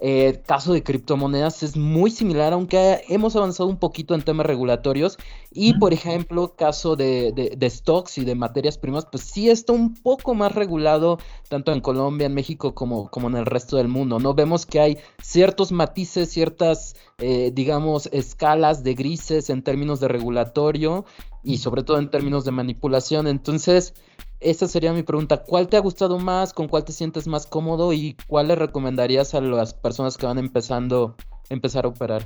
eh, 0.05 0.43
caso 0.45 0.73
de 0.73 0.83
criptomonedas 0.83 1.63
es 1.63 1.77
muy 1.77 2.11
similar, 2.11 2.51
aunque 2.51 3.05
hemos 3.07 3.37
avanzado 3.37 3.69
un 3.69 3.77
poquito 3.77 4.13
en 4.13 4.21
temas 4.21 4.45
regulatorios. 4.45 5.17
Y, 5.49 5.75
por 5.79 5.93
ejemplo, 5.93 6.55
caso 6.57 6.97
de, 6.97 7.69
stocks 7.71 8.17
y 8.17 8.25
de 8.25 8.35
materias 8.35 8.77
primas, 8.77 9.05
pues 9.05 9.23
sí 9.23 9.49
está 9.49 9.71
un 9.71 9.93
poco 9.93 10.33
más 10.33 10.53
regulado, 10.53 11.19
tanto 11.47 11.71
en 11.71 11.79
Colombia, 11.79 12.25
en 12.25 12.33
México, 12.33 12.75
como, 12.75 13.09
como 13.11 13.29
en 13.29 13.37
el 13.37 13.45
resto 13.45 13.77
del 13.77 13.87
mundo. 13.87 14.19
¿no? 14.19 14.33
Vemos 14.33 14.65
que 14.65 14.81
hay 14.81 14.97
ciertos 15.21 15.71
matices, 15.71 16.29
ciertas, 16.29 16.97
eh, 17.19 17.51
digamos, 17.53 18.09
escalas 18.11 18.83
de 18.83 18.95
grises 18.95 19.49
en 19.49 19.63
términos 19.63 20.01
de 20.01 20.09
regulatorio 20.09 21.05
y 21.43 21.59
sobre 21.59 21.83
todo 21.83 21.97
en 21.97 22.09
términos 22.09 22.43
de 22.43 22.51
manipulación. 22.51 23.25
Entonces, 23.27 23.93
esa 24.43 24.67
sería 24.67 24.93
mi 24.93 25.03
pregunta. 25.03 25.37
¿Cuál 25.37 25.67
te 25.67 25.77
ha 25.77 25.79
gustado 25.79 26.19
más? 26.19 26.53
¿Con 26.53 26.67
cuál 26.67 26.85
te 26.85 26.91
sientes 26.91 27.27
más 27.27 27.45
cómodo? 27.45 27.93
¿Y 27.93 28.15
cuál 28.27 28.47
le 28.49 28.55
recomendarías 28.55 29.33
a 29.33 29.41
las 29.41 29.73
personas 29.73 30.17
que 30.17 30.25
van 30.25 30.37
empezando 30.37 31.15
a 31.49 31.53
empezar 31.53 31.85
a 31.85 31.89
operar? 31.89 32.23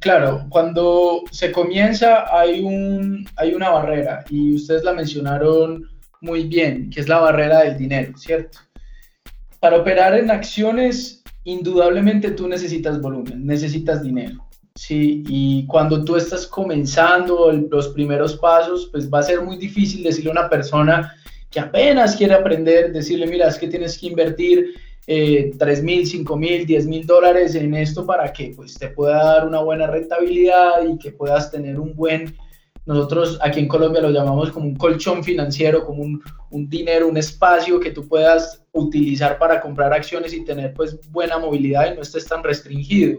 Claro, 0.00 0.46
cuando 0.48 1.22
se 1.30 1.52
comienza 1.52 2.24
hay, 2.34 2.62
un, 2.62 3.26
hay 3.36 3.54
una 3.54 3.70
barrera 3.70 4.24
y 4.30 4.54
ustedes 4.54 4.82
la 4.82 4.94
mencionaron 4.94 5.86
muy 6.22 6.44
bien, 6.44 6.88
que 6.90 7.00
es 7.00 7.08
la 7.08 7.18
barrera 7.18 7.60
del 7.60 7.76
dinero, 7.76 8.16
¿cierto? 8.16 8.58
Para 9.58 9.76
operar 9.76 10.14
en 10.14 10.30
acciones, 10.30 11.22
indudablemente 11.44 12.30
tú 12.30 12.48
necesitas 12.48 13.00
volumen, 13.00 13.44
necesitas 13.44 14.02
dinero. 14.02 14.46
Sí, 14.74 15.22
y 15.26 15.66
cuando 15.66 16.04
tú 16.04 16.16
estás 16.16 16.46
comenzando 16.46 17.52
los 17.52 17.88
primeros 17.88 18.36
pasos, 18.36 18.88
pues 18.90 19.10
va 19.10 19.18
a 19.18 19.24
ser 19.24 19.42
muy 19.42 19.58
difícil 19.58 20.02
decirle 20.02 20.30
a 20.30 20.32
una 20.32 20.48
persona 20.48 21.14
que 21.50 21.60
apenas 21.60 22.16
quiere 22.16 22.34
aprender, 22.34 22.92
decirle, 22.92 23.26
mira, 23.26 23.48
es 23.48 23.58
que 23.58 23.68
tienes 23.68 23.98
que 23.98 24.06
invertir 24.06 24.74
eh, 25.06 25.52
3 25.58 25.82
mil, 25.82 26.06
5 26.06 26.36
mil, 26.36 26.66
10 26.66 26.86
mil 26.86 27.06
dólares 27.06 27.54
en 27.54 27.74
esto 27.74 28.06
para 28.06 28.32
que 28.32 28.52
pues, 28.54 28.74
te 28.74 28.88
pueda 28.88 29.22
dar 29.24 29.46
una 29.46 29.60
buena 29.60 29.86
rentabilidad 29.86 30.84
y 30.88 30.98
que 30.98 31.10
puedas 31.10 31.50
tener 31.50 31.80
un 31.80 31.94
buen, 31.96 32.36
nosotros 32.86 33.38
aquí 33.42 33.60
en 33.60 33.68
Colombia 33.68 34.02
lo 34.02 34.10
llamamos 34.10 34.50
como 34.52 34.66
un 34.66 34.76
colchón 34.76 35.24
financiero, 35.24 35.84
como 35.84 36.02
un, 36.02 36.22
un 36.50 36.68
dinero, 36.68 37.08
un 37.08 37.16
espacio 37.16 37.80
que 37.80 37.90
tú 37.90 38.06
puedas 38.06 38.62
utilizar 38.72 39.38
para 39.38 39.60
comprar 39.60 39.92
acciones 39.92 40.32
y 40.32 40.44
tener 40.44 40.72
pues 40.74 40.98
buena 41.10 41.38
movilidad 41.38 41.92
y 41.92 41.96
no 41.96 42.02
estés 42.02 42.26
tan 42.26 42.44
restringido. 42.44 43.18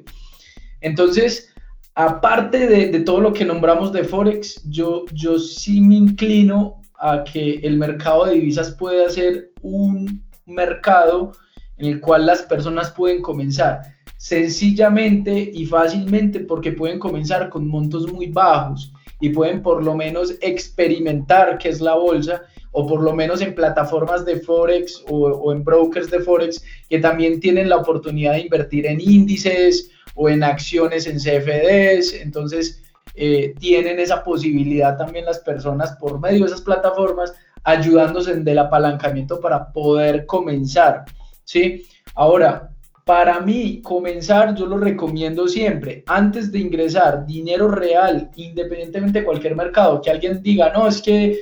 Entonces, 0.82 1.54
aparte 1.96 2.68
de, 2.68 3.00
todo 3.02 3.22
lo 3.22 3.34
que 3.34 3.46
nombramos 3.46 3.92
de 3.92 4.04
Forex, 4.04 4.62
yo, 4.70 5.06
yo 5.14 5.40
sí 5.40 5.82
me 5.82 5.96
inclino 5.96 6.81
a 7.02 7.24
que 7.24 7.56
el 7.64 7.78
mercado 7.78 8.26
de 8.26 8.36
divisas 8.36 8.72
pueda 8.72 9.10
ser 9.10 9.52
un 9.62 10.24
mercado 10.46 11.32
en 11.78 11.88
el 11.88 12.00
cual 12.00 12.26
las 12.26 12.44
personas 12.44 12.92
pueden 12.92 13.22
comenzar 13.22 13.82
sencillamente 14.18 15.50
y 15.52 15.66
fácilmente 15.66 16.42
porque 16.42 16.74
pueden 16.74 17.00
comenzar 17.00 17.50
con 17.50 17.68
montos 17.68 18.12
muy 18.14 18.28
bajos 18.28 18.94
y 19.20 19.30
pueden 19.30 19.64
por 19.64 19.84
lo 19.84 19.96
menos 19.96 20.36
experimentar 20.42 21.58
qué 21.58 21.70
es 21.70 21.82
la 21.82 21.96
bolsa 21.96 22.44
o 22.72 22.86
por 22.86 23.02
lo 23.02 23.14
menos 23.14 23.42
en 23.42 23.56
plataformas 23.56 24.24
de 24.24 24.40
Forex 24.40 25.04
o, 25.10 25.52
en 25.52 25.64
brokers 25.64 26.12
de 26.12 26.20
Forex 26.20 26.64
que 26.88 27.00
también 27.00 27.40
tienen 27.40 27.68
la 27.68 27.78
oportunidad 27.78 28.34
de 28.34 28.42
invertir 28.42 28.86
en 28.86 29.02
índices 29.02 29.90
o 30.14 30.30
en 30.30 30.44
acciones 30.44 31.08
en 31.08 31.18
CFDs. 31.18 32.14
Entonces, 32.22 32.84
eh, 33.16 33.54
tienen 33.60 34.00
esa 34.00 34.24
posibilidad 34.24 34.98
también 34.98 35.26
las 35.26 35.40
personas 35.40 35.96
por 35.98 36.20
medio 36.20 36.40
de 36.40 36.46
esas 36.46 36.62
plataformas 36.62 37.34
ayudándose 37.64 38.36
del 38.36 38.60
apalancamiento 38.60 39.40
para 39.40 39.72
poder 39.72 40.26
comenzar. 40.26 41.06
¿sí? 41.44 41.86
Ahora, 42.16 42.72
para 43.06 43.40
mí, 43.40 43.82
comenzar, 43.82 44.56
yo 44.56 44.66
lo 44.68 44.78
recomiendo 44.78 45.48
siempre, 45.48 46.04
antes 46.08 46.52
de 46.52 46.60
ingresar 46.60 47.26
dinero 47.26 47.68
real, 47.68 48.30
independientemente 48.36 49.20
de 49.20 49.26
cualquier 49.26 49.56
mercado, 49.56 50.02
que 50.02 50.12
alguien 50.12 50.42
diga, 50.42 50.72
no, 50.72 50.88
es 50.88 51.02
que 51.02 51.40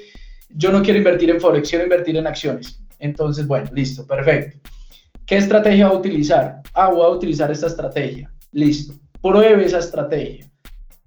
yo 0.49 0.71
no 0.71 0.81
quiero 0.81 0.97
invertir 0.97 1.29
en 1.29 1.39
Forex, 1.39 1.69
quiero 1.69 1.83
invertir 1.83 2.17
en 2.17 2.27
acciones. 2.27 2.81
Entonces, 2.97 3.45
bueno, 3.45 3.69
listo, 3.73 4.05
perfecto. 4.07 4.57
¿Qué 5.25 5.37
estrategia 5.37 5.89
va 5.89 5.93
a 5.93 5.97
utilizar? 5.97 6.61
Ah, 6.73 6.89
voy 6.89 7.03
a 7.03 7.09
utilizar 7.09 7.51
esta 7.51 7.67
estrategia. 7.67 8.31
Listo. 8.51 8.95
Pruebe 9.21 9.65
esa 9.65 9.79
estrategia. 9.79 10.48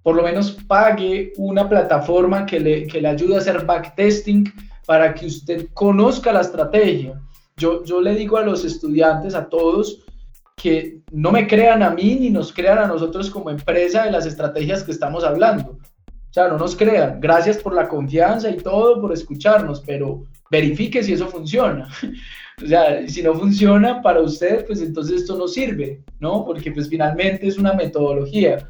Por 0.02 0.16
lo 0.16 0.22
menos 0.22 0.52
pague 0.66 1.32
una 1.36 1.68
plataforma 1.68 2.44
que 2.46 2.58
le, 2.58 2.86
que 2.86 3.00
le 3.00 3.08
ayude 3.08 3.36
a 3.36 3.38
hacer 3.38 3.64
backtesting 3.64 4.52
para 4.86 5.14
que 5.14 5.26
usted 5.26 5.68
conozca 5.74 6.32
la 6.32 6.40
estrategia. 6.40 7.20
Yo, 7.56 7.84
yo 7.84 8.00
le 8.00 8.14
digo 8.14 8.36
a 8.36 8.42
los 8.42 8.64
estudiantes, 8.64 9.34
a 9.34 9.48
todos, 9.48 10.04
que 10.56 11.00
no 11.10 11.32
me 11.32 11.46
crean 11.46 11.82
a 11.82 11.90
mí 11.90 12.16
ni 12.20 12.30
nos 12.30 12.52
crean 12.52 12.78
a 12.78 12.86
nosotros 12.86 13.30
como 13.30 13.50
empresa 13.50 14.04
de 14.04 14.10
las 14.10 14.26
estrategias 14.26 14.82
que 14.82 14.92
estamos 14.92 15.24
hablando. 15.24 15.78
O 16.32 16.32
sea, 16.32 16.48
no 16.48 16.56
nos 16.56 16.74
crean. 16.74 17.20
Gracias 17.20 17.58
por 17.58 17.74
la 17.74 17.88
confianza 17.88 18.48
y 18.48 18.56
todo, 18.56 19.00
por 19.00 19.12
escucharnos, 19.12 19.82
pero 19.82 20.24
verifique 20.50 21.02
si 21.02 21.12
eso 21.12 21.28
funciona. 21.28 21.88
o 22.64 22.66
sea, 22.66 23.06
si 23.06 23.22
no 23.22 23.34
funciona 23.34 24.00
para 24.00 24.20
usted, 24.20 24.64
pues 24.66 24.80
entonces 24.80 25.22
esto 25.22 25.36
no 25.36 25.46
sirve, 25.46 26.02
¿no? 26.20 26.44
Porque 26.44 26.72
pues 26.72 26.88
finalmente 26.88 27.46
es 27.46 27.58
una 27.58 27.74
metodología. 27.74 28.66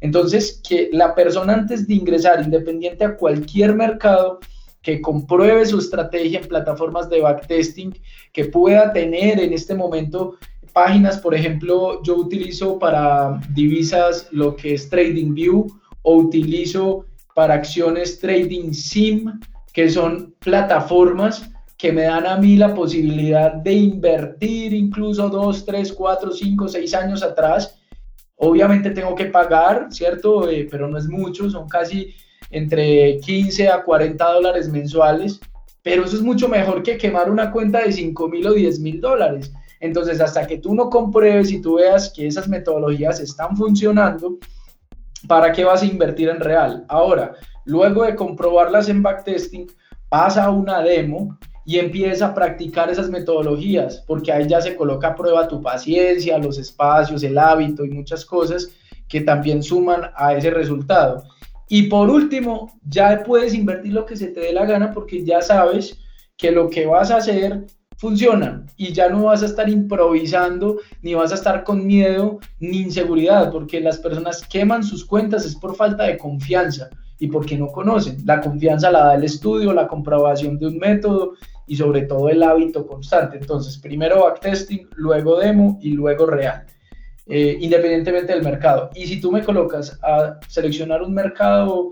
Entonces, 0.00 0.60
que 0.66 0.90
la 0.92 1.14
persona 1.14 1.54
antes 1.54 1.86
de 1.86 1.94
ingresar, 1.94 2.42
independiente 2.42 3.04
a 3.04 3.16
cualquier 3.16 3.74
mercado, 3.74 4.40
que 4.82 5.00
compruebe 5.00 5.66
su 5.66 5.78
estrategia 5.78 6.40
en 6.40 6.48
plataformas 6.48 7.10
de 7.10 7.20
backtesting, 7.20 7.98
que 8.32 8.44
pueda 8.44 8.92
tener 8.92 9.40
en 9.40 9.52
este 9.52 9.74
momento 9.74 10.36
páginas, 10.72 11.18
por 11.18 11.34
ejemplo, 11.34 12.02
yo 12.02 12.16
utilizo 12.16 12.78
para 12.78 13.40
divisas 13.54 14.28
lo 14.30 14.54
que 14.54 14.74
es 14.74 14.88
TradingView 14.90 15.66
o 16.02 16.16
utilizo 16.16 17.06
para 17.34 17.54
acciones 17.54 18.20
Trading 18.20 18.72
Sim, 18.72 19.40
que 19.72 19.90
son 19.90 20.34
plataformas 20.38 21.50
que 21.76 21.92
me 21.92 22.02
dan 22.02 22.26
a 22.26 22.36
mí 22.36 22.56
la 22.56 22.74
posibilidad 22.74 23.52
de 23.52 23.72
invertir 23.72 24.72
incluso 24.72 25.28
dos, 25.28 25.64
tres, 25.64 25.92
cuatro, 25.92 26.30
cinco, 26.30 26.68
seis 26.68 26.94
años 26.94 27.22
atrás. 27.22 27.75
Obviamente 28.36 28.90
tengo 28.90 29.14
que 29.14 29.26
pagar, 29.26 29.88
¿cierto? 29.90 30.48
Eh, 30.48 30.68
pero 30.70 30.88
no 30.88 30.98
es 30.98 31.08
mucho, 31.08 31.48
son 31.48 31.68
casi 31.68 32.14
entre 32.50 33.18
15 33.18 33.68
a 33.68 33.82
40 33.82 34.32
dólares 34.32 34.68
mensuales, 34.68 35.40
pero 35.82 36.04
eso 36.04 36.16
es 36.16 36.22
mucho 36.22 36.48
mejor 36.48 36.82
que 36.82 36.98
quemar 36.98 37.30
una 37.30 37.50
cuenta 37.50 37.80
de 37.82 37.92
5 37.92 38.28
mil 38.28 38.46
o 38.46 38.52
10 38.52 38.80
mil 38.80 39.00
dólares. 39.00 39.52
Entonces, 39.80 40.20
hasta 40.20 40.46
que 40.46 40.58
tú 40.58 40.74
no 40.74 40.90
compruebes 40.90 41.50
y 41.52 41.60
tú 41.60 41.76
veas 41.76 42.12
que 42.14 42.26
esas 42.26 42.48
metodologías 42.48 43.20
están 43.20 43.56
funcionando, 43.56 44.38
¿para 45.28 45.52
qué 45.52 45.64
vas 45.64 45.82
a 45.82 45.86
invertir 45.86 46.28
en 46.28 46.40
real? 46.40 46.84
Ahora, 46.88 47.34
luego 47.64 48.04
de 48.04 48.16
comprobarlas 48.16 48.88
en 48.88 49.02
backtesting, 49.02 49.66
pasa 50.08 50.50
una 50.50 50.82
demo 50.82 51.38
y 51.66 51.80
empieza 51.80 52.26
a 52.26 52.34
practicar 52.34 52.88
esas 52.90 53.10
metodologías, 53.10 54.04
porque 54.06 54.30
ahí 54.30 54.46
ya 54.46 54.60
se 54.60 54.76
coloca 54.76 55.08
a 55.08 55.16
prueba 55.16 55.48
tu 55.48 55.60
paciencia, 55.60 56.38
los 56.38 56.58
espacios, 56.58 57.24
el 57.24 57.36
hábito 57.36 57.84
y 57.84 57.90
muchas 57.90 58.24
cosas 58.24 58.70
que 59.08 59.20
también 59.20 59.64
suman 59.64 60.10
a 60.14 60.34
ese 60.34 60.50
resultado. 60.50 61.24
Y 61.68 61.84
por 61.84 62.08
último, 62.08 62.72
ya 62.88 63.24
puedes 63.24 63.52
invertir 63.52 63.92
lo 63.92 64.06
que 64.06 64.16
se 64.16 64.28
te 64.28 64.40
dé 64.40 64.52
la 64.52 64.64
gana 64.64 64.92
porque 64.92 65.24
ya 65.24 65.42
sabes 65.42 65.98
que 66.36 66.52
lo 66.52 66.70
que 66.70 66.86
vas 66.86 67.10
a 67.10 67.16
hacer 67.16 67.66
funciona 67.96 68.64
y 68.76 68.92
ya 68.92 69.08
no 69.08 69.24
vas 69.24 69.42
a 69.42 69.46
estar 69.46 69.68
improvisando 69.68 70.78
ni 71.02 71.14
vas 71.14 71.32
a 71.32 71.36
estar 71.36 71.64
con 71.64 71.84
miedo 71.84 72.38
ni 72.60 72.82
inseguridad 72.82 73.50
porque 73.50 73.80
las 73.80 73.98
personas 73.98 74.46
queman 74.46 74.84
sus 74.84 75.04
cuentas 75.04 75.46
es 75.46 75.56
por 75.56 75.74
falta 75.74 76.04
de 76.04 76.18
confianza 76.18 76.90
y 77.18 77.28
porque 77.28 77.56
no 77.56 77.68
conocen. 77.68 78.18
La 78.24 78.40
confianza 78.40 78.90
la 78.90 79.06
da 79.06 79.14
el 79.14 79.24
estudio, 79.24 79.72
la 79.72 79.88
comprobación 79.88 80.58
de 80.58 80.66
un 80.66 80.78
método 80.78 81.32
y 81.66 81.76
sobre 81.76 82.02
todo 82.02 82.28
el 82.28 82.42
hábito 82.42 82.86
constante. 82.86 83.38
Entonces, 83.38 83.78
primero 83.78 84.24
backtesting, 84.24 84.88
luego 84.96 85.38
demo 85.38 85.78
y 85.82 85.90
luego 85.90 86.26
real. 86.26 86.66
Eh, 87.28 87.58
independientemente 87.60 88.32
del 88.32 88.44
mercado. 88.44 88.90
Y 88.94 89.06
si 89.06 89.20
tú 89.20 89.32
me 89.32 89.42
colocas 89.42 89.98
a 90.02 90.38
seleccionar 90.48 91.02
un 91.02 91.12
mercado, 91.12 91.90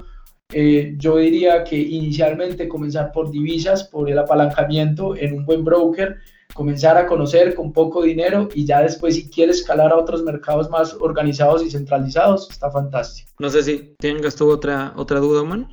eh, 0.52 0.94
yo 0.96 1.16
diría 1.16 1.64
que 1.64 1.76
inicialmente 1.76 2.68
comenzar 2.68 3.10
por 3.10 3.32
divisas, 3.32 3.82
por 3.82 4.08
el 4.08 4.16
apalancamiento 4.16 5.16
en 5.16 5.38
un 5.38 5.44
buen 5.44 5.64
broker, 5.64 6.18
comenzar 6.54 6.96
a 6.96 7.06
conocer 7.06 7.56
con 7.56 7.72
poco 7.72 8.02
dinero 8.02 8.48
y 8.54 8.64
ya 8.64 8.80
después 8.80 9.16
si 9.16 9.28
quieres 9.28 9.58
escalar 9.58 9.90
a 9.90 9.96
otros 9.96 10.22
mercados 10.22 10.70
más 10.70 10.94
organizados 11.00 11.64
y 11.64 11.70
centralizados, 11.70 12.48
está 12.48 12.70
fantástico. 12.70 13.28
No 13.40 13.50
sé 13.50 13.64
si 13.64 13.94
tengas 13.98 14.36
tú 14.36 14.48
otra, 14.48 14.92
otra 14.96 15.18
duda, 15.18 15.42
man. 15.42 15.68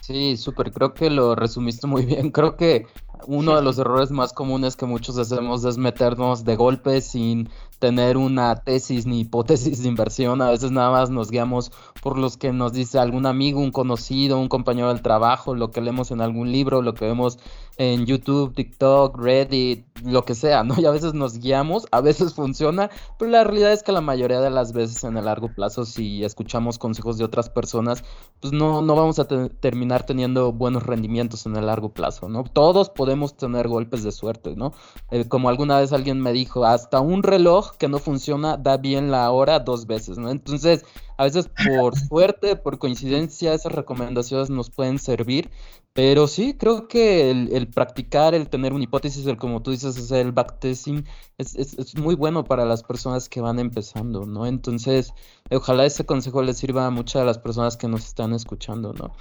Sí, 0.00 0.38
súper, 0.38 0.72
creo 0.72 0.94
que 0.94 1.10
lo 1.10 1.34
resumiste 1.34 1.86
muy 1.86 2.06
bien. 2.06 2.30
Creo 2.30 2.56
que 2.56 2.86
uno 3.26 3.56
de 3.56 3.62
los 3.62 3.78
errores 3.78 4.10
más 4.10 4.32
comunes 4.32 4.76
que 4.76 4.86
muchos 4.86 5.18
hacemos 5.18 5.64
es 5.64 5.78
meternos 5.78 6.44
de 6.44 6.56
golpe 6.56 7.00
sin 7.00 7.48
tener 7.80 8.16
una 8.16 8.54
tesis 8.56 9.06
ni 9.06 9.20
hipótesis 9.20 9.82
de 9.82 9.88
inversión. 9.88 10.40
A 10.42 10.50
veces 10.50 10.70
nada 10.70 10.90
más 10.90 11.10
nos 11.10 11.30
guiamos 11.30 11.72
por 12.02 12.18
los 12.18 12.36
que 12.36 12.52
nos 12.52 12.72
dice 12.72 12.98
algún 12.98 13.26
amigo, 13.26 13.58
un 13.60 13.72
conocido, 13.72 14.38
un 14.38 14.48
compañero 14.48 14.88
del 14.88 15.02
trabajo, 15.02 15.54
lo 15.54 15.70
que 15.70 15.80
leemos 15.80 16.10
en 16.12 16.20
algún 16.20 16.52
libro, 16.52 16.82
lo 16.82 16.94
que 16.94 17.06
vemos 17.06 17.38
en 17.80 18.04
YouTube, 18.04 18.54
TikTok, 18.54 19.16
Reddit, 19.18 19.86
lo 20.04 20.24
que 20.26 20.34
sea, 20.34 20.62
¿no? 20.62 20.74
Y 20.80 20.84
a 20.84 20.90
veces 20.90 21.14
nos 21.14 21.38
guiamos, 21.38 21.86
a 21.90 22.02
veces 22.02 22.34
funciona, 22.40 22.90
pero 23.18 23.30
la 23.30 23.42
realidad 23.42 23.72
es 23.72 23.82
que 23.82 23.92
la 23.92 24.02
mayoría 24.02 24.40
de 24.40 24.50
las 24.50 24.72
veces 24.72 25.02
en 25.04 25.16
el 25.16 25.24
largo 25.24 25.48
plazo, 25.54 25.86
si 25.86 26.22
escuchamos 26.22 26.78
consejos 26.78 27.16
de 27.16 27.24
otras 27.24 27.48
personas, 27.48 28.04
pues 28.40 28.52
no, 28.52 28.82
no 28.82 28.94
vamos 28.94 29.18
a 29.18 29.26
terminar 29.26 30.04
teniendo 30.04 30.52
buenos 30.52 30.82
rendimientos 30.82 31.46
en 31.46 31.56
el 31.56 31.66
largo 31.66 31.88
plazo, 31.88 32.28
¿no? 32.28 32.44
Todos 32.44 32.90
podemos 32.90 33.34
tener 33.36 33.66
golpes 33.68 34.02
de 34.02 34.12
suerte, 34.12 34.54
¿no? 34.56 34.74
Eh, 35.10 35.26
como 35.26 35.48
alguna 35.48 35.78
vez 35.78 35.94
alguien 35.94 36.20
me 36.20 36.32
dijo, 36.32 36.66
hasta 36.66 37.00
un 37.00 37.22
reloj 37.22 37.69
que 37.78 37.88
no 37.88 37.98
funciona 37.98 38.56
da 38.56 38.76
bien 38.76 39.10
la 39.10 39.30
hora 39.30 39.60
dos 39.60 39.86
veces, 39.86 40.18
¿no? 40.18 40.30
Entonces, 40.30 40.84
a 41.16 41.24
veces 41.24 41.50
por 41.68 41.96
suerte, 42.08 42.56
por 42.56 42.78
coincidencia, 42.78 43.54
esas 43.54 43.72
recomendaciones 43.72 44.50
nos 44.50 44.70
pueden 44.70 44.98
servir, 44.98 45.50
pero 45.92 46.28
sí, 46.28 46.54
creo 46.54 46.86
que 46.86 47.30
el, 47.30 47.68
practicar, 47.68 48.32
el 48.32 48.48
tener 48.48 48.72
una 48.72 48.84
hipótesis, 48.84 49.26
el 49.26 49.36
como 49.36 49.60
tú 49.60 49.72
dices, 49.72 49.98
hacer 49.98 50.24
el 50.24 50.32
backtesting, 50.32 51.04
es, 51.36 51.56
es, 51.56 51.96
muy 51.96 52.14
bueno 52.14 52.44
para 52.44 52.64
las 52.64 52.84
personas 52.84 53.28
que 53.28 53.40
van 53.40 53.58
empezando, 53.58 54.24
¿no? 54.24 54.46
Entonces, 54.46 55.12
ojalá 55.50 55.84
ese 55.84 56.06
consejo 56.06 56.42
les 56.42 56.58
sirva 56.58 56.86
a 56.86 56.90
muchas 56.90 57.22
de 57.22 57.26
las 57.26 57.38
personas 57.38 57.76
que 57.76 57.88
nos 57.88 58.06
están 58.06 58.32
escuchando, 58.34 58.92
¿no? 58.92 59.12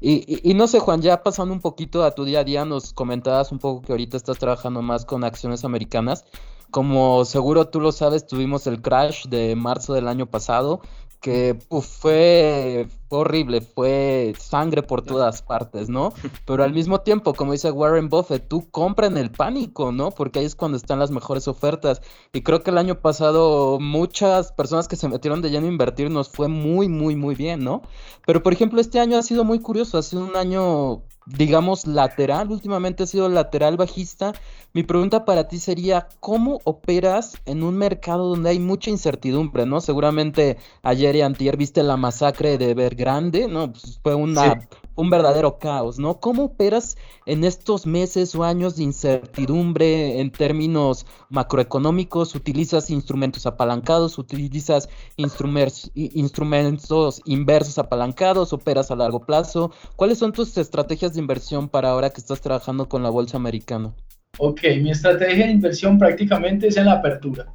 Y, 0.00 0.48
y, 0.48 0.52
no 0.52 0.66
sé, 0.66 0.80
Juan, 0.80 1.00
ya 1.00 1.22
pasando 1.22 1.54
un 1.54 1.60
poquito 1.60 2.04
a 2.04 2.14
tu 2.14 2.24
día 2.24 2.40
a 2.40 2.44
día, 2.44 2.64
nos 2.66 2.92
comentabas 2.92 3.50
un 3.50 3.58
poco 3.58 3.80
que 3.80 3.92
ahorita 3.92 4.18
estás 4.18 4.38
trabajando 4.38 4.82
más 4.82 5.06
con 5.06 5.24
acciones 5.24 5.64
americanas. 5.64 6.24
Como 6.70 7.24
seguro 7.24 7.68
tú 7.68 7.80
lo 7.80 7.92
sabes, 7.92 8.26
tuvimos 8.26 8.66
el 8.66 8.82
crash 8.82 9.26
de 9.26 9.56
marzo 9.56 9.94
del 9.94 10.08
año 10.08 10.26
pasado 10.26 10.80
que 11.20 11.58
fue, 11.80 12.88
horrible, 13.08 13.60
fue 13.60 14.34
sangre 14.38 14.82
por 14.82 15.02
todas 15.02 15.42
partes, 15.42 15.88
¿no? 15.88 16.12
Pero 16.46 16.62
al 16.62 16.72
mismo 16.72 17.00
tiempo, 17.00 17.34
como 17.34 17.52
dice 17.52 17.72
Warren 17.72 18.08
Buffett, 18.08 18.46
tú 18.46 18.70
compra 18.70 19.08
en 19.08 19.16
el 19.16 19.30
pánico, 19.30 19.90
¿no? 19.90 20.12
Porque 20.12 20.38
ahí 20.38 20.44
es 20.44 20.54
cuando 20.54 20.76
están 20.76 21.00
las 21.00 21.10
mejores 21.10 21.48
ofertas. 21.48 22.02
Y 22.32 22.42
creo 22.42 22.62
que 22.62 22.70
el 22.70 22.78
año 22.78 23.00
pasado 23.00 23.80
muchas 23.80 24.52
personas 24.52 24.86
que 24.86 24.96
se 24.96 25.08
metieron 25.08 25.42
de 25.42 25.50
lleno 25.50 25.66
a 25.66 25.70
invertir 25.70 26.10
nos 26.10 26.28
fue 26.28 26.46
muy, 26.48 26.88
muy, 26.88 27.16
muy 27.16 27.34
bien, 27.34 27.64
¿no? 27.64 27.82
Pero 28.24 28.42
por 28.42 28.52
ejemplo, 28.52 28.80
este 28.80 29.00
año 29.00 29.18
ha 29.18 29.22
sido 29.22 29.44
muy 29.44 29.58
curioso, 29.60 29.98
ha 29.98 30.02
sido 30.02 30.22
un 30.22 30.36
año 30.36 31.02
digamos, 31.36 31.86
lateral, 31.86 32.50
últimamente 32.50 33.02
ha 33.02 33.06
sido 33.06 33.28
lateral 33.28 33.76
bajista. 33.76 34.32
Mi 34.72 34.82
pregunta 34.82 35.24
para 35.24 35.48
ti 35.48 35.58
sería, 35.58 36.08
¿cómo 36.20 36.60
operas 36.64 37.36
en 37.44 37.62
un 37.62 37.76
mercado 37.76 38.28
donde 38.28 38.50
hay 38.50 38.58
mucha 38.58 38.90
incertidumbre, 38.90 39.66
no? 39.66 39.80
Seguramente 39.80 40.56
ayer 40.82 41.16
y 41.16 41.22
antier 41.22 41.56
viste 41.56 41.82
la 41.82 41.96
masacre 41.96 42.58
de 42.58 42.70
Evergrande, 42.70 43.48
¿no? 43.48 43.72
Pues 43.72 44.00
fue 44.02 44.14
una, 44.14 44.68
un 44.98 45.10
verdadero 45.10 45.60
caos, 45.60 46.00
¿no? 46.00 46.18
¿Cómo 46.18 46.46
operas 46.46 46.96
en 47.24 47.44
estos 47.44 47.86
meses 47.86 48.34
o 48.34 48.42
años 48.42 48.74
de 48.74 48.82
incertidumbre 48.82 50.20
en 50.20 50.32
términos 50.32 51.06
macroeconómicos? 51.30 52.34
¿Utilizas 52.34 52.90
instrumentos 52.90 53.46
apalancados? 53.46 54.18
¿Utilizas 54.18 54.88
instrumentos, 55.16 57.22
inversos 57.26 57.78
apalancados? 57.78 58.52
¿Operas 58.52 58.90
a 58.90 58.96
largo 58.96 59.20
plazo? 59.20 59.70
¿Cuáles 59.94 60.18
son 60.18 60.32
tus 60.32 60.58
estrategias 60.58 61.14
de 61.14 61.20
inversión 61.20 61.68
para 61.68 61.90
ahora 61.90 62.10
que 62.10 62.20
estás 62.20 62.40
trabajando 62.40 62.88
con 62.88 63.04
la 63.04 63.10
bolsa 63.10 63.36
americana? 63.36 63.94
Ok, 64.38 64.62
mi 64.80 64.90
estrategia 64.90 65.46
de 65.46 65.52
inversión 65.52 65.96
prácticamente 65.96 66.66
es 66.66 66.76
en 66.76 66.86
la 66.86 66.94
apertura. 66.94 67.54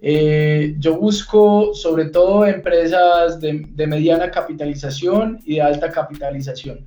Eh, 0.00 0.76
yo 0.78 0.96
busco 0.96 1.74
sobre 1.74 2.06
todo 2.06 2.46
empresas 2.46 3.40
de, 3.40 3.86
mediana 3.86 4.30
capitalización 4.30 5.40
y 5.44 5.56
de 5.56 5.62
alta 5.62 5.90
capitalización. 5.90 6.86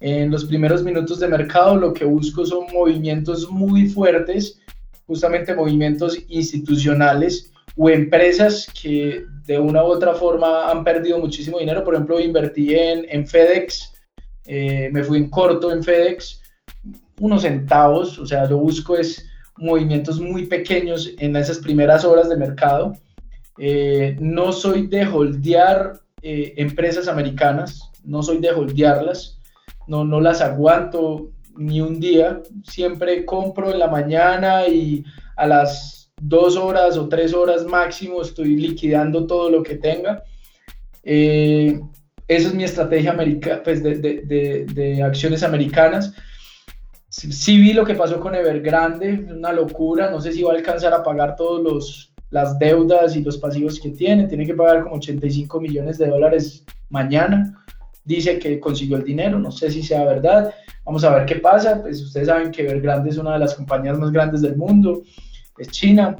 En 0.00 0.30
los 0.30 0.44
primeros 0.44 0.82
minutos 0.82 1.20
de 1.20 1.28
mercado 1.28 1.76
lo 1.76 1.92
que 1.92 2.04
busco 2.04 2.44
son 2.44 2.66
movimientos 2.72 3.50
muy 3.50 3.88
fuertes, 3.88 4.60
justamente 5.06 5.54
movimientos 5.54 6.18
institucionales 6.28 7.52
o 7.76 7.88
empresas 7.88 8.68
que 8.80 9.24
de 9.46 9.58
una 9.58 9.82
u 9.82 9.86
otra 9.86 10.14
forma 10.14 10.70
han 10.70 10.84
perdido 10.84 11.18
muchísimo 11.18 11.58
dinero. 11.58 11.84
Por 11.84 11.94
ejemplo, 11.94 12.20
invertí 12.20 12.74
en, 12.74 13.06
en 13.08 13.26
FedEx, 13.26 13.94
eh, 14.46 14.90
me 14.92 15.04
fui 15.04 15.18
en 15.18 15.30
corto 15.30 15.72
en 15.72 15.82
FedEx, 15.82 16.42
unos 17.20 17.42
centavos, 17.42 18.18
o 18.18 18.26
sea, 18.26 18.48
yo 18.48 18.58
busco 18.58 18.96
es 18.96 19.24
movimientos 19.56 20.20
muy 20.20 20.46
pequeños 20.46 21.10
en 21.18 21.36
esas 21.36 21.58
primeras 21.58 22.04
horas 22.04 22.28
de 22.28 22.36
mercado. 22.36 22.94
Eh, 23.58 24.16
no 24.20 24.52
soy 24.52 24.86
de 24.86 25.06
holdear 25.06 26.00
eh, 26.22 26.54
empresas 26.56 27.08
americanas, 27.08 27.90
no 28.04 28.22
soy 28.22 28.38
de 28.38 28.50
holdearlas, 28.50 29.38
no, 29.86 30.04
no 30.04 30.20
las 30.20 30.40
aguanto 30.40 31.30
ni 31.56 31.80
un 31.80 32.00
día, 32.00 32.40
siempre 32.64 33.26
compro 33.26 33.70
en 33.70 33.78
la 33.78 33.88
mañana 33.88 34.66
y 34.66 35.04
a 35.36 35.46
las 35.46 36.10
dos 36.20 36.56
horas 36.56 36.96
o 36.96 37.08
tres 37.08 37.34
horas 37.34 37.64
máximo 37.66 38.22
estoy 38.22 38.56
liquidando 38.56 39.26
todo 39.26 39.50
lo 39.50 39.62
que 39.62 39.76
tenga. 39.76 40.22
Eh, 41.02 41.80
esa 42.28 42.48
es 42.48 42.54
mi 42.54 42.64
estrategia 42.64 43.10
america, 43.10 43.60
pues 43.62 43.82
de, 43.82 43.96
de, 43.98 44.64
de 44.72 45.02
acciones 45.02 45.42
americanas. 45.42 46.14
Sí, 47.12 47.60
vi 47.60 47.74
lo 47.74 47.84
que 47.84 47.94
pasó 47.94 48.18
con 48.18 48.34
Evergrande, 48.34 49.26
una 49.30 49.52
locura, 49.52 50.10
no 50.10 50.18
sé 50.18 50.32
si 50.32 50.42
va 50.42 50.52
a 50.52 50.56
alcanzar 50.56 50.94
a 50.94 51.02
pagar 51.02 51.36
todos 51.36 51.62
los 51.62 52.12
las 52.30 52.58
deudas 52.58 53.14
y 53.14 53.22
los 53.22 53.36
pasivos 53.36 53.78
que 53.78 53.90
tiene, 53.90 54.26
tiene 54.26 54.46
que 54.46 54.54
pagar 54.54 54.84
como 54.84 54.96
85 54.96 55.60
millones 55.60 55.98
de 55.98 56.06
dólares 56.06 56.64
mañana. 56.88 57.62
Dice 58.04 58.38
que 58.38 58.58
consiguió 58.58 58.96
el 58.96 59.04
dinero, 59.04 59.38
no 59.38 59.52
sé 59.52 59.70
si 59.70 59.82
sea 59.82 60.06
verdad. 60.06 60.54
Vamos 60.86 61.04
a 61.04 61.14
ver 61.14 61.26
qué 61.26 61.36
pasa. 61.36 61.82
Pues 61.82 62.00
ustedes 62.00 62.28
saben 62.28 62.50
que 62.50 62.62
Evergrande 62.62 63.10
es 63.10 63.18
una 63.18 63.34
de 63.34 63.40
las 63.40 63.54
compañías 63.54 63.98
más 63.98 64.10
grandes 64.10 64.40
del 64.40 64.56
mundo, 64.56 65.02
es 65.58 65.68
China. 65.68 66.16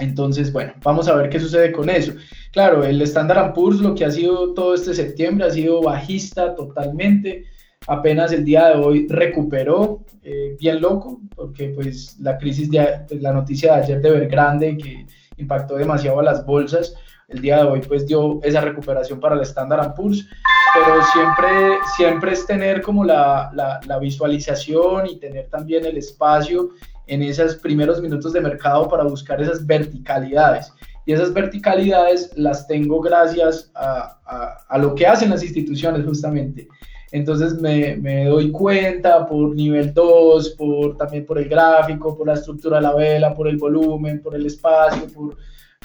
Entonces, 0.00 0.52
bueno, 0.52 0.72
vamos 0.82 1.06
a 1.06 1.14
ver 1.14 1.30
qué 1.30 1.38
sucede 1.38 1.70
con 1.70 1.88
eso. 1.88 2.12
Claro, 2.50 2.82
el 2.82 3.00
Standard 3.02 3.54
Poor's 3.54 3.78
lo 3.78 3.94
que 3.94 4.04
ha 4.04 4.10
sido 4.10 4.52
todo 4.52 4.74
este 4.74 4.92
septiembre 4.92 5.46
ha 5.46 5.50
sido 5.50 5.80
bajista 5.80 6.56
totalmente 6.56 7.44
apenas 7.86 8.32
el 8.32 8.44
día 8.44 8.68
de 8.68 8.74
hoy 8.74 9.06
recuperó, 9.08 10.04
eh, 10.22 10.56
bien 10.58 10.80
loco, 10.80 11.20
porque 11.34 11.68
pues 11.68 12.18
la 12.20 12.36
crisis 12.38 12.70
de 12.70 13.04
pues, 13.08 13.22
la 13.22 13.32
noticia 13.32 13.74
de 13.74 13.82
ayer 13.82 14.00
de 14.00 14.08
Evergrande 14.08 14.76
que 14.76 15.06
impactó 15.36 15.76
demasiado 15.76 16.20
a 16.20 16.24
las 16.24 16.44
bolsas, 16.44 16.94
el 17.28 17.40
día 17.40 17.58
de 17.58 17.64
hoy 17.64 17.80
pues 17.80 18.06
dio 18.06 18.40
esa 18.42 18.60
recuperación 18.60 19.20
para 19.20 19.34
el 19.34 19.42
Standard 19.42 19.94
Poor's, 19.94 20.26
pero 20.74 21.02
siempre, 21.12 21.78
siempre 21.96 22.32
es 22.32 22.46
tener 22.46 22.82
como 22.82 23.04
la, 23.04 23.50
la, 23.86 23.98
visualización 23.98 25.06
y 25.06 25.18
tener 25.18 25.48
también 25.48 25.84
el 25.84 25.96
espacio 25.96 26.70
en 27.06 27.22
esos 27.22 27.56
primeros 27.56 28.00
minutos 28.00 28.32
de 28.32 28.40
mercado 28.40 28.88
para 28.88 29.04
buscar 29.04 29.40
esas 29.40 29.64
verticalidades. 29.64 30.72
Y 31.04 31.12
esas 31.12 31.32
verticalidades 31.32 32.32
las 32.36 32.66
tengo 32.66 33.00
gracias 33.00 33.70
a, 33.74 34.64
a 34.68 34.78
lo 34.78 34.94
que 34.94 35.06
hacen 35.06 35.30
las 35.30 35.42
instituciones 35.42 36.04
justamente. 36.04 36.68
Entonces 37.16 37.54
me, 37.54 37.96
me, 37.96 38.26
doy 38.26 38.50
cuenta 38.50 39.26
por 39.26 39.54
nivel 39.54 39.94
2, 39.94 40.50
por, 40.50 40.98
también 40.98 41.24
por 41.24 41.38
el 41.38 41.48
gráfico, 41.48 42.14
por 42.14 42.26
la 42.26 42.34
estructura 42.34 42.76
de 42.76 42.82
la 42.82 42.94
vela, 42.94 43.34
por 43.34 43.48
el 43.48 43.56
volumen, 43.56 44.20
por 44.20 44.34
el 44.34 44.44
espacio, 44.44 45.06
por 45.14 45.34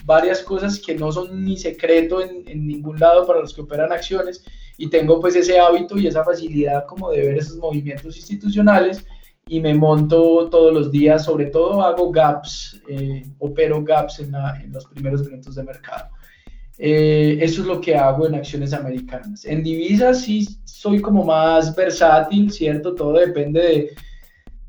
varias 0.03 0.41
cosas 0.41 0.77
que 0.77 0.93
no 0.93 1.09
son 1.09 1.41
ni 1.41 1.55
secreto 1.55 2.21
en, 2.21 2.43
en, 2.47 2.67
ningún 2.67 2.99
lado 2.99 3.25
para 3.25 3.39
los 3.39 3.53
que 3.53 3.61
operan 3.61 3.93
acciones 3.93 4.43
y 4.77 4.89
tengo 4.89 5.21
pues 5.21 5.33
ese 5.37 5.57
hábito 5.57 5.97
y 5.97 6.07
esa 6.07 6.25
facilidad 6.25 6.85
como 6.85 7.11
de 7.11 7.21
ver 7.21 7.37
esos 7.37 7.55
movimientos 7.55 8.17
institucionales 8.17 9.05
y 9.47 9.61
me 9.61 9.73
monto 9.73 10.49
todos 10.49 10.73
los 10.73 10.91
días, 10.91 11.23
sobre 11.23 11.45
todo 11.45 11.81
hago 11.81 12.11
gaps, 12.11 12.81
eh, 12.89 13.23
opero 13.39 13.81
gaps 13.81 14.19
en, 14.19 14.35
en 14.35 14.73
los 14.73 14.85
primeros 14.85 15.25
minutos 15.25 15.55
de 15.55 15.63
mercado. 15.63 16.09
Eh, 16.83 17.37
eso 17.39 17.61
es 17.61 17.67
lo 17.67 17.79
que 17.79 17.95
hago 17.95 18.25
en 18.25 18.33
acciones 18.33 18.73
americanas. 18.73 19.45
En 19.45 19.61
divisas 19.61 20.21
sí 20.21 20.47
soy 20.63 20.99
como 20.99 21.23
más 21.23 21.75
versátil, 21.75 22.51
¿cierto? 22.51 22.95
Todo 22.95 23.13
depende 23.13 23.91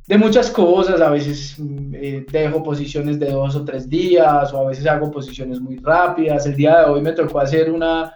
de, 0.07 0.19
muchas 0.19 0.51
cosas. 0.51 1.01
A 1.01 1.09
veces 1.09 1.59
mm, 1.59 1.95
eh, 1.95 2.27
dejo 2.31 2.63
posiciones 2.63 3.19
de 3.19 3.31
dos 3.31 3.57
o 3.57 3.65
tres 3.65 3.89
días 3.89 4.53
o 4.53 4.59
a 4.59 4.69
veces 4.69 4.87
hago 4.87 5.11
posiciones 5.11 5.59
muy 5.59 5.77
rápidas. 5.79 6.45
El 6.45 6.55
día 6.55 6.81
de 6.81 6.91
hoy 6.91 7.01
me 7.01 7.13
tocó 7.13 7.41
hacer 7.41 7.73
una, 7.73 8.13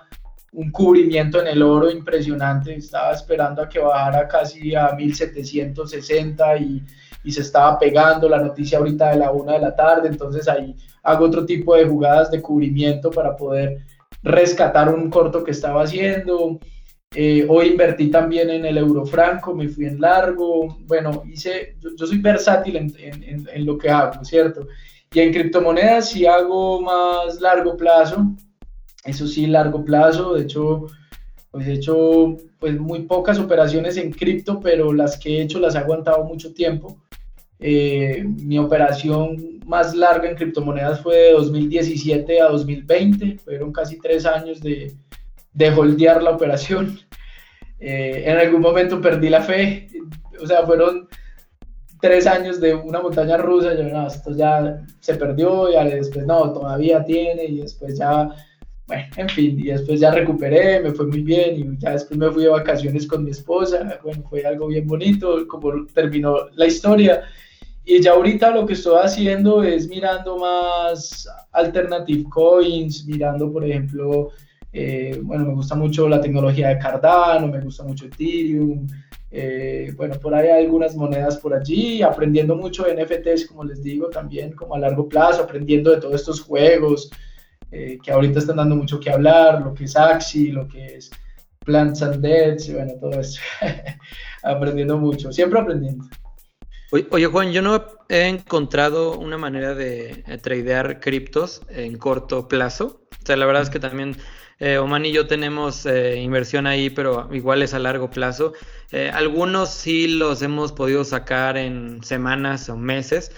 un 0.52 0.70
cubrimiento 0.70 1.40
en 1.40 1.46
el 1.46 1.62
oro 1.62 1.90
impresionante. 1.90 2.74
Estaba 2.74 3.12
esperando 3.12 3.62
a 3.62 3.68
que 3.70 3.78
bajara 3.78 4.28
casi 4.28 4.74
a 4.74 4.92
1760 4.92 6.56
y, 6.58 6.84
y 7.26 7.32
se 7.32 7.40
estaba 7.40 7.76
pegando 7.76 8.28
la 8.28 8.38
noticia 8.38 8.78
ahorita 8.78 9.10
de 9.10 9.16
la 9.16 9.32
una 9.32 9.54
de 9.54 9.58
la 9.58 9.74
tarde. 9.74 10.06
Entonces 10.08 10.46
ahí 10.46 10.76
hago 11.02 11.24
otro 11.24 11.44
tipo 11.44 11.74
de 11.74 11.84
jugadas 11.84 12.30
de 12.30 12.40
cubrimiento 12.40 13.10
para 13.10 13.36
poder 13.36 13.84
rescatar 14.22 14.94
un 14.94 15.10
corto 15.10 15.42
que 15.42 15.50
estaba 15.50 15.82
haciendo. 15.82 16.60
Eh, 17.12 17.44
hoy 17.48 17.68
invertí 17.68 18.12
también 18.12 18.48
en 18.50 18.64
el 18.64 18.78
eurofranco, 18.78 19.56
me 19.56 19.68
fui 19.68 19.86
en 19.86 20.00
largo. 20.00 20.78
Bueno, 20.86 21.24
hice, 21.26 21.76
yo, 21.80 22.06
soy 22.06 22.18
versátil 22.18 22.76
en, 22.76 22.94
en, 22.96 23.48
en, 23.52 23.66
lo 23.66 23.76
que 23.76 23.90
hago, 23.90 24.24
¿cierto? 24.24 24.68
Y 25.12 25.18
en 25.18 25.32
criptomonedas 25.32 26.10
sí 26.10 26.26
hago 26.26 26.80
más 26.80 27.40
largo 27.40 27.76
plazo, 27.76 28.24
eso 29.04 29.26
sí, 29.26 29.48
largo 29.48 29.84
plazo. 29.84 30.34
De 30.34 30.42
hecho, 30.42 30.86
pues 31.50 31.66
he 31.66 31.72
hecho 31.72 32.36
pues 32.60 32.78
muy 32.78 33.02
pocas 33.02 33.40
operaciones 33.40 33.96
en 33.96 34.12
cripto, 34.12 34.60
pero 34.60 34.92
las 34.92 35.16
que 35.18 35.38
he 35.38 35.42
hecho 35.42 35.58
las 35.58 35.74
he 35.74 35.78
aguantado 35.78 36.22
mucho 36.24 36.54
tiempo. 36.54 36.98
Eh, 37.58 38.24
mi 38.42 38.58
operación 38.58 39.60
más 39.66 39.94
larga 39.94 40.28
en 40.28 40.36
criptomonedas 40.36 41.00
fue 41.00 41.16
de 41.16 41.32
2017 41.32 42.40
a 42.40 42.48
2020, 42.48 43.38
fueron 43.38 43.72
casi 43.72 43.98
tres 43.98 44.26
años 44.26 44.60
de, 44.60 44.94
de 45.52 45.70
holdear 45.70 46.22
la 46.22 46.30
operación. 46.30 46.98
Eh, 47.78 48.22
en 48.24 48.38
algún 48.38 48.62
momento 48.62 49.02
perdí 49.02 49.28
la 49.28 49.42
fe, 49.42 49.86
o 50.40 50.46
sea, 50.46 50.64
fueron 50.64 51.06
tres 52.00 52.26
años 52.26 52.58
de 52.58 52.74
una 52.74 53.00
montaña 53.00 53.36
rusa, 53.36 53.74
yo 53.74 53.84
no, 53.84 54.06
esto 54.06 54.34
ya 54.34 54.82
se 55.00 55.14
perdió, 55.14 55.68
y 55.70 55.90
después 55.90 56.24
no, 56.24 56.52
todavía 56.52 57.04
tiene, 57.04 57.44
y 57.44 57.58
después 57.58 57.98
ya, 57.98 58.30
bueno, 58.86 59.04
en 59.16 59.28
fin, 59.28 59.60
y 59.60 59.64
después 59.64 60.00
ya 60.00 60.10
recuperé, 60.10 60.80
me 60.80 60.92
fue 60.92 61.06
muy 61.06 61.22
bien, 61.22 61.56
y 61.56 61.78
ya 61.78 61.90
después 61.90 62.18
me 62.18 62.30
fui 62.30 62.44
de 62.44 62.48
vacaciones 62.48 63.06
con 63.06 63.24
mi 63.24 63.32
esposa, 63.32 64.00
bueno, 64.02 64.22
fue 64.30 64.42
algo 64.46 64.68
bien 64.68 64.86
bonito, 64.86 65.46
como 65.46 65.84
terminó 65.92 66.48
la 66.54 66.66
historia, 66.66 67.24
y 67.88 68.02
ya 68.02 68.14
ahorita 68.14 68.50
lo 68.50 68.66
que 68.66 68.72
estoy 68.72 68.98
haciendo 69.00 69.62
es 69.62 69.88
mirando 69.88 70.36
más 70.38 71.28
alternative 71.52 72.24
coins, 72.28 73.06
mirando, 73.06 73.52
por 73.52 73.64
ejemplo, 73.64 74.30
eh, 74.72 75.20
bueno, 75.22 75.44
me 75.44 75.54
gusta 75.54 75.76
mucho 75.76 76.08
la 76.08 76.20
tecnología 76.20 76.68
de 76.68 76.78
Cardano, 76.78 77.46
me 77.46 77.60
gusta 77.60 77.84
mucho 77.84 78.06
Ethereum, 78.06 78.88
eh, 79.30 79.92
bueno, 79.96 80.18
por 80.18 80.34
ahí 80.34 80.48
hay 80.48 80.64
algunas 80.64 80.96
monedas 80.96 81.36
por 81.36 81.54
allí, 81.54 82.02
aprendiendo 82.02 82.56
mucho 82.56 82.82
de 82.82 82.94
NFTs, 82.94 83.46
como 83.46 83.62
les 83.62 83.80
digo, 83.84 84.10
también 84.10 84.50
como 84.50 84.74
a 84.74 84.80
largo 84.80 85.08
plazo, 85.08 85.44
aprendiendo 85.44 85.92
de 85.92 86.00
todos 86.00 86.16
estos 86.16 86.40
juegos 86.40 87.08
eh, 87.70 87.98
que 88.02 88.10
ahorita 88.10 88.40
están 88.40 88.56
dando 88.56 88.74
mucho 88.74 88.98
que 88.98 89.10
hablar, 89.10 89.62
lo 89.62 89.72
que 89.72 89.84
es 89.84 89.96
Axie, 89.96 90.52
lo 90.52 90.66
que 90.66 90.96
es 90.96 91.08
Plants 91.64 92.02
and 92.02 92.20
Deads, 92.20 92.72
bueno, 92.72 92.94
todo 93.00 93.20
eso, 93.20 93.40
aprendiendo 94.42 94.98
mucho, 94.98 95.32
siempre 95.32 95.60
aprendiendo. 95.60 96.04
Oye, 97.10 97.26
Juan, 97.26 97.52
yo 97.52 97.62
no 97.62 97.84
he 98.08 98.28
encontrado 98.28 99.18
una 99.18 99.36
manera 99.38 99.74
de 99.74 100.24
tradear 100.42 101.00
criptos 101.00 101.62
en 101.68 101.98
corto 101.98 102.48
plazo. 102.48 103.02
O 103.22 103.26
sea, 103.26 103.36
la 103.36 103.46
verdad 103.46 103.62
es 103.62 103.70
que 103.70 103.80
también 103.80 104.16
Eh, 104.58 104.78
Oman 104.78 105.04
y 105.04 105.12
yo 105.12 105.26
tenemos 105.26 105.84
eh, 105.84 106.16
inversión 106.16 106.66
ahí, 106.66 106.88
pero 106.88 107.28
igual 107.32 107.60
es 107.62 107.74
a 107.74 107.78
largo 107.78 108.08
plazo. 108.10 108.54
Eh, 108.90 109.10
algunos 109.12 109.70
sí 109.70 110.08
los 110.08 110.40
hemos 110.40 110.72
podido 110.72 111.04
sacar 111.04 111.58
en 111.58 112.02
semanas 112.02 112.70
o 112.70 112.76
meses 112.76 113.32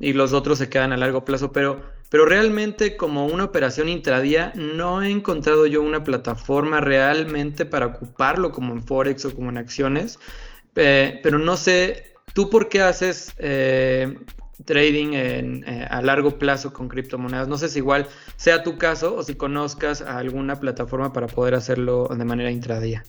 y 0.00 0.14
los 0.14 0.32
otros 0.32 0.58
se 0.58 0.70
quedan 0.70 0.92
a 0.92 0.96
largo 0.96 1.24
plazo, 1.26 1.52
pero, 1.52 1.82
pero 2.08 2.24
realmente 2.24 2.96
como 2.96 3.26
una 3.26 3.44
operación 3.44 3.88
intradía 3.90 4.52
no 4.54 5.02
he 5.02 5.10
encontrado 5.10 5.66
yo 5.66 5.82
una 5.82 6.04
plataforma 6.04 6.80
realmente 6.80 7.66
para 7.66 7.86
ocuparlo 7.86 8.50
como 8.50 8.72
en 8.72 8.82
Forex 8.82 9.26
o 9.26 9.34
como 9.34 9.50
en 9.50 9.58
acciones, 9.58 10.18
pero 10.72 11.38
no 11.38 11.56
sé, 11.58 12.11
¿tú 12.34 12.50
por 12.50 12.68
qué 12.68 12.82
haces 12.82 13.34
trading 14.64 15.12
en, 15.14 15.64
eh, 15.66 15.86
a 15.88 16.02
largo 16.02 16.38
plazo 16.38 16.72
con 16.72 16.88
criptomonedas. 16.88 17.48
No 17.48 17.56
sé 17.56 17.68
si 17.68 17.78
igual 17.78 18.06
sea 18.36 18.62
tu 18.62 18.78
caso 18.78 19.16
o 19.16 19.22
si 19.22 19.34
conozcas 19.34 20.02
alguna 20.02 20.56
plataforma 20.56 21.12
para 21.12 21.26
poder 21.26 21.54
hacerlo 21.54 22.08
de 22.08 22.24
manera 22.24 22.50
intradía. 22.50 23.02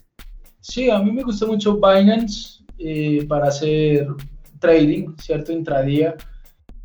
Sí, 0.59 0.89
a 0.89 0.99
mí 0.99 1.11
me 1.11 1.23
gusta 1.23 1.45
mucho 1.45 1.75
Binance 1.75 2.63
eh, 2.77 3.25
para 3.27 3.47
hacer 3.47 4.07
trading, 4.59 5.15
¿cierto? 5.17 5.51
Intradía. 5.51 6.15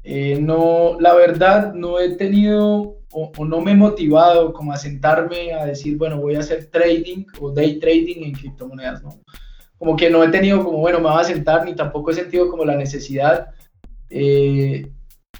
Eh, 0.02 0.38
no, 0.40 0.98
la 1.00 1.14
verdad, 1.14 1.74
no 1.74 1.98
he 2.00 2.16
tenido 2.16 2.96
o, 3.10 3.32
o, 3.36 3.44
no 3.44 3.60
me 3.60 3.72
he 3.72 3.74
motivado 3.74 4.52
como 4.52 4.72
a 4.72 4.76
sentarme 4.76 5.52
a 5.52 5.64
decir, 5.64 5.96
bueno, 5.96 6.20
voy 6.20 6.34
a 6.34 6.40
hacer 6.40 6.66
trading 6.66 7.24
o 7.40 7.50
day 7.50 7.78
trading 7.78 8.24
en 8.24 8.32
criptomonedas, 8.32 9.02
¿no? 9.02 9.20
Como 9.78 9.96
que 9.96 10.10
no 10.10 10.22
he 10.24 10.28
tenido 10.28 10.64
como, 10.64 10.78
bueno, 10.78 10.98
me 10.98 11.08
voy 11.08 11.20
a 11.20 11.24
sentar, 11.24 11.64
ni 11.64 11.74
tampoco 11.74 12.10
he 12.10 12.14
sentido 12.14 12.50
como 12.50 12.64
la 12.64 12.76
necesidad 12.76 13.48
eh, 14.10 14.90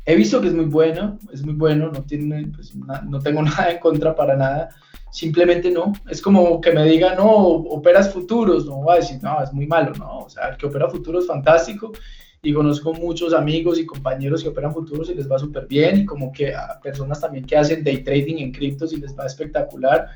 he 0.05 0.16
visto 0.16 0.41
que 0.41 0.49
es 0.49 0.55
muy 0.55 0.66
bueno, 0.66 1.18
es 1.32 1.43
muy 1.45 1.55
bueno, 1.55 1.91
no, 1.93 2.03
tiene, 2.05 2.51
pues, 2.55 2.74
no 2.74 3.18
tengo 3.20 3.43
nada 3.43 3.70
en 3.70 3.78
contra 3.78 4.14
para 4.14 4.36
nada, 4.36 4.70
simplemente 5.11 5.70
no. 5.70 5.93
Es 6.09 6.22
como 6.22 6.61
que 6.61 6.72
me 6.72 6.84
digan, 6.84 7.16
no, 7.16 7.30
operas 7.30 8.12
futuros, 8.12 8.66
no 8.66 8.76
voy 8.76 8.95
a 8.95 9.01
decir, 9.01 9.18
no, 9.22 9.43
es 9.43 9.53
muy 9.53 9.66
malo, 9.66 9.93
no. 9.99 10.20
O 10.20 10.30
sea, 10.30 10.49
el 10.49 10.57
que 10.57 10.66
opera 10.66 10.89
futuros 10.89 11.24
es 11.24 11.28
fantástico 11.28 11.93
y 12.41 12.53
conozco 12.53 12.93
muchos 12.95 13.34
amigos 13.34 13.78
y 13.78 13.86
compañeros 13.86 14.43
que 14.43 14.49
operan 14.49 14.72
futuros 14.72 15.11
y 15.11 15.14
les 15.14 15.30
va 15.30 15.39
súper 15.39 15.66
bien 15.66 16.01
y 16.01 16.05
como 16.05 16.30
que 16.30 16.55
a 16.55 16.78
personas 16.80 17.20
también 17.20 17.45
que 17.45 17.57
hacen 17.57 17.82
day 17.82 18.05
trading 18.05 18.36
en 18.39 18.53
criptos 18.53 18.93
y 18.93 18.97
les 18.99 19.16
va 19.16 19.26
espectacular. 19.26 20.09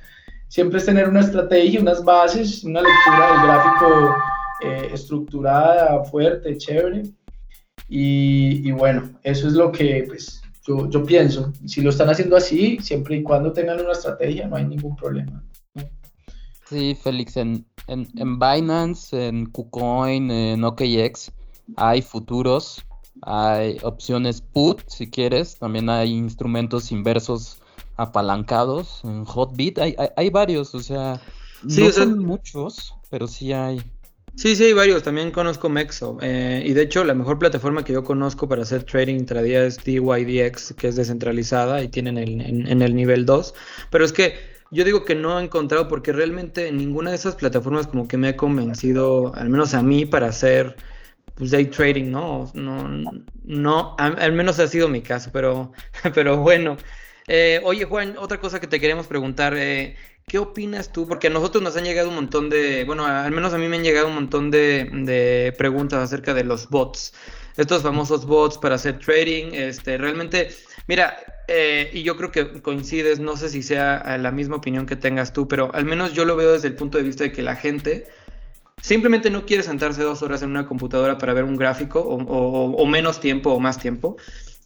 Siempre 0.52 0.80
es 0.80 0.84
tener 0.84 1.08
una 1.08 1.20
estrategia, 1.20 1.80
unas 1.80 2.04
bases, 2.04 2.62
una 2.62 2.82
lectura 2.82 3.32
del 3.32 3.42
gráfico 3.42 4.14
eh, 4.60 4.90
estructurada, 4.92 6.04
fuerte, 6.04 6.58
chévere 6.58 7.04
y, 7.88 8.70
bueno, 8.72 9.18
eso 9.22 9.48
es 9.48 9.54
lo 9.54 9.72
que 9.72 10.04
pues, 10.06 10.42
yo, 10.66 10.90
yo, 10.90 11.06
pienso. 11.06 11.54
Si 11.64 11.80
lo 11.80 11.88
están 11.88 12.10
haciendo 12.10 12.36
así, 12.36 12.76
siempre 12.82 13.16
y 13.16 13.22
cuando 13.22 13.54
tengan 13.54 13.80
una 13.80 13.92
estrategia, 13.92 14.46
no 14.46 14.56
hay 14.56 14.66
ningún 14.66 14.94
problema. 14.94 15.42
Sí, 16.68 16.98
Félix, 17.02 17.38
en, 17.38 17.64
en, 17.86 18.06
en 18.18 18.38
Binance, 18.38 19.28
en 19.28 19.46
KuCoin, 19.46 20.30
en 20.30 20.64
OKX, 20.64 21.32
hay 21.76 22.02
futuros, 22.02 22.84
hay 23.22 23.78
opciones 23.82 24.42
put, 24.42 24.82
si 24.86 25.08
quieres, 25.08 25.58
también 25.58 25.88
hay 25.88 26.10
instrumentos 26.10 26.92
inversos 26.92 27.61
apalancados, 28.02 29.00
en 29.04 29.24
Hotbit, 29.24 29.78
hay, 29.78 29.94
hay, 29.98 30.08
hay 30.16 30.30
varios, 30.30 30.74
o 30.74 30.80
sea, 30.80 31.20
no 31.62 31.92
son 31.92 32.18
muchos, 32.18 32.94
pero 33.10 33.26
sí 33.26 33.52
hay. 33.52 33.80
Sí, 34.34 34.56
sí, 34.56 34.64
hay 34.64 34.72
varios. 34.72 35.02
También 35.02 35.30
conozco 35.30 35.68
Mexo. 35.68 36.18
Eh, 36.22 36.62
y 36.64 36.72
de 36.72 36.82
hecho, 36.82 37.04
la 37.04 37.14
mejor 37.14 37.38
plataforma 37.38 37.84
que 37.84 37.92
yo 37.92 38.02
conozco 38.02 38.48
para 38.48 38.62
hacer 38.62 38.84
trading 38.84 39.16
intradía 39.16 39.64
es 39.64 39.82
DYDX, 39.84 40.74
que 40.74 40.88
es 40.88 40.96
descentralizada 40.96 41.82
y 41.82 41.88
tienen 41.88 42.16
el, 42.16 42.40
en, 42.40 42.82
el 42.82 42.94
nivel 42.94 43.26
2. 43.26 43.54
Pero 43.90 44.04
es 44.04 44.12
que 44.12 44.34
yo 44.70 44.84
digo 44.84 45.04
que 45.04 45.14
no 45.14 45.38
he 45.38 45.44
encontrado 45.44 45.86
porque 45.86 46.12
realmente 46.12 46.72
ninguna 46.72 47.10
de 47.10 47.16
esas 47.16 47.34
plataformas 47.34 47.86
como 47.86 48.08
que 48.08 48.16
me 48.16 48.28
ha 48.28 48.36
convencido, 48.36 49.34
al 49.34 49.50
menos 49.50 49.74
a 49.74 49.82
mí, 49.82 50.06
para 50.06 50.28
hacer 50.28 50.76
pues, 51.34 51.50
day 51.50 51.66
trading, 51.66 52.10
¿no? 52.10 52.50
No, 52.54 52.88
no 53.44 53.96
al 53.98 54.32
menos 54.32 54.58
ha 54.60 54.66
sido 54.66 54.88
mi 54.88 55.02
caso, 55.02 55.30
pero, 55.32 55.72
pero 56.14 56.38
bueno. 56.38 56.78
Eh, 57.26 57.60
oye, 57.64 57.84
Juan, 57.84 58.16
otra 58.18 58.40
cosa 58.40 58.60
que 58.60 58.66
te 58.66 58.80
queremos 58.80 59.06
preguntar. 59.06 59.54
Eh, 59.56 59.96
¿Qué 60.26 60.38
opinas 60.38 60.92
tú? 60.92 61.06
Porque 61.06 61.26
a 61.26 61.30
nosotros 61.30 61.62
nos 61.62 61.76
han 61.76 61.84
llegado 61.84 62.08
un 62.08 62.14
montón 62.14 62.48
de, 62.48 62.84
bueno, 62.84 63.04
al 63.06 63.32
menos 63.32 63.52
a 63.54 63.58
mí 63.58 63.68
me 63.68 63.76
han 63.76 63.82
llegado 63.82 64.08
un 64.08 64.14
montón 64.14 64.50
de, 64.50 65.54
preguntas 65.58 66.00
acerca 66.00 66.32
de 66.34 66.44
los 66.44 66.68
bots. 66.68 67.12
Estos 67.56 67.82
famosos 67.82 68.24
bots 68.26 68.56
para 68.56 68.76
hacer 68.76 68.98
trading, 68.98 69.52
este, 69.52 69.98
realmente, 69.98 70.48
mira, 70.86 71.18
eh, 71.48 71.90
y 71.92 72.02
yo 72.02 72.16
creo 72.16 72.30
que 72.30 72.62
coincides, 72.62 73.20
no 73.20 73.36
sé 73.36 73.50
si 73.50 73.62
sea 73.62 74.16
la 74.18 74.30
misma 74.30 74.56
opinión 74.56 74.86
que 74.86 74.96
tengas 74.96 75.32
tú, 75.32 75.48
pero 75.48 75.74
al 75.74 75.84
menos 75.84 76.14
yo 76.14 76.24
lo 76.24 76.34
veo 76.36 76.52
desde 76.52 76.68
el 76.68 76.76
punto 76.76 76.98
de 76.98 77.04
vista 77.04 77.24
de 77.24 77.32
que 77.32 77.42
la 77.42 77.56
gente 77.56 78.06
simplemente 78.80 79.28
no 79.28 79.44
quiere 79.44 79.62
sentarse 79.62 80.02
dos 80.02 80.22
horas 80.22 80.42
en 80.42 80.50
una 80.50 80.66
computadora 80.66 81.18
para 81.18 81.34
ver 81.34 81.44
un 81.44 81.56
gráfico 81.56 82.00
o 82.00 82.86
menos 82.86 83.20
tiempo 83.20 83.52
o 83.52 83.60
más 83.60 83.78
tiempo 83.78 84.16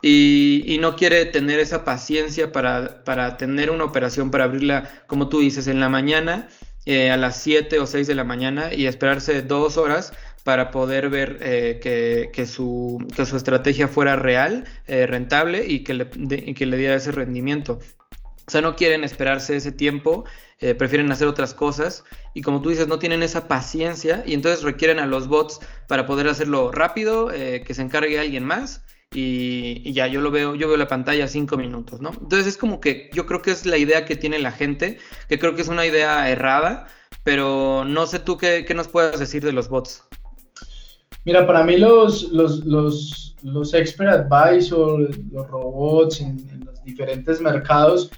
y, 0.09 0.79
no 0.81 0.95
quiere 0.95 1.25
tener 1.27 1.59
esa 1.59 1.85
paciencia 1.85 2.53
para, 2.53 3.03
para, 3.03 3.37
tener 3.37 3.71
una 3.71 3.85
operación, 3.85 4.31
para 4.31 4.45
abrirla, 4.45 4.89
como 5.09 5.29
tú 5.29 5.41
dices, 5.41 5.67
en 5.67 5.81
la 5.81 5.89
mañana, 5.89 6.49
eh, 6.85 7.11
a 7.11 7.17
las 7.17 7.41
7 7.43 7.81
o 7.81 7.87
6 7.87 8.07
de 8.07 8.15
la 8.15 8.23
mañana 8.23 8.73
y 8.73 8.87
esperarse 8.87 9.43
dos 9.43 9.77
horas 9.77 10.13
para 10.45 10.71
poder 10.71 11.11
ver 11.11 11.39
eh, 11.41 11.81
que, 11.83 12.31
que, 12.33 12.47
su, 12.47 13.05
que, 13.17 13.27
su, 13.27 13.37
estrategia 13.37 13.89
fuera 13.89 14.15
real, 14.15 14.65
eh, 14.87 15.07
rentable 15.09 15.67
y 15.67 15.83
que, 15.83 15.95
le, 15.95 16.09
que 16.09 16.67
le 16.67 16.77
diera 16.77 16.95
ese 16.95 17.11
rendimiento. 17.11 17.81
O 18.47 18.51
sea, 18.51 18.61
no 18.61 18.77
quieren 18.77 19.03
esperarse 19.03 19.57
ese 19.57 19.73
tiempo, 19.73 20.25
prefieren 20.79 21.11
hacer 21.11 21.27
otras 21.27 21.53
cosas 21.53 22.05
y 22.33 22.43
como 22.43 22.63
tú 22.63 22.71
dices, 22.71 22.87
no 22.87 23.01
tienen 23.01 23.25
esa 23.25 23.49
paciencia 23.49 24.23
y 24.25 24.35
entonces 24.35 24.63
requieren 24.63 25.01
a 25.01 25.07
los 25.07 25.27
bots 25.27 25.59
para 25.89 26.07
poder 26.07 26.29
hacerlo 26.29 26.71
rápido, 26.71 27.29
que 27.29 27.75
se 27.75 27.83
encargue 27.83 28.21
alguien 28.21 28.45
más 28.45 28.83
y, 29.13 29.93
ya 29.93 30.07
yo 30.07 30.21
lo 30.21 30.31
veo, 30.31 30.55
yo 30.55 30.69
veo 30.69 30.77
la 30.77 30.89
pantalla 30.89 31.29
cinco 31.29 31.57
minutos, 31.57 32.01
¿no? 32.01 32.11
Entonces 32.11 32.47
es 32.47 32.57
como 32.57 32.81
que 32.81 33.11
yo 33.13 33.27
creo 33.27 33.43
que 33.43 33.51
es 33.51 33.67
la 33.67 33.79
idea 33.79 34.05
que 34.05 34.17
tiene 34.17 34.39
la 34.39 34.53
gente, 34.53 34.99
que 35.29 35.39
creo 35.39 35.55
que 35.55 35.63
es 35.63 35.69
una 35.69 35.87
idea 35.87 36.29
errada, 36.31 36.87
pero 37.25 37.85
no 37.85 38.07
sé 38.07 38.19
tú 38.19 38.37
qué, 38.37 38.65
qué 38.67 38.75
nos 38.75 38.89
puedes 38.89 39.19
decir 39.19 39.45
de 39.45 39.53
los 39.53 39.69
bots. 39.69 40.05
Mira, 41.25 41.47
para 41.47 41.65
mí 41.65 41.77
los, 41.77 42.31
los, 42.31 42.65
los, 42.65 43.37
los 43.43 43.75
expert 43.75 44.11
advisors, 44.11 45.19
los 45.33 45.49
robots 45.49 46.21
en 46.21 46.65
los 46.65 46.83
diferentes 46.85 47.41
mercados, 47.41 48.11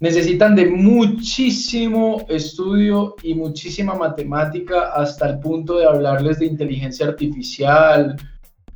necesitan 0.00 0.56
de 0.56 0.66
muchísimo 0.66 2.26
estudio 2.28 3.14
y 3.22 3.34
muchísima 3.34 3.94
matemática 3.94 4.92
hasta 4.94 5.28
el 5.28 5.40
punto 5.40 5.78
de 5.78 5.86
hablarles 5.86 6.38
de 6.38 6.46
inteligencia 6.46 7.06
artificial, 7.06 8.16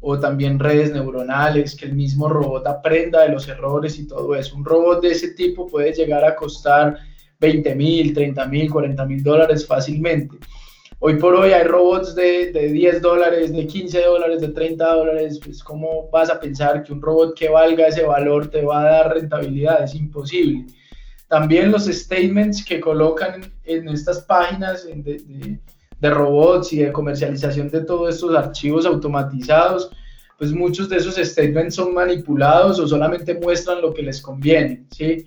o 0.09 0.21
también 0.21 0.61
redes 0.61 0.93
neuronales, 0.93 1.75
que 1.75 1.87
el 1.87 1.95
mismo 1.95 2.29
robot 2.29 2.65
aprenda 2.69 3.23
de 3.23 3.31
los 3.31 3.49
errores 3.49 3.99
y 3.99 4.07
todo 4.07 4.37
eso. 4.37 4.55
Un 4.55 4.65
robot 4.65 5.03
de 5.03 5.11
ese 5.11 5.33
tipo 5.33 5.67
puede 5.67 5.93
llegar 5.93 6.25
a 6.25 6.37
costar 6.37 6.97
20 7.41 7.75
mil, 7.75 8.15
30 8.15 8.47
mil, 8.47 8.71
40 8.71 9.05
mil 9.05 9.21
dólares 9.25 9.67
fácilmente. 9.67 10.37
Hoy 11.01 11.17
por 11.17 11.35
hoy 11.35 11.51
hay 11.51 11.65
robots 11.65 12.15
de, 12.15 12.53
de 12.53 12.69
10 12.69 13.03
dólares, 13.03 13.53
de 13.53 13.67
15 13.67 14.01
dólares, 14.03 14.41
de 14.41 14.49
30 14.49 14.95
dólares. 14.95 15.41
Pues, 15.45 15.65
¿cómo 15.65 16.09
vas 16.13 16.31
a 16.31 16.39
pensar 16.39 16.85
que 16.85 16.93
un 16.93 17.03
robot 17.03 17.37
que 17.37 17.49
valga 17.49 17.89
ese 17.89 18.05
valor 18.05 18.49
te 18.49 18.65
va 18.65 18.83
a 18.83 18.85
dar 18.85 19.15
rentabilidad? 19.15 19.83
Es 19.83 19.97
imposible. 19.97 20.67
También 21.27 21.73
los 21.73 21.87
statements 21.87 22.65
que 22.65 22.79
colocan 22.79 23.53
en 23.65 23.89
estas 23.89 24.21
páginas 24.21 24.87
de, 24.87 25.59
de 26.01 26.11
robots 26.11 26.73
y 26.73 26.79
de 26.79 26.93
comercialización 26.93 27.69
de 27.71 27.83
todos 27.83 28.15
estos 28.15 28.35
archivos 28.35 28.87
automatizados, 28.87 29.91
pues 30.39 30.53
muchos 30.53 30.89
de 30.89 30.97
esos 30.97 31.17
statements 31.17 31.75
son 31.75 31.95
manipulados 31.95 32.79
o 32.79 32.87
solamente 32.87 33.35
muestran 33.35 33.81
lo 33.81 33.95
que 33.95 34.03
les 34.03 34.21
conviene, 34.21 34.85
¿sí? 34.91 35.27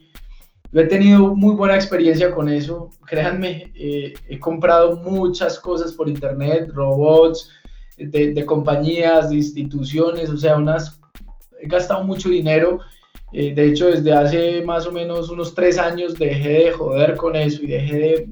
Yo 0.72 0.82
he 0.82 0.86
tenido 0.86 1.36
muy 1.36 1.56
buena 1.56 1.74
experiencia 1.74 2.30
con 2.30 2.48
eso, 2.48 2.92
créanme, 3.08 3.72
eh, 3.74 4.14
he 4.28 4.40
comprado 4.40 4.98
muchas 4.98 5.60
cosas 5.60 5.94
por 5.94 6.08
internet, 6.08 6.70
robots, 6.72 7.50
de, 7.98 8.46
compañías, 8.46 9.30
de 9.30 9.38
instituciones, 9.38 10.30
o 10.30 10.38
sea, 10.38 10.58
unas, 10.58 11.00
he 11.60 11.68
gastado 11.68 12.04
mucho 12.04 12.30
dinero, 12.30 12.80
eh, 13.34 13.54
de 13.54 13.68
hecho 13.68 13.88
desde 13.88 14.14
hace 14.14 14.62
más 14.62 14.86
o 14.86 14.92
menos 14.92 15.30
unos 15.30 15.54
tres 15.56 15.78
años 15.78 16.14
dejé 16.16 16.66
de 16.66 16.72
joder 16.72 17.16
con 17.16 17.36
eso 17.36 17.64
y 17.64 17.68
dejé 17.68 17.98
de 17.98 18.30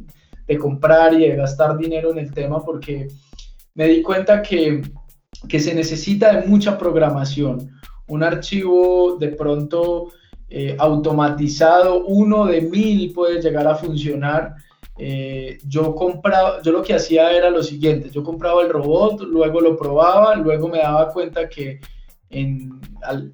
de 0.48 0.58
comprar 0.58 1.14
y 1.14 1.28
de 1.28 1.36
gastar 1.36 1.78
dinero 1.78 2.12
en 2.12 2.20
el 2.20 2.34
tema 2.34 2.64
porque 2.64 3.08
me 3.76 3.88
di 3.88 4.02
cuenta 4.02 4.42
que, 4.42 4.82
que 5.48 5.60
se 5.60 5.74
necesita 5.74 6.34
de 6.34 6.48
mucha 6.48 6.78
programación. 6.78 7.72
Un 8.08 8.24
archivo 8.24 9.18
de 9.20 9.30
pronto 9.30 10.12
eh, 10.50 10.76
automatizado, 10.80 12.06
uno 12.06 12.46
de 12.46 12.62
mil 12.62 13.12
puede 13.12 13.42
llegar 13.42 13.68
a 13.68 13.76
funcionar. 13.76 14.56
Eh, 14.98 15.60
yo 15.68 15.94
compraba, 15.94 16.62
yo 16.64 16.72
lo 16.72 16.82
que 16.82 16.96
hacía 16.96 17.32
era 17.32 17.50
lo 17.50 17.62
siguiente, 17.62 18.10
yo 18.10 18.24
compraba 18.24 18.64
el 18.64 18.70
robot, 18.70 19.22
luego 19.22 19.62
lo 19.62 19.78
probaba, 19.78 20.36
luego 20.36 20.70
me 20.70 20.80
daba 20.80 21.12
cuenta 21.12 21.48
que 21.48 21.80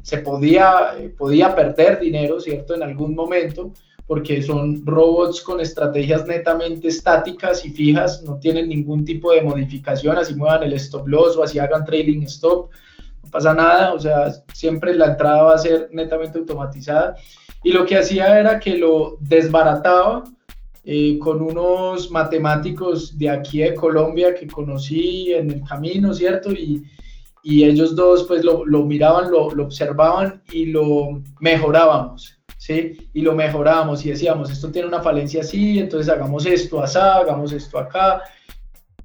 se 0.04 0.18
podía, 0.20 0.96
eh, 1.00 1.10
podía 1.10 1.56
perder 1.56 2.00
dinero, 2.00 2.40
¿cierto? 2.40 2.76
En 2.76 2.84
algún 2.84 3.16
momento, 3.16 3.72
porque 4.06 4.42
son 4.42 4.86
robots 4.86 5.42
con 5.42 5.60
estrategias 5.60 6.26
netamente 6.28 6.90
estáticas 6.90 7.66
y 7.66 7.70
fijas, 7.70 8.22
no 8.24 8.38
tienen 8.38 8.70
ningún 8.70 9.06
tipo 9.06 9.32
de 9.32 9.42
modificación, 9.42 10.18
así 10.18 10.36
muevan 10.36 10.64
el 10.64 10.74
stop 10.74 11.08
loss 11.08 11.38
o 11.38 11.44
así 11.44 11.60
hagan 11.60 11.86
trading 11.86 12.24
stop, 12.24 12.70
no 13.24 13.30
pasa 13.32 13.54
nada, 13.54 13.94
o 13.94 14.00
sea, 14.00 14.32
siempre 14.54 14.94
la 14.94 15.12
entrada 15.12 15.44
va 15.44 15.54
a 15.56 15.58
ser 15.58 15.90
netamente 15.92 16.38
automatizada. 16.38 17.16
Y 17.64 17.72
lo 17.72 17.86
que 17.86 17.98
hacía 17.98 18.40
era 18.40 18.60
que 18.60 18.78
lo 18.78 19.18
desbarataba 19.22 20.26
eh, 20.84 21.18
con 21.18 21.42
unos 21.42 22.12
matemáticos 22.12 23.18
de 23.18 23.30
aquí 23.30 23.60
de 23.60 23.74
Colombia 23.74 24.36
que 24.36 24.48
conocí 24.48 25.32
en 25.32 25.50
el 25.50 25.64
camino, 25.64 26.14
¿cierto? 26.14 26.52
Y, 26.52 26.84
y 27.42 27.64
ellos 27.64 27.96
dos 27.96 28.26
pues 28.26 28.44
lo, 28.44 28.66
lo 28.66 28.84
miraban, 28.84 29.32
lo, 29.32 29.50
lo 29.52 29.64
observaban 29.64 30.42
y 30.52 30.66
lo 30.66 31.22
mejorábamos. 31.40 32.43
¿Sí? 32.64 33.10
Y 33.12 33.22
lo 33.22 33.36
mejorábamos 33.36 34.06
y 34.06 34.10
decíamos, 34.10 34.50
esto 34.50 34.72
tiene 34.72 34.88
una 34.88 35.02
falencia 35.02 35.42
así, 35.42 35.80
entonces 35.80 36.10
hagamos 36.10 36.46
esto 36.46 36.82
acá, 36.82 37.18
hagamos 37.18 37.52
esto 37.52 37.78
acá. 37.78 38.22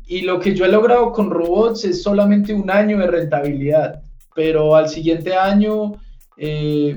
Y 0.07 0.21
lo 0.21 0.39
que 0.39 0.55
yo 0.55 0.65
he 0.65 0.69
logrado 0.69 1.11
con 1.11 1.29
robots 1.29 1.85
es 1.85 2.01
solamente 2.01 2.55
un 2.55 2.71
año 2.71 2.99
de 2.99 3.09
rentabilidad, 3.09 4.01
pero 4.33 4.77
al 4.77 4.89
siguiente 4.89 5.35
año 5.35 5.95
eh, 6.37 6.97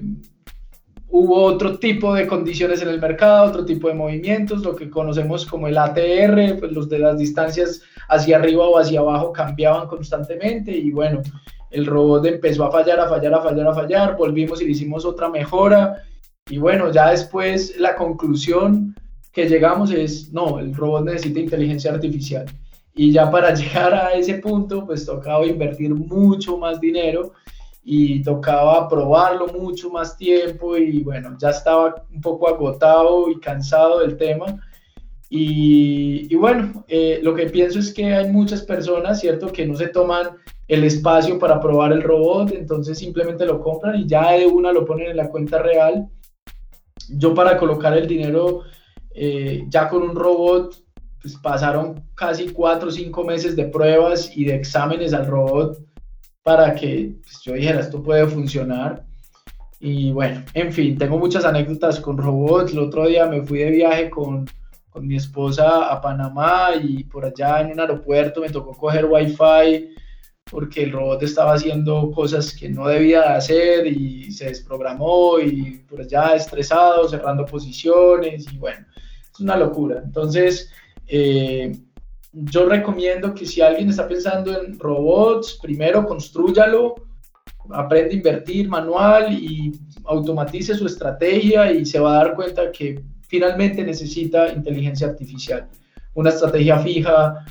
hubo 1.07 1.41
otro 1.45 1.79
tipo 1.79 2.13
de 2.13 2.27
condiciones 2.27 2.83
en 2.83 2.89
el 2.89 3.01
mercado, 3.01 3.49
otro 3.49 3.65
tipo 3.65 3.87
de 3.87 3.95
movimientos, 3.95 4.61
lo 4.61 4.75
que 4.75 4.87
conocemos 4.87 5.47
como 5.47 5.67
el 5.67 5.79
ATR, 5.79 6.59
pues 6.59 6.71
los 6.73 6.87
de 6.87 6.99
las 6.99 7.17
distancias 7.17 7.81
hacia 8.07 8.37
arriba 8.37 8.67
o 8.67 8.77
hacia 8.77 8.99
abajo 8.99 9.33
cambiaban 9.33 9.87
constantemente 9.87 10.71
y 10.71 10.91
bueno, 10.91 11.23
el 11.71 11.87
robot 11.87 12.23
empezó 12.27 12.65
a 12.65 12.71
fallar, 12.71 12.99
a 12.99 13.09
fallar, 13.09 13.33
a 13.33 13.41
fallar, 13.41 13.67
a 13.67 13.73
fallar, 13.73 14.15
volvimos 14.15 14.61
y 14.61 14.65
le 14.65 14.71
hicimos 14.71 15.05
otra 15.05 15.27
mejora 15.27 16.03
y 16.49 16.57
bueno, 16.57 16.91
ya 16.91 17.11
después 17.11 17.77
la 17.77 17.95
conclusión 17.95 18.95
que 19.31 19.47
llegamos 19.47 19.91
es, 19.91 20.31
no, 20.33 20.59
el 20.59 20.73
robot 20.75 21.05
necesita 21.05 21.39
inteligencia 21.39 21.91
artificial. 21.91 22.45
Y 22.93 23.11
ya 23.11 23.31
para 23.31 23.53
llegar 23.55 23.93
a 23.93 24.13
ese 24.13 24.35
punto, 24.35 24.85
pues 24.85 25.05
tocaba 25.05 25.45
invertir 25.45 25.93
mucho 25.93 26.57
más 26.57 26.79
dinero 26.79 27.33
y 27.83 28.21
tocaba 28.21 28.87
probarlo 28.87 29.47
mucho 29.47 29.89
más 29.89 30.15
tiempo 30.17 30.77
y 30.77 31.01
bueno, 31.01 31.35
ya 31.39 31.49
estaba 31.49 31.95
un 32.13 32.21
poco 32.21 32.47
agotado 32.47 33.29
y 33.29 33.39
cansado 33.39 33.99
del 33.99 34.17
tema. 34.17 34.59
Y, 35.33 36.35
bueno, 36.35 36.83
eh, 36.89 37.21
lo 37.23 37.33
que 37.33 37.45
pienso 37.45 37.79
es 37.79 37.93
que 37.93 38.13
hay 38.13 38.29
muchas 38.29 38.63
personas, 38.63 39.21
¿cierto?, 39.21 39.47
que 39.47 39.65
no 39.65 39.77
se 39.77 39.87
toman 39.87 40.31
el 40.67 40.83
espacio 40.83 41.39
para 41.39 41.61
probar 41.61 41.93
el 41.93 42.03
robot, 42.03 42.51
entonces 42.51 42.99
simplemente 42.99 43.45
lo 43.45 43.61
compran 43.61 43.95
y 43.95 44.07
ya 44.07 44.33
de 44.33 44.45
una 44.45 44.73
lo 44.73 44.85
ponen 44.85 45.11
en 45.11 45.17
la 45.17 45.29
cuenta 45.29 45.59
real 45.59 46.09
yo 47.17 47.33
para 47.33 47.57
colocar 47.57 47.97
el 47.97 48.07
dinero 48.07 48.61
eh, 49.13 49.65
ya 49.67 49.89
con 49.89 50.03
un 50.03 50.15
robot, 50.15 50.75
pues 51.21 51.35
pasaron 51.37 52.03
casi 52.15 52.49
cuatro 52.49 52.89
o 52.89 52.91
cinco 52.91 53.23
meses 53.23 53.55
de 53.55 53.65
pruebas 53.65 54.35
y 54.35 54.45
de 54.45 54.55
exámenes 54.55 55.13
al 55.13 55.27
robot 55.27 55.77
para 56.43 56.73
que 56.73 57.15
pues, 57.21 57.41
yo 57.43 57.53
dijera, 57.53 57.79
esto 57.79 58.01
puede 58.01 58.25
funcionar. 58.27 59.05
Y 59.79 60.11
bueno, 60.11 60.43
en 60.53 60.71
fin, 60.71 60.97
tengo 60.97 61.17
muchas 61.17 61.43
anécdotas 61.45 61.99
con 61.99 62.17
robots. 62.17 62.71
El 62.71 62.79
otro 62.79 63.07
día 63.07 63.25
me 63.25 63.41
fui 63.41 63.59
de 63.59 63.71
viaje 63.71 64.09
con, 64.09 64.47
con 64.89 65.07
mi 65.07 65.15
esposa 65.15 65.91
a 65.91 65.99
Panamá 66.01 66.69
y 66.81 67.03
por 67.05 67.25
allá 67.25 67.61
en 67.61 67.71
un 67.71 67.79
aeropuerto 67.79 68.41
me 68.41 68.49
tocó 68.49 68.73
coger 68.73 69.05
wifi 69.05 69.89
porque 70.51 70.83
el 70.83 70.91
robot 70.91 71.23
estaba 71.23 71.53
haciendo 71.53 72.11
cosas 72.11 72.53
que 72.53 72.67
no 72.67 72.85
debía 72.85 73.35
hacer 73.35 73.87
y 73.87 74.29
se 74.33 74.45
desprogramó 74.45 75.39
y 75.39 75.81
por 75.89 76.01
allá 76.01 76.35
estresado, 76.35 77.07
cerrando 77.07 77.45
posiciones 77.45 78.51
y 78.51 78.57
bueno, 78.57 78.85
es 79.33 79.39
una 79.39 79.55
locura. 79.55 80.01
Entonces, 80.03 80.69
eh, 81.07 81.71
yo 82.33 82.65
recomiendo 82.65 83.33
que 83.33 83.45
si 83.45 83.61
alguien 83.61 83.89
está 83.89 84.05
pensando 84.09 84.61
en 84.61 84.77
robots, 84.77 85.57
primero 85.61 86.05
construyalo, 86.05 86.95
aprende 87.69 88.15
a 88.15 88.17
invertir 88.17 88.67
manual 88.67 89.31
y 89.31 89.71
automatice 90.03 90.75
su 90.75 90.85
estrategia 90.85 91.71
y 91.71 91.85
se 91.85 91.99
va 91.99 92.15
a 92.15 92.25
dar 92.25 92.35
cuenta 92.35 92.73
que 92.73 93.01
finalmente 93.21 93.83
necesita 93.85 94.51
inteligencia 94.51 95.07
artificial. 95.07 95.69
Una 96.13 96.29
estrategia 96.29 96.77
fija, 96.79 97.45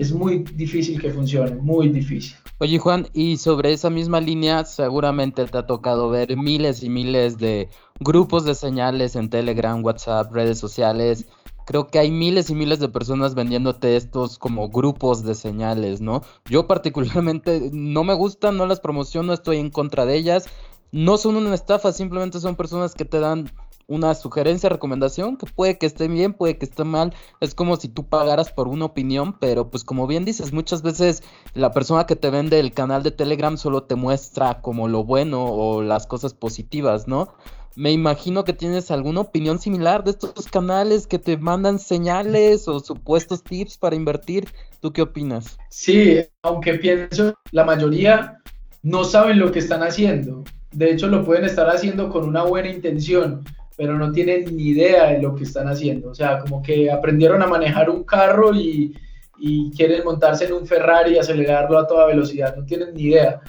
es 0.00 0.12
muy 0.12 0.38
difícil 0.54 0.98
que 0.98 1.10
funcione, 1.10 1.56
muy 1.56 1.90
difícil. 1.90 2.34
Oye 2.58 2.78
Juan, 2.78 3.06
y 3.12 3.36
sobre 3.36 3.70
esa 3.70 3.90
misma 3.90 4.18
línea 4.22 4.64
seguramente 4.64 5.44
te 5.44 5.58
ha 5.58 5.66
tocado 5.66 6.08
ver 6.08 6.38
miles 6.38 6.82
y 6.82 6.88
miles 6.88 7.36
de 7.36 7.68
grupos 8.00 8.46
de 8.46 8.54
señales 8.54 9.14
en 9.14 9.28
Telegram, 9.28 9.84
WhatsApp, 9.84 10.32
redes 10.32 10.58
sociales. 10.58 11.26
Creo 11.66 11.88
que 11.88 11.98
hay 11.98 12.10
miles 12.10 12.48
y 12.48 12.54
miles 12.54 12.80
de 12.80 12.88
personas 12.88 13.34
vendiéndote 13.34 13.94
estos 13.96 14.38
como 14.38 14.70
grupos 14.70 15.22
de 15.22 15.34
señales, 15.34 16.00
¿no? 16.00 16.22
Yo 16.46 16.66
particularmente 16.66 17.68
no 17.70 18.02
me 18.02 18.14
gustan, 18.14 18.56
no 18.56 18.64
las 18.64 18.80
promociono, 18.80 19.34
estoy 19.34 19.58
en 19.58 19.68
contra 19.68 20.06
de 20.06 20.16
ellas. 20.16 20.46
No 20.92 21.18
son 21.18 21.36
una 21.36 21.54
estafa, 21.54 21.92
simplemente 21.92 22.40
son 22.40 22.56
personas 22.56 22.94
que 22.94 23.04
te 23.04 23.20
dan 23.20 23.52
una 23.90 24.14
sugerencia, 24.14 24.68
recomendación, 24.68 25.36
que 25.36 25.46
puede 25.46 25.76
que 25.76 25.86
esté 25.86 26.06
bien, 26.06 26.32
puede 26.32 26.56
que 26.56 26.64
esté 26.64 26.84
mal, 26.84 27.12
es 27.40 27.56
como 27.56 27.76
si 27.76 27.88
tú 27.88 28.06
pagaras 28.06 28.52
por 28.52 28.68
una 28.68 28.84
opinión, 28.84 29.36
pero 29.38 29.68
pues 29.68 29.82
como 29.82 30.06
bien 30.06 30.24
dices, 30.24 30.52
muchas 30.52 30.82
veces 30.82 31.24
la 31.54 31.72
persona 31.72 32.06
que 32.06 32.14
te 32.14 32.30
vende 32.30 32.60
el 32.60 32.72
canal 32.72 33.02
de 33.02 33.10
Telegram 33.10 33.58
solo 33.58 33.82
te 33.82 33.96
muestra 33.96 34.62
como 34.62 34.86
lo 34.86 35.02
bueno 35.02 35.44
o 35.44 35.82
las 35.82 36.06
cosas 36.06 36.34
positivas, 36.34 37.08
¿no? 37.08 37.34
Me 37.74 37.90
imagino 37.90 38.44
que 38.44 38.52
tienes 38.52 38.92
alguna 38.92 39.22
opinión 39.22 39.58
similar 39.58 40.04
de 40.04 40.12
estos 40.12 40.46
canales 40.46 41.08
que 41.08 41.18
te 41.18 41.36
mandan 41.36 41.80
señales 41.80 42.68
o 42.68 42.78
supuestos 42.78 43.42
tips 43.42 43.76
para 43.76 43.96
invertir. 43.96 44.48
¿Tú 44.80 44.92
qué 44.92 45.02
opinas? 45.02 45.58
Sí, 45.68 46.20
aunque 46.42 46.74
pienso, 46.74 47.34
la 47.50 47.64
mayoría 47.64 48.38
no 48.82 49.04
saben 49.04 49.38
lo 49.38 49.50
que 49.50 49.58
están 49.58 49.82
haciendo. 49.82 50.44
De 50.72 50.92
hecho, 50.92 51.08
lo 51.08 51.24
pueden 51.24 51.44
estar 51.44 51.68
haciendo 51.68 52.10
con 52.10 52.28
una 52.28 52.44
buena 52.44 52.68
intención, 52.68 53.44
pero 53.80 53.96
no 53.96 54.12
tienen 54.12 54.54
ni 54.54 54.64
idea 54.64 55.06
de 55.06 55.22
lo 55.22 55.34
que 55.34 55.44
están 55.44 55.66
haciendo. 55.66 56.10
O 56.10 56.14
sea, 56.14 56.40
como 56.40 56.62
que 56.62 56.90
aprendieron 56.90 57.40
a 57.40 57.46
manejar 57.46 57.88
un 57.88 58.04
carro 58.04 58.54
y, 58.54 58.94
y 59.38 59.70
quieren 59.70 60.04
montarse 60.04 60.44
en 60.44 60.52
un 60.52 60.66
Ferrari 60.66 61.14
y 61.14 61.18
acelerarlo 61.18 61.78
a 61.78 61.86
toda 61.86 62.04
velocidad, 62.04 62.54
no 62.54 62.66
tienen 62.66 62.92
ni 62.92 63.04
idea. 63.04 63.40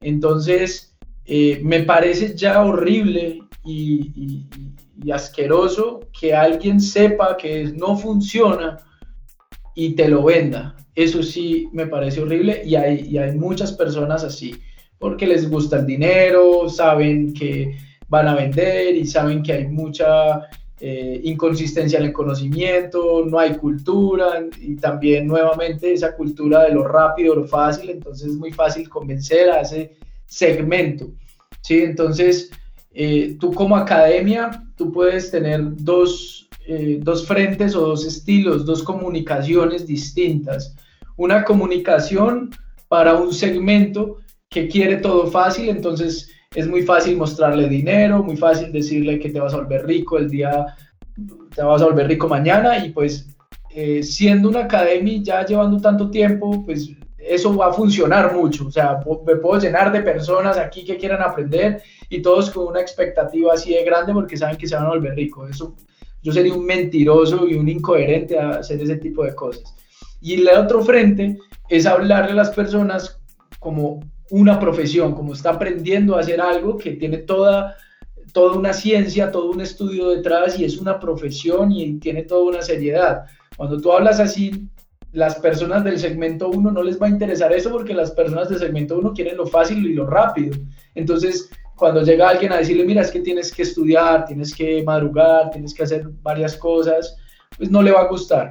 Entonces, 0.00 0.92
eh, 1.24 1.60
me 1.62 1.84
parece 1.84 2.34
ya 2.34 2.64
horrible 2.64 3.42
y, 3.64 4.48
y, 5.04 5.10
asqueroso 5.12 6.00
que 6.18 6.34
alguien 6.34 6.80
sepa 6.80 7.36
que 7.36 7.72
no 7.76 7.96
funciona 7.96 8.78
y 9.76 9.94
te 9.94 10.08
lo 10.08 10.24
venda. 10.24 10.74
Eso 10.96 11.22
sí 11.22 11.68
me 11.70 11.86
parece 11.86 12.22
horrible 12.22 12.62
y 12.64 12.74
hay, 12.74 13.06
y 13.08 13.18
hay 13.18 13.36
muchas 13.36 13.70
personas 13.70 14.24
así, 14.24 14.56
porque 14.98 15.28
les 15.28 15.48
gusta 15.48 15.76
el 15.78 15.86
dinero, 15.86 16.68
saben 16.68 17.32
que 17.32 17.85
van 18.08 18.28
a 18.28 18.34
vender 18.34 18.94
y 18.94 19.06
saben 19.06 19.42
que 19.42 19.52
hay 19.52 19.66
mucha 19.66 20.48
eh, 20.78 21.20
inconsistencia 21.24 21.98
en 21.98 22.06
el 22.06 22.12
conocimiento, 22.12 23.24
no 23.26 23.38
hay 23.38 23.56
cultura 23.56 24.44
y 24.60 24.76
también 24.76 25.26
nuevamente 25.26 25.92
esa 25.92 26.14
cultura 26.14 26.64
de 26.64 26.72
lo 26.72 26.86
rápido, 26.86 27.34
lo 27.34 27.46
fácil, 27.46 27.90
entonces 27.90 28.28
es 28.28 28.36
muy 28.36 28.52
fácil 28.52 28.88
convencer 28.88 29.50
a 29.50 29.62
ese 29.62 29.96
segmento. 30.26 31.08
¿sí? 31.62 31.80
Entonces, 31.80 32.50
eh, 32.92 33.36
tú 33.40 33.52
como 33.52 33.74
academia, 33.76 34.64
tú 34.76 34.92
puedes 34.92 35.30
tener 35.30 35.62
dos, 35.76 36.48
eh, 36.66 36.98
dos 37.02 37.26
frentes 37.26 37.74
o 37.74 37.80
dos 37.80 38.04
estilos, 38.04 38.66
dos 38.66 38.82
comunicaciones 38.82 39.86
distintas. 39.86 40.76
Una 41.16 41.44
comunicación 41.44 42.50
para 42.88 43.14
un 43.14 43.32
segmento 43.32 44.18
que 44.50 44.68
quiere 44.68 44.96
todo 44.98 45.26
fácil, 45.28 45.70
entonces 45.70 46.30
es 46.54 46.66
muy 46.66 46.82
fácil 46.82 47.16
mostrarle 47.16 47.68
dinero, 47.68 48.22
muy 48.22 48.36
fácil 48.36 48.72
decirle 48.72 49.18
que 49.18 49.30
te 49.30 49.40
vas 49.40 49.54
a 49.54 49.58
volver 49.58 49.86
rico 49.86 50.18
el 50.18 50.30
día, 50.30 50.66
te 51.54 51.62
vas 51.62 51.82
a 51.82 51.86
volver 51.86 52.08
rico 52.08 52.28
mañana 52.28 52.84
y 52.84 52.90
pues 52.90 53.28
eh, 53.70 54.02
siendo 54.02 54.48
una 54.48 54.60
academia 54.60 55.20
ya 55.22 55.44
llevando 55.44 55.80
tanto 55.80 56.10
tiempo, 56.10 56.64
pues 56.64 56.90
eso 57.18 57.54
va 57.56 57.68
a 57.68 57.72
funcionar 57.72 58.34
mucho. 58.34 58.66
O 58.68 58.70
sea, 58.70 59.00
me 59.26 59.36
puedo 59.36 59.60
llenar 59.60 59.92
de 59.92 60.00
personas 60.00 60.56
aquí 60.56 60.84
que 60.84 60.96
quieran 60.96 61.22
aprender 61.22 61.82
y 62.08 62.22
todos 62.22 62.50
con 62.50 62.68
una 62.68 62.80
expectativa 62.80 63.52
así 63.52 63.74
de 63.74 63.84
grande 63.84 64.12
porque 64.12 64.36
saben 64.36 64.56
que 64.56 64.66
se 64.66 64.76
van 64.76 64.86
a 64.86 64.90
volver 64.90 65.14
ricos. 65.14 65.50
Eso, 65.50 65.74
yo 66.22 66.32
sería 66.32 66.54
un 66.54 66.64
mentiroso 66.64 67.46
y 67.46 67.54
un 67.54 67.68
incoherente 67.68 68.38
hacer 68.38 68.80
ese 68.80 68.96
tipo 68.96 69.24
de 69.24 69.34
cosas. 69.34 69.74
Y 70.20 70.34
el 70.34 70.48
otro 70.48 70.82
frente 70.82 71.36
es 71.68 71.86
hablarle 71.86 72.32
a 72.32 72.36
las 72.36 72.50
personas 72.50 73.20
como 73.60 74.00
una 74.30 74.58
profesión, 74.58 75.14
como 75.14 75.34
está 75.34 75.50
aprendiendo 75.50 76.16
a 76.16 76.20
hacer 76.20 76.40
algo 76.40 76.76
que 76.76 76.92
tiene 76.92 77.18
toda, 77.18 77.76
toda 78.32 78.56
una 78.58 78.72
ciencia, 78.72 79.30
todo 79.30 79.50
un 79.50 79.60
estudio 79.60 80.08
detrás 80.08 80.58
y 80.58 80.64
es 80.64 80.78
una 80.78 80.98
profesión 80.98 81.72
y 81.72 81.98
tiene 81.98 82.22
toda 82.22 82.50
una 82.50 82.62
seriedad. 82.62 83.24
Cuando 83.56 83.80
tú 83.80 83.92
hablas 83.92 84.20
así, 84.20 84.68
las 85.12 85.36
personas 85.36 85.84
del 85.84 85.98
segmento 85.98 86.50
1 86.50 86.70
no 86.70 86.82
les 86.82 87.00
va 87.00 87.06
a 87.06 87.10
interesar 87.10 87.52
eso 87.52 87.70
porque 87.70 87.94
las 87.94 88.10
personas 88.10 88.48
del 88.48 88.58
segmento 88.58 88.98
1 88.98 89.12
quieren 89.12 89.36
lo 89.36 89.46
fácil 89.46 89.86
y 89.86 89.94
lo 89.94 90.06
rápido. 90.06 90.56
Entonces, 90.94 91.48
cuando 91.76 92.02
llega 92.02 92.28
alguien 92.28 92.52
a 92.52 92.58
decirle, 92.58 92.84
mira, 92.84 93.02
es 93.02 93.10
que 93.10 93.20
tienes 93.20 93.52
que 93.52 93.62
estudiar, 93.62 94.26
tienes 94.26 94.54
que 94.54 94.82
madrugar, 94.82 95.50
tienes 95.50 95.72
que 95.72 95.84
hacer 95.84 96.08
varias 96.22 96.56
cosas, 96.56 97.16
pues 97.56 97.70
no 97.70 97.82
le 97.82 97.92
va 97.92 98.02
a 98.02 98.08
gustar. 98.08 98.50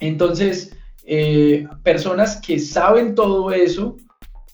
Entonces, 0.00 0.72
eh, 1.04 1.66
personas 1.82 2.40
que 2.44 2.58
saben 2.58 3.14
todo 3.14 3.52
eso 3.52 3.96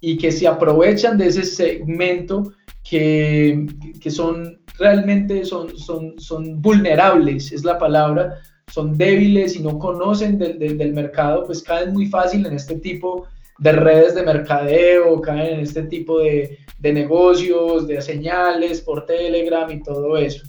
y 0.02 0.18
que 0.18 0.32
se 0.32 0.48
aprovechan 0.48 1.16
de 1.16 1.28
ese 1.28 1.44
segmento 1.44 2.52
que, 2.82 3.66
que 4.00 4.10
son 4.10 4.60
realmente 4.76 5.44
son, 5.44 5.78
son, 5.78 6.18
son 6.18 6.60
vulnerables, 6.60 7.52
es 7.52 7.64
la 7.64 7.78
palabra, 7.78 8.40
son 8.66 8.98
débiles 8.98 9.54
y 9.56 9.62
no 9.62 9.78
conocen 9.78 10.38
del, 10.38 10.58
del, 10.58 10.92
mercado, 10.92 11.44
pues 11.44 11.62
caen 11.62 11.92
muy 11.92 12.06
fácil 12.06 12.44
en 12.46 12.54
este 12.54 12.76
tipo 12.80 13.26
de 13.58 13.72
redes 13.72 14.16
de 14.16 14.24
mercadeo, 14.24 15.20
caen 15.20 15.54
en 15.54 15.60
este 15.60 15.84
tipo 15.84 16.18
de, 16.18 16.58
de 16.80 16.92
negocios, 16.92 17.86
de 17.86 18.02
señales 18.02 18.80
por 18.80 19.06
Telegram 19.06 19.70
y 19.70 19.82
todo 19.84 20.16
eso. 20.16 20.44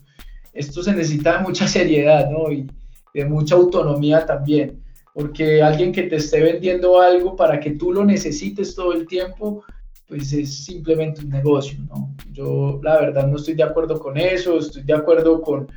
Esto 0.51 0.82
se 0.82 0.93
necesita 0.93 1.38
de 1.38 1.43
mucha 1.43 1.68
seriedad, 1.68 2.28
¿no? 2.32 2.51
Y 2.51 2.66
de 3.14 3.26
mucha 3.26 3.54
autonomía 3.54 4.26
también, 4.26 4.82
porque 5.14 5.61
alguien 5.61 5.91
que 5.91 6.03
te 6.03 6.16
esté 6.16 6.41
vendiendo 6.41 6.99
algo 6.99 7.36
para 7.36 7.59
que 7.59 7.72
tú 7.72 7.93
lo 7.93 8.03
necesites 8.03 8.76
todo 8.76 8.93
el 8.93 9.07
tiempo, 9.07 9.64
pues 10.07 10.34
es 10.34 10.66
simplemente 10.66 11.22
un 11.22 11.30
negocio, 11.30 11.80
¿no? 11.88 12.16
Yo 12.32 12.80
la 12.84 12.99
verdad 12.99 13.28
no 13.28 13.38
estoy 13.38 13.53
de 13.53 13.64
acuerdo 13.64 13.99
con 13.99 14.18
eso, 14.18 14.57
estoy 14.57 14.84
de 14.84 14.93
acuerdo 14.93 15.41
con, 15.41 15.68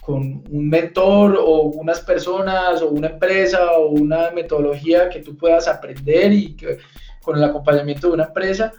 con 0.00 0.42
un 0.50 0.68
mentor 0.68 1.38
o 1.40 1.62
unas 1.62 2.00
personas 2.00 2.82
o 2.82 2.90
una 2.90 3.08
empresa 3.08 3.72
o 3.72 3.90
una 3.90 4.32
metodología 4.32 5.08
que 5.08 5.20
tú 5.20 5.36
puedas 5.36 5.68
aprender 5.68 6.32
y 6.32 6.56
que 6.56 6.78
con 7.22 7.36
el 7.36 7.44
acompañamiento 7.44 8.08
de 8.08 8.14
una 8.14 8.24
empresa 8.24 8.72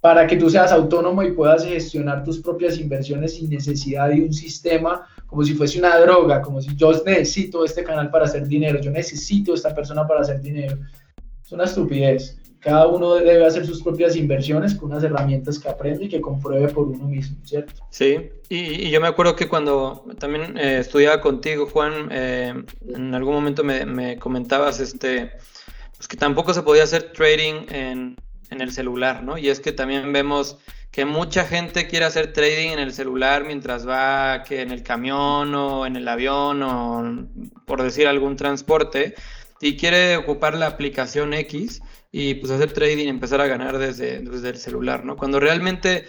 para 0.00 0.26
que 0.26 0.36
tú 0.36 0.50
seas 0.50 0.72
autónomo 0.72 1.22
y 1.22 1.30
puedas 1.30 1.64
gestionar 1.64 2.24
tus 2.24 2.40
propias 2.40 2.78
inversiones 2.78 3.36
sin 3.36 3.48
necesidad 3.48 4.08
de 4.08 4.22
un 4.22 4.32
sistema 4.32 5.06
como 5.32 5.44
si 5.44 5.54
fuese 5.54 5.78
una 5.78 5.96
droga, 5.98 6.42
como 6.42 6.60
si 6.60 6.76
yo 6.76 6.92
necesito 7.06 7.64
este 7.64 7.82
canal 7.82 8.10
para 8.10 8.26
hacer 8.26 8.46
dinero, 8.46 8.78
yo 8.82 8.90
necesito 8.90 9.54
esta 9.54 9.74
persona 9.74 10.06
para 10.06 10.20
hacer 10.20 10.42
dinero. 10.42 10.76
Es 11.42 11.50
una 11.50 11.64
estupidez 11.64 12.36
cada 12.62 12.86
uno 12.86 13.16
debe 13.16 13.44
hacer 13.44 13.66
sus 13.66 13.82
propias 13.82 14.14
inversiones 14.14 14.74
con 14.76 14.92
unas 14.92 15.02
herramientas 15.02 15.58
que 15.58 15.68
aprende 15.68 16.04
y 16.04 16.08
que 16.08 16.20
compruebe 16.20 16.68
por 16.68 16.86
uno 16.86 17.08
mismo, 17.08 17.36
¿cierto? 17.44 17.72
Sí, 17.90 18.30
y, 18.48 18.88
yo 18.88 19.00
me 19.00 19.08
acuerdo 19.08 19.34
que 19.34 19.48
cuando 19.48 20.04
también 20.20 20.56
eh, 20.56 20.78
estudiaba 20.78 21.20
contigo, 21.20 21.66
Juan, 21.66 22.08
eh, 22.12 22.54
en 22.94 23.14
algún 23.16 23.34
momento 23.34 23.64
me, 23.64 24.16
comentabas 24.18 24.78
este, 24.78 25.32
pues 25.96 26.06
que 26.06 26.16
tampoco 26.16 26.54
se 26.54 26.62
podía 26.62 26.84
hacer 26.84 27.12
trading 27.12 27.66
en, 27.68 28.16
en 28.50 28.60
el 28.60 28.70
celular, 28.70 29.24
¿no? 29.24 29.36
Y 29.36 29.48
es 29.48 29.58
que 29.58 29.72
también 29.72 30.12
vemos 30.12 30.56
que 30.92 31.06
mucha 31.06 31.46
gente 31.46 31.88
quiere 31.88 32.04
hacer 32.04 32.34
trading 32.34 32.72
en 32.72 32.78
el 32.78 32.92
celular 32.92 33.44
mientras 33.44 33.88
va 33.88 34.44
que 34.44 34.60
en 34.60 34.70
el 34.70 34.82
camión 34.82 35.54
o 35.54 35.86
en 35.86 35.96
el 35.96 36.06
avión 36.06 36.62
o 36.62 37.26
por 37.64 37.82
decir 37.82 38.06
algún 38.06 38.36
transporte 38.36 39.14
y 39.60 39.76
quiere 39.78 40.18
ocupar 40.18 40.54
la 40.54 40.66
aplicación 40.66 41.32
X 41.32 41.80
y 42.12 42.34
pues 42.34 42.52
hacer 42.52 42.72
trading 42.72 43.06
y 43.06 43.08
empezar 43.08 43.40
a 43.40 43.46
ganar 43.46 43.78
desde, 43.78 44.20
desde 44.20 44.50
el 44.50 44.58
celular, 44.58 45.04
¿no? 45.04 45.16
Cuando 45.16 45.40
realmente, 45.40 46.04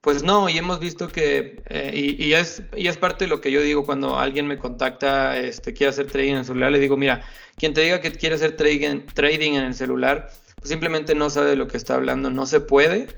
pues 0.00 0.22
no, 0.22 0.48
y 0.48 0.56
hemos 0.56 0.80
visto 0.80 1.08
que, 1.08 1.62
eh, 1.68 1.92
y, 2.18 2.32
es, 2.32 2.62
y 2.74 2.86
es 2.86 2.96
parte 2.96 3.24
de 3.24 3.28
lo 3.28 3.42
que 3.42 3.50
yo 3.50 3.60
digo 3.60 3.84
cuando 3.84 4.18
alguien 4.18 4.46
me 4.46 4.56
contacta, 4.56 5.36
este, 5.36 5.74
quiere 5.74 5.90
hacer 5.90 6.06
trading 6.06 6.32
en 6.32 6.38
el 6.38 6.44
celular, 6.46 6.72
le 6.72 6.78
digo, 6.78 6.96
mira, 6.96 7.22
quien 7.56 7.74
te 7.74 7.82
diga 7.82 8.00
que 8.00 8.12
quiere 8.12 8.36
hacer 8.36 8.56
trading, 8.56 9.04
trading 9.12 9.54
en 9.54 9.64
el 9.64 9.74
celular, 9.74 10.30
pues 10.56 10.70
simplemente 10.70 11.14
no 11.14 11.28
sabe 11.28 11.50
de 11.50 11.56
lo 11.56 11.68
que 11.68 11.76
está 11.76 11.96
hablando, 11.96 12.30
no 12.30 12.46
se 12.46 12.60
puede. 12.60 13.08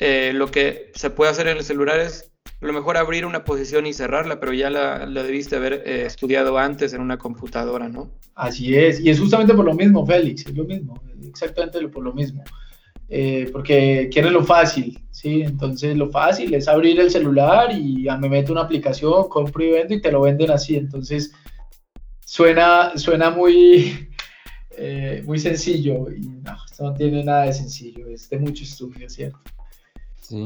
Eh, 0.00 0.32
lo 0.32 0.50
que 0.50 0.90
se 0.94 1.10
puede 1.10 1.30
hacer 1.30 1.46
en 1.46 1.58
el 1.58 1.62
celular 1.62 2.00
es 2.00 2.32
a 2.62 2.66
lo 2.66 2.72
mejor 2.72 2.96
abrir 2.96 3.26
una 3.26 3.44
posición 3.44 3.86
y 3.86 3.92
cerrarla, 3.92 4.40
pero 4.40 4.54
ya 4.54 4.70
la, 4.70 5.06
debiste 5.06 5.56
haber 5.56 5.82
eh, 5.84 6.06
estudiado 6.06 6.56
antes 6.56 6.94
en 6.94 7.02
una 7.02 7.18
computadora, 7.18 7.86
¿no? 7.88 8.10
Así 8.34 8.74
es, 8.74 8.98
y 9.00 9.10
es 9.10 9.20
justamente 9.20 9.52
por 9.52 9.66
lo 9.66 9.74
mismo, 9.74 10.06
Félix, 10.06 10.46
es 10.46 10.56
lo 10.56 10.64
mismo 10.64 11.00
exactamente 11.28 11.86
por 11.88 12.02
lo 12.02 12.14
mismo. 12.14 12.42
Eh, 13.10 13.50
porque 13.52 14.08
quiere 14.10 14.30
lo 14.30 14.42
fácil, 14.42 14.98
¿sí? 15.10 15.42
Entonces 15.42 15.96
lo 15.96 16.08
fácil 16.08 16.54
es 16.54 16.66
abrir 16.66 16.98
el 16.98 17.10
celular 17.10 17.70
y 17.72 18.06
me 18.20 18.28
meto 18.28 18.52
una 18.52 18.62
aplicación, 18.62 19.28
compro 19.28 19.62
y 19.62 19.70
vendo 19.70 19.94
y 19.94 20.00
te 20.00 20.12
lo 20.12 20.22
venden 20.22 20.50
así. 20.50 20.76
Entonces 20.76 21.32
suena, 22.24 22.96
suena 22.96 23.30
muy, 23.30 24.08
muy 25.24 25.38
sencillo 25.38 26.10
y 26.10 26.20
no, 26.20 26.56
esto 26.64 26.84
no 26.84 26.94
tiene 26.94 27.22
nada 27.22 27.44
de 27.44 27.52
sencillo, 27.52 28.08
es 28.08 28.30
de 28.30 28.38
mucho 28.38 28.64
estudio, 28.64 29.10
¿cierto? 29.10 29.40
Sí. 30.20 30.44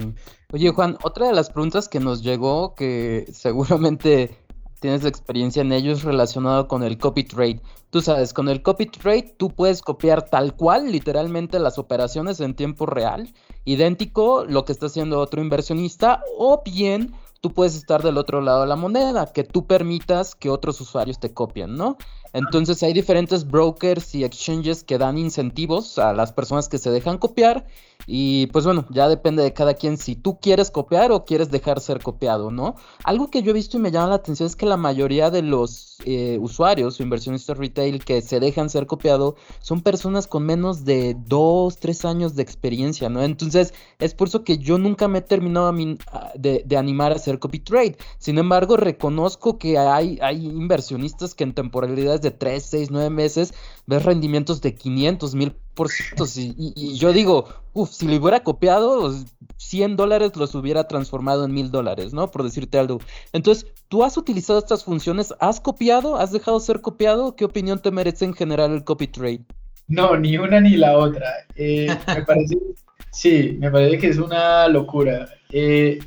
Oye, 0.52 0.70
Juan, 0.70 0.96
otra 1.02 1.26
de 1.26 1.34
las 1.34 1.50
preguntas 1.50 1.88
que 1.88 2.00
nos 2.00 2.22
llegó, 2.22 2.74
que 2.74 3.26
seguramente 3.32 4.38
tienes 4.80 5.04
experiencia 5.04 5.62
en 5.62 5.72
ello, 5.72 5.92
es 5.92 6.02
relacionado 6.02 6.68
con 6.68 6.82
el 6.82 6.98
copy 6.98 7.24
trade. 7.24 7.60
Tú 7.90 8.00
sabes, 8.00 8.34
con 8.34 8.48
el 8.48 8.62
copy 8.62 8.86
trade 8.86 9.34
tú 9.36 9.50
puedes 9.50 9.82
copiar 9.82 10.28
tal 10.28 10.56
cual, 10.56 10.90
literalmente, 10.90 11.58
las 11.58 11.78
operaciones 11.78 12.40
en 12.40 12.54
tiempo 12.54 12.86
real, 12.86 13.32
idéntico 13.64 14.44
lo 14.44 14.64
que 14.64 14.72
está 14.72 14.86
haciendo 14.86 15.20
otro 15.20 15.40
inversionista, 15.40 16.22
o 16.38 16.62
bien 16.64 17.14
tú 17.40 17.52
puedes 17.52 17.76
estar 17.76 18.02
del 18.02 18.16
otro 18.16 18.40
lado 18.40 18.62
de 18.62 18.66
la 18.68 18.76
moneda, 18.76 19.32
que 19.32 19.44
tú 19.44 19.66
permitas 19.66 20.34
que 20.34 20.50
otros 20.50 20.80
usuarios 20.80 21.20
te 21.20 21.34
copien, 21.34 21.76
¿no? 21.76 21.98
Entonces 22.34 22.82
hay 22.82 22.92
diferentes 22.92 23.48
brokers 23.48 24.14
y 24.14 24.24
exchanges 24.24 24.82
que 24.82 24.98
dan 24.98 25.16
incentivos 25.18 25.98
a 25.98 26.12
las 26.12 26.32
personas 26.32 26.68
que 26.68 26.78
se 26.78 26.90
dejan 26.90 27.16
copiar 27.16 27.64
y 28.06 28.48
pues 28.48 28.64
bueno, 28.64 28.84
ya 28.90 29.08
depende 29.08 29.42
de 29.42 29.52
cada 29.52 29.74
quien 29.74 29.96
si 29.96 30.14
tú 30.16 30.38
quieres 30.40 30.70
copiar 30.70 31.12
o 31.12 31.24
quieres 31.24 31.50
dejar 31.50 31.80
ser 31.80 32.02
copiado, 32.02 32.50
¿no? 32.50 32.74
Algo 33.02 33.30
que 33.30 33.42
yo 33.42 33.50
he 33.50 33.54
visto 33.54 33.76
y 33.76 33.80
me 33.80 33.90
llama 33.90 34.08
la 34.08 34.14
atención 34.16 34.46
es 34.46 34.56
que 34.56 34.66
la 34.66 34.76
mayoría 34.76 35.30
de 35.30 35.42
los 35.42 35.98
eh, 36.04 36.38
usuarios 36.40 36.98
o 36.98 37.02
inversionistas 37.02 37.56
retail 37.56 38.04
que 38.04 38.20
se 38.20 38.40
dejan 38.40 38.68
ser 38.68 38.86
copiado 38.86 39.36
son 39.60 39.80
personas 39.80 40.26
con 40.26 40.44
menos 40.44 40.84
de 40.84 41.16
dos, 41.26 41.78
tres 41.78 42.04
años 42.04 42.34
de 42.34 42.42
experiencia, 42.42 43.08
¿no? 43.08 43.22
Entonces 43.22 43.72
es 43.98 44.12
por 44.14 44.28
eso 44.28 44.44
que 44.44 44.58
yo 44.58 44.76
nunca 44.76 45.08
me 45.08 45.20
he 45.20 45.22
terminado 45.22 45.72
de, 46.34 46.62
de 46.66 46.76
animar 46.76 47.12
a 47.12 47.16
hacer 47.16 47.38
copy 47.38 47.60
trade. 47.60 47.96
Sin 48.18 48.38
embargo, 48.38 48.76
reconozco 48.76 49.56
que 49.56 49.78
hay, 49.78 50.18
hay 50.20 50.44
inversionistas 50.44 51.34
que 51.34 51.44
en 51.44 51.54
temporalidades 51.54 52.20
de 52.24 52.32
3, 52.32 52.64
6, 52.64 52.90
9 52.90 53.10
meses 53.10 53.54
ves 53.86 54.02
rendimientos 54.02 54.60
de 54.60 54.74
500, 54.74 55.34
1000 55.34 55.52
por 55.74 55.88
ciento. 55.90 56.24
Y, 56.36 56.72
y, 56.74 56.96
yo 56.96 57.12
digo, 57.12 57.46
uff, 57.72 57.90
si 57.90 58.08
lo 58.08 58.16
hubiera 58.16 58.42
copiado, 58.42 59.14
100 59.56 59.96
dólares 59.96 60.34
los 60.36 60.54
hubiera 60.54 60.88
transformado 60.88 61.44
en 61.44 61.52
1000 61.52 61.70
dólares, 61.70 62.12
¿no? 62.12 62.30
Por 62.30 62.42
decirte 62.42 62.78
algo. 62.78 63.00
Entonces, 63.32 63.66
¿tú 63.88 64.02
has 64.04 64.16
utilizado 64.16 64.58
estas 64.58 64.84
funciones? 64.84 65.34
¿Has 65.40 65.60
copiado? 65.60 66.16
¿Has 66.16 66.32
dejado 66.32 66.58
ser 66.60 66.80
copiado? 66.80 67.36
¿Qué 67.36 67.44
opinión 67.44 67.80
te 67.80 67.90
merece 67.90 68.24
en 68.24 68.34
general 68.34 68.72
el 68.72 68.84
copy 68.84 69.06
trade? 69.06 69.44
No, 69.86 70.16
ni 70.16 70.38
una 70.38 70.60
ni 70.60 70.76
la 70.76 70.96
otra. 70.96 71.30
Eh, 71.56 71.86
me 72.08 72.22
parece, 72.26 72.58
sí, 73.10 73.56
me 73.60 73.70
parece 73.70 73.98
que 73.98 74.08
es 74.08 74.18
una 74.18 74.68
locura. 74.68 75.28
Eh, 75.50 75.98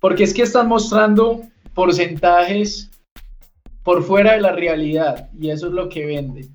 porque 0.00 0.24
es 0.24 0.34
que 0.34 0.42
están 0.42 0.68
mostrando 0.68 1.42
porcentajes 1.74 2.89
por 3.82 4.02
fuera 4.02 4.32
de 4.32 4.40
la 4.40 4.52
realidad 4.52 5.30
y 5.38 5.50
eso 5.50 5.68
es 5.68 5.72
lo 5.72 5.88
que 5.88 6.06
vende. 6.06 6.48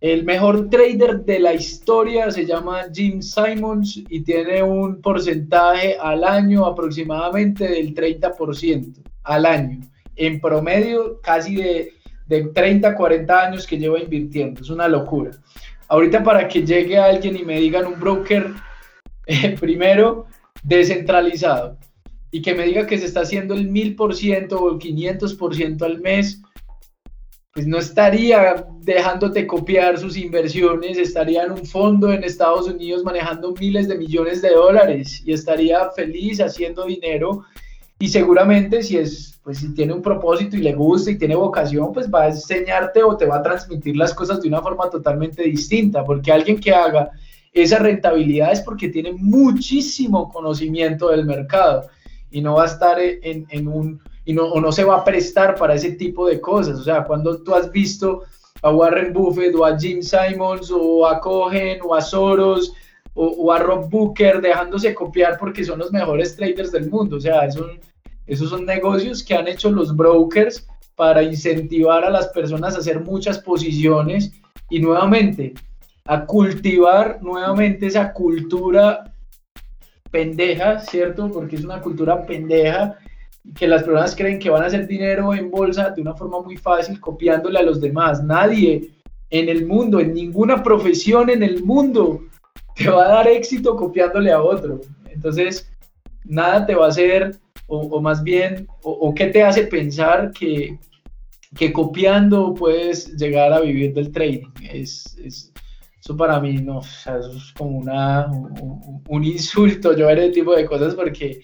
El 0.00 0.24
mejor 0.24 0.70
trader 0.70 1.24
de 1.24 1.38
la 1.40 1.52
historia 1.52 2.30
se 2.30 2.46
llama 2.46 2.84
Jim 2.92 3.20
Simons 3.20 4.02
y 4.08 4.22
tiene 4.22 4.62
un 4.62 5.02
porcentaje 5.02 5.98
al 6.00 6.24
año 6.24 6.64
aproximadamente 6.64 7.68
del 7.68 7.94
30% 7.94 9.02
al 9.24 9.44
año. 9.44 9.80
En 10.16 10.40
promedio, 10.40 11.20
casi 11.20 11.56
de, 11.56 11.92
de 12.26 12.44
30, 12.44 12.94
40 12.94 13.46
años 13.46 13.66
que 13.66 13.78
lleva 13.78 14.00
invirtiendo. 14.00 14.62
Es 14.62 14.70
una 14.70 14.88
locura. 14.88 15.32
Ahorita 15.88 16.22
para 16.22 16.48
que 16.48 16.64
llegue 16.64 16.96
alguien 16.96 17.36
y 17.36 17.44
me 17.44 17.60
digan 17.60 17.86
un 17.86 17.98
broker, 18.00 18.52
eh, 19.26 19.56
primero, 19.58 20.26
descentralizado, 20.62 21.76
y 22.30 22.42
que 22.42 22.54
me 22.54 22.64
diga 22.64 22.86
que 22.86 22.98
se 22.98 23.06
está 23.06 23.20
haciendo 23.20 23.54
el 23.54 23.70
1000% 23.70 24.52
o 24.52 24.70
el 24.70 24.78
500% 24.78 25.82
al 25.82 26.00
mes, 26.00 26.40
pues 27.52 27.66
no 27.66 27.78
estaría 27.78 28.64
dejándote 28.80 29.46
copiar 29.46 29.98
sus 29.98 30.16
inversiones, 30.16 30.96
estaría 30.98 31.42
en 31.42 31.52
un 31.52 31.66
fondo 31.66 32.12
en 32.12 32.22
Estados 32.22 32.68
Unidos 32.68 33.02
manejando 33.02 33.52
miles 33.58 33.88
de 33.88 33.98
millones 33.98 34.40
de 34.40 34.50
dólares 34.50 35.22
y 35.24 35.32
estaría 35.32 35.90
feliz 35.90 36.40
haciendo 36.40 36.86
dinero. 36.86 37.44
Y 37.98 38.08
seguramente 38.08 38.82
si 38.82 38.98
es 38.98 39.30
pues 39.42 39.58
si 39.58 39.74
tiene 39.74 39.94
un 39.94 40.02
propósito 40.02 40.56
y 40.56 40.60
le 40.60 40.74
gusta 40.74 41.10
y 41.10 41.18
tiene 41.18 41.34
vocación, 41.34 41.92
pues 41.92 42.10
va 42.10 42.24
a 42.24 42.28
enseñarte 42.28 43.02
o 43.02 43.16
te 43.16 43.26
va 43.26 43.38
a 43.38 43.42
transmitir 43.42 43.96
las 43.96 44.14
cosas 44.14 44.40
de 44.42 44.48
una 44.48 44.60
forma 44.60 44.90
totalmente 44.90 45.42
distinta, 45.42 46.04
porque 46.04 46.30
alguien 46.30 46.60
que 46.60 46.72
haga 46.72 47.10
esa 47.52 47.78
rentabilidad 47.78 48.52
es 48.52 48.60
porque 48.60 48.88
tiene 48.88 49.12
muchísimo 49.12 50.30
conocimiento 50.30 51.08
del 51.08 51.24
mercado 51.24 51.88
y 52.30 52.40
no 52.40 52.54
va 52.54 52.64
a 52.64 52.66
estar 52.66 52.98
en, 53.00 53.46
en 53.48 53.68
un, 53.68 54.00
y 54.24 54.32
no, 54.32 54.44
o 54.44 54.60
no 54.60 54.72
se 54.72 54.84
va 54.84 54.96
a 54.96 55.04
prestar 55.04 55.56
para 55.56 55.74
ese 55.74 55.92
tipo 55.92 56.28
de 56.28 56.40
cosas. 56.40 56.78
O 56.78 56.84
sea, 56.84 57.04
cuando 57.04 57.42
tú 57.42 57.54
has 57.54 57.70
visto 57.70 58.22
a 58.62 58.70
Warren 58.70 59.12
Buffett 59.12 59.54
o 59.54 59.64
a 59.64 59.78
Jim 59.78 60.02
Simons 60.02 60.70
o 60.70 61.06
a 61.06 61.20
Cohen 61.20 61.78
o 61.82 61.94
a 61.94 62.00
Soros 62.00 62.72
o, 63.14 63.52
a 63.52 63.58
Rob 63.58 63.90
Booker 63.90 64.40
dejándose 64.40 64.94
copiar 64.94 65.36
porque 65.38 65.64
son 65.64 65.80
los 65.80 65.92
mejores 65.92 66.36
traders 66.36 66.72
del 66.72 66.88
mundo. 66.88 67.16
O 67.16 67.20
sea, 67.20 67.48
esos 68.26 68.50
son 68.50 68.66
negocios 68.66 69.22
que 69.22 69.34
han 69.34 69.48
hecho 69.48 69.70
los 69.70 69.94
brokers 69.94 70.66
para 70.94 71.22
incentivar 71.22 72.04
a 72.04 72.10
las 72.10 72.28
personas 72.28 72.74
a 72.74 72.78
hacer 72.78 73.00
muchas 73.00 73.38
posiciones 73.38 74.32
y 74.68 74.80
nuevamente 74.80 75.54
a 76.04 76.24
cultivar 76.24 77.18
nuevamente 77.22 77.86
esa 77.86 78.12
cultura 78.12 79.09
pendeja, 80.10 80.80
¿cierto? 80.80 81.30
Porque 81.30 81.56
es 81.56 81.64
una 81.64 81.80
cultura 81.80 82.24
pendeja 82.26 82.98
que 83.54 83.66
las 83.66 83.82
personas 83.82 84.14
creen 84.14 84.38
que 84.38 84.50
van 84.50 84.62
a 84.62 84.66
hacer 84.66 84.86
dinero 84.86 85.34
en 85.34 85.50
bolsa 85.50 85.90
de 85.90 86.02
una 86.02 86.14
forma 86.14 86.40
muy 86.40 86.56
fácil 86.56 87.00
copiándole 87.00 87.58
a 87.58 87.62
los 87.62 87.80
demás. 87.80 88.22
Nadie 88.22 88.90
en 89.30 89.48
el 89.48 89.66
mundo, 89.66 90.00
en 90.00 90.12
ninguna 90.12 90.62
profesión 90.62 91.30
en 91.30 91.42
el 91.42 91.62
mundo 91.62 92.22
te 92.76 92.88
va 92.88 93.04
a 93.04 93.08
dar 93.08 93.28
éxito 93.28 93.76
copiándole 93.76 94.32
a 94.32 94.42
otro. 94.42 94.80
Entonces, 95.08 95.70
nada 96.24 96.66
te 96.66 96.74
va 96.74 96.86
a 96.86 96.88
hacer, 96.88 97.38
o, 97.66 98.00
más 98.00 98.22
bien, 98.22 98.66
o, 98.82 99.14
qué 99.14 99.26
te 99.26 99.42
hace 99.42 99.64
pensar 99.64 100.32
que, 100.32 100.78
que 101.56 101.72
copiando 101.72 102.54
puedes 102.54 103.16
llegar 103.16 103.52
a 103.52 103.60
vivir 103.60 103.94
del 103.94 104.10
trading. 104.12 104.48
Es, 104.72 105.52
eso 106.00 106.16
para 106.16 106.40
mí, 106.40 106.54
no, 106.54 106.80
es 106.80 107.52
como 107.56 107.78
una, 107.78 108.26
un, 109.08 109.24
insulto 109.24 109.94
yo 109.94 110.06
ver 110.06 110.18
ese 110.18 110.30
tipo 110.30 110.54
de 110.56 110.64
cosas 110.64 110.94
porque 110.94 111.42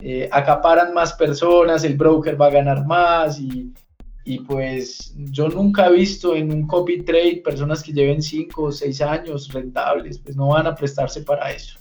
eh, 0.00 0.28
acaparan 0.32 0.92
más 0.92 1.12
personas, 1.12 1.84
el 1.84 1.96
broker 1.96 2.40
va 2.40 2.46
a 2.46 2.50
ganar 2.50 2.84
más 2.86 3.38
y, 3.38 3.72
y 4.24 4.40
pues 4.40 5.14
yo 5.16 5.48
nunca 5.48 5.86
he 5.86 5.92
visto 5.92 6.34
en 6.34 6.52
un 6.52 6.66
copy 6.66 7.02
trade 7.02 7.42
personas 7.44 7.82
que 7.82 7.92
lleven 7.92 8.20
5 8.20 8.62
o 8.62 8.72
6 8.72 9.00
años 9.02 9.52
rentables, 9.52 10.18
pues 10.18 10.34
no 10.36 10.48
van 10.48 10.66
a 10.66 10.74
prestarse 10.74 11.22
para 11.22 11.52
eso. 11.52 11.78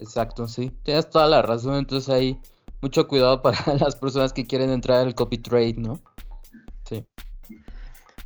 Exacto, 0.00 0.48
sí, 0.48 0.72
tienes 0.82 1.08
toda 1.08 1.28
la 1.28 1.42
razón, 1.42 1.76
entonces 1.76 2.12
ahí 2.12 2.40
mucho 2.80 3.06
cuidado 3.06 3.40
para 3.40 3.58
las 3.80 3.94
personas 3.94 4.32
que 4.32 4.44
quieren 4.44 4.70
entrar 4.70 5.06
al 5.06 5.14
copy 5.14 5.38
trade, 5.38 5.74
¿no? 5.76 6.00
Sí. 6.88 7.04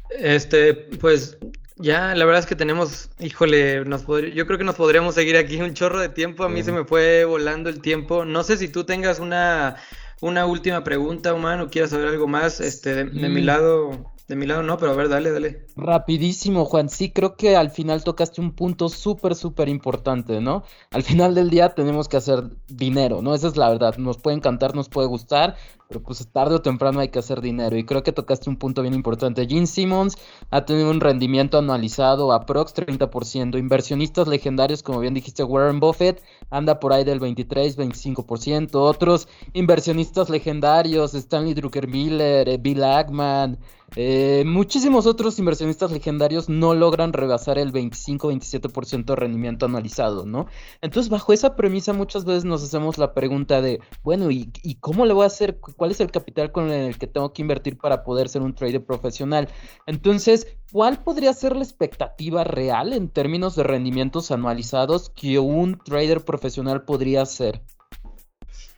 Este, 0.09 0.73
pues 0.73 1.37
ya, 1.77 2.15
la 2.15 2.25
verdad 2.25 2.41
es 2.41 2.47
que 2.47 2.57
tenemos, 2.57 3.11
híjole, 3.19 3.85
nos 3.85 4.03
yo 4.07 4.47
creo 4.47 4.59
que 4.59 4.65
nos 4.65 4.77
podríamos 4.77 5.15
seguir 5.15 5.37
aquí 5.37 5.61
un 5.61 5.75
chorro 5.75 6.01
de 6.01 6.09
tiempo, 6.09 6.45
a 6.45 6.49
mí 6.49 6.63
se 6.63 6.73
me 6.73 6.85
fue 6.85 7.25
volando 7.25 7.69
el 7.69 7.81
tiempo, 7.81 8.25
no 8.25 8.43
sé 8.43 8.57
si 8.57 8.69
tú 8.69 8.85
tengas 8.85 9.19
una 9.19 9.77
una 10.21 10.47
última 10.47 10.83
pregunta, 10.83 11.35
humano, 11.35 11.69
¿quieres 11.71 11.91
saber 11.91 12.09
algo 12.09 12.27
más? 12.27 12.61
Este, 12.61 13.05
de, 13.05 13.29
mi 13.29 13.43
lado, 13.43 14.13
de 14.29 14.37
mi 14.37 14.47
lado 14.47 14.63
no, 14.63 14.79
pero 14.79 14.93
a 14.93 14.95
ver, 14.95 15.09
dale, 15.09 15.31
dale. 15.31 15.67
Rapidísimo, 15.77 16.65
Juan. 16.65 16.89
Sí, 16.89 17.11
creo 17.11 17.37
que 17.37 17.57
al 17.57 17.71
final 17.71 18.03
tocaste 18.03 18.41
un 18.41 18.53
punto 18.53 18.89
súper, 18.89 19.35
súper 19.35 19.69
importante, 19.69 20.41
¿no? 20.41 20.65
Al 20.91 21.03
final 21.03 21.35
del 21.35 21.51
día 21.51 21.75
tenemos 21.75 22.09
que 22.09 22.17
hacer 22.17 22.45
dinero, 22.67 23.21
¿no? 23.21 23.35
Esa 23.35 23.49
es 23.49 23.57
la 23.57 23.69
verdad. 23.69 23.97
Nos 23.99 24.19
puede 24.19 24.37
encantar, 24.37 24.75
nos 24.75 24.89
puede 24.89 25.09
gustar, 25.09 25.57
pero 25.89 26.03
pues 26.03 26.27
tarde 26.33 26.57
o 26.57 26.63
temprano 26.63 27.01
hay 27.01 27.09
que 27.09 27.19
hacer 27.19 27.41
dinero. 27.41 27.77
Y 27.77 27.85
creo 27.85 28.03
que 28.03 28.13
tocaste 28.13 28.51
un 28.51 28.57
punto 28.57 28.83
bien 28.83 28.95
importante. 28.95 29.47
Gene 29.47 29.67
Simmons 29.67 30.17
ha 30.51 30.65
tenido 30.65 30.91
un 30.91 31.01
rendimiento 31.01 31.59
anualizado 31.59 32.33
aprox 32.33 32.75
30%. 32.75 33.59
Inversionistas 33.59 34.29
legendarios, 34.29 34.83
como 34.83 35.01
bien 35.01 35.15
dijiste, 35.15 35.45
Warren 35.45 35.81
Buffett 35.81 36.23
anda 36.51 36.81
por 36.81 36.93
ahí 36.93 37.05
del 37.05 37.21
23, 37.21 37.79
25%. 37.79 38.75
Otros 38.75 39.29
inversionistas 39.53 40.31
legendarios, 40.31 41.15
Stanley 41.15 41.55
Druckenmiller, 41.55 42.49
eh, 42.49 42.59
Bill 42.59 42.83
Ackman, 42.83 43.59
eh, 43.95 44.43
muchísimos 44.45 45.07
otros 45.07 45.39
inversionistas 45.39 45.93
legendarios 45.93 46.49
no 46.49 46.75
logran 46.75 47.13
rebasar 47.13 47.59
el 47.59 47.73
25-27% 47.73 49.15
de 49.15 49.17
rendimiento 49.17 49.67
anualizado, 49.67 50.27
¿no? 50.27 50.47
Entonces, 50.83 51.09
bajo 51.09 51.33
esa 51.33 51.55
premisa, 51.55 51.93
muchas 51.93 52.25
veces 52.25 52.45
nos 52.45 52.65
hacemos 52.65 52.99
la 52.99 53.15
pregunta 53.15 53.61
de, 53.61 53.81
bueno, 54.03 54.31
¿y, 54.31 54.51
cómo 54.81 55.07
le 55.07 55.15
voy 55.15 55.25
a 55.25 55.29
hacer? 55.29 55.61
¿Cuál 55.77 55.91
es 55.91 56.01
el 56.01 56.11
capital 56.11 56.53
con 56.53 56.71
el 56.71 56.99
que 56.99 57.07
tengo 57.07 57.33
que 57.33 57.43
invertir 57.43 57.79
para 57.79 58.03
poder 58.03 58.29
ser 58.29 58.43
un 58.43 58.55
trader 58.55 58.85
profesional? 58.85 59.49
Entonces, 59.87 60.47
¿cuál 60.73 61.03
podría 61.03 61.33
ser 61.33 61.55
la 61.55 61.63
expectativa 61.63 62.45
real 62.45 62.93
en 62.93 63.09
términos 63.09 63.57
de 63.57 63.63
rendimientos 63.63 64.31
anualizados 64.31 65.11
que 65.11 65.39
un 65.39 65.79
trader 65.79 66.25
profesional 66.25 66.85
podría 66.85 67.23
hacer? 67.23 67.63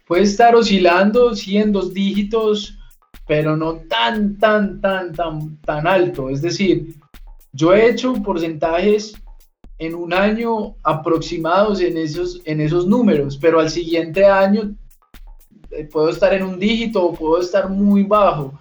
Puede 0.07 0.23
estar 0.23 0.55
oscilando, 0.55 1.35
sí, 1.35 1.59
en 1.59 1.73
dos 1.73 1.93
dígitos 1.95 2.79
pero 3.29 3.57
no 3.57 3.75
tan, 3.89 4.39
tan, 4.39 4.81
tan, 4.81 5.13
tan, 5.13 5.59
tan 5.59 5.87
alto. 5.87 6.31
Es 6.31 6.41
decir, 6.41 6.95
yo 7.53 7.75
he 7.75 7.91
hecho 7.91 8.15
porcentajes 8.15 9.15
en 9.79 9.95
un 9.95 10.13
año 10.13 10.75
aproximados 10.83 11.81
en 11.81 11.99
esos, 11.99 12.41
en 12.47 12.61
esos 12.63 12.87
números, 12.87 13.37
pero 13.37 13.61
al 13.61 13.71
siguiente 13.71 14.25
año 14.25 14.75
puedo 15.91 16.11
estar 16.11 16.35
en 16.35 16.43
un 16.43 16.59
dígito 16.59 17.05
o 17.05 17.15
puedo 17.15 17.41
estar 17.41 17.69
muy 17.69 18.03
bajo. 18.03 18.59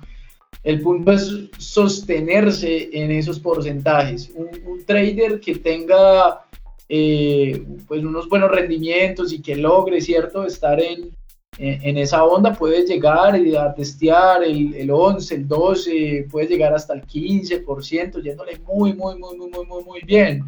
El 0.63 0.81
punto 0.81 1.11
es 1.11 1.31
sostenerse 1.57 2.89
en 2.91 3.11
esos 3.11 3.39
porcentajes. 3.39 4.31
Un, 4.35 4.83
trader 4.85 5.39
que 5.39 5.55
tenga 5.55 6.45
eh, 6.87 7.63
pues 7.87 8.03
unos 8.03 8.29
buenos 8.29 8.51
rendimientos 8.51 9.33
y 9.33 9.41
que 9.41 9.55
logre, 9.55 9.99
¿cierto?, 10.01 10.45
estar 10.45 10.79
en, 10.81 11.11
en, 11.57 11.97
esa 11.97 12.23
onda 12.23 12.53
puedes 12.53 12.89
llegar 12.89 13.35
a 13.35 13.73
testear 13.73 14.43
el, 14.43 14.73
el 14.75 14.91
11, 14.91 15.35
el 15.35 15.47
12, 15.47 16.27
puedes 16.31 16.49
llegar 16.49 16.73
hasta 16.73 16.93
el 16.93 17.01
15%, 17.01 18.21
yéndole 18.21 18.59
muy, 18.59 18.93
muy, 18.93 19.17
muy, 19.17 19.37
muy, 19.37 19.49
muy, 19.49 19.83
muy 19.83 20.01
bien. 20.01 20.43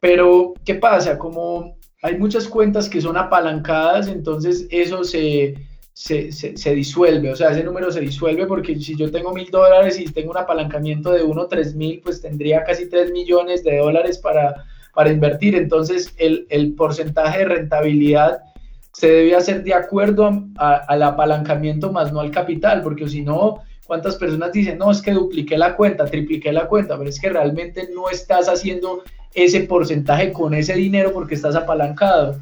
Pero, 0.00 0.54
¿qué 0.64 0.74
pasa? 0.74 1.18
Como 1.18 1.76
hay 2.02 2.16
muchas 2.18 2.48
cuentas 2.48 2.88
que 2.88 3.00
son 3.00 3.16
apalancadas, 3.16 4.08
entonces 4.08 4.66
eso 4.70 5.04
se, 5.04 5.54
se, 5.92 6.32
se, 6.32 6.74
disuelve, 6.74 7.30
o 7.30 7.36
sea, 7.36 7.50
ese 7.50 7.62
número 7.62 7.90
se 7.90 8.00
disuelve 8.00 8.46
porque 8.46 8.74
si 8.76 8.96
yo 8.96 9.10
tengo 9.10 9.34
mil 9.34 9.50
dólares 9.50 10.00
y 10.00 10.06
tengo 10.06 10.30
un 10.30 10.38
apalancamiento 10.38 11.12
de 11.12 11.22
1 11.22 11.46
3 11.46 11.74
mil, 11.74 12.00
pues 12.02 12.22
tendría 12.22 12.64
casi 12.64 12.88
3 12.88 13.12
millones 13.12 13.62
de 13.64 13.78
dólares 13.78 14.18
para, 14.18 14.64
para 14.94 15.10
invertir. 15.10 15.54
Entonces, 15.54 16.14
el, 16.16 16.46
el 16.48 16.74
porcentaje 16.74 17.40
de 17.40 17.44
rentabilidad 17.44 18.40
se 18.92 19.10
debe 19.10 19.36
hacer 19.36 19.62
de 19.62 19.74
acuerdo 19.74 20.44
al 20.56 21.02
apalancamiento 21.02 21.92
más 21.92 22.12
no 22.12 22.20
al 22.20 22.30
capital, 22.30 22.82
porque 22.82 23.08
si 23.08 23.22
no, 23.22 23.62
¿cuántas 23.86 24.16
personas 24.16 24.52
dicen, 24.52 24.78
no, 24.78 24.90
es 24.90 25.02
que 25.02 25.12
dupliqué 25.12 25.56
la 25.56 25.76
cuenta, 25.76 26.06
tripliqué 26.06 26.52
la 26.52 26.66
cuenta, 26.66 26.96
pero 26.98 27.08
es 27.08 27.20
que 27.20 27.28
realmente 27.28 27.88
no 27.94 28.08
estás 28.10 28.48
haciendo 28.48 29.02
ese 29.34 29.60
porcentaje 29.60 30.32
con 30.32 30.54
ese 30.54 30.74
dinero 30.74 31.12
porque 31.12 31.34
estás 31.34 31.56
apalancado? 31.56 32.38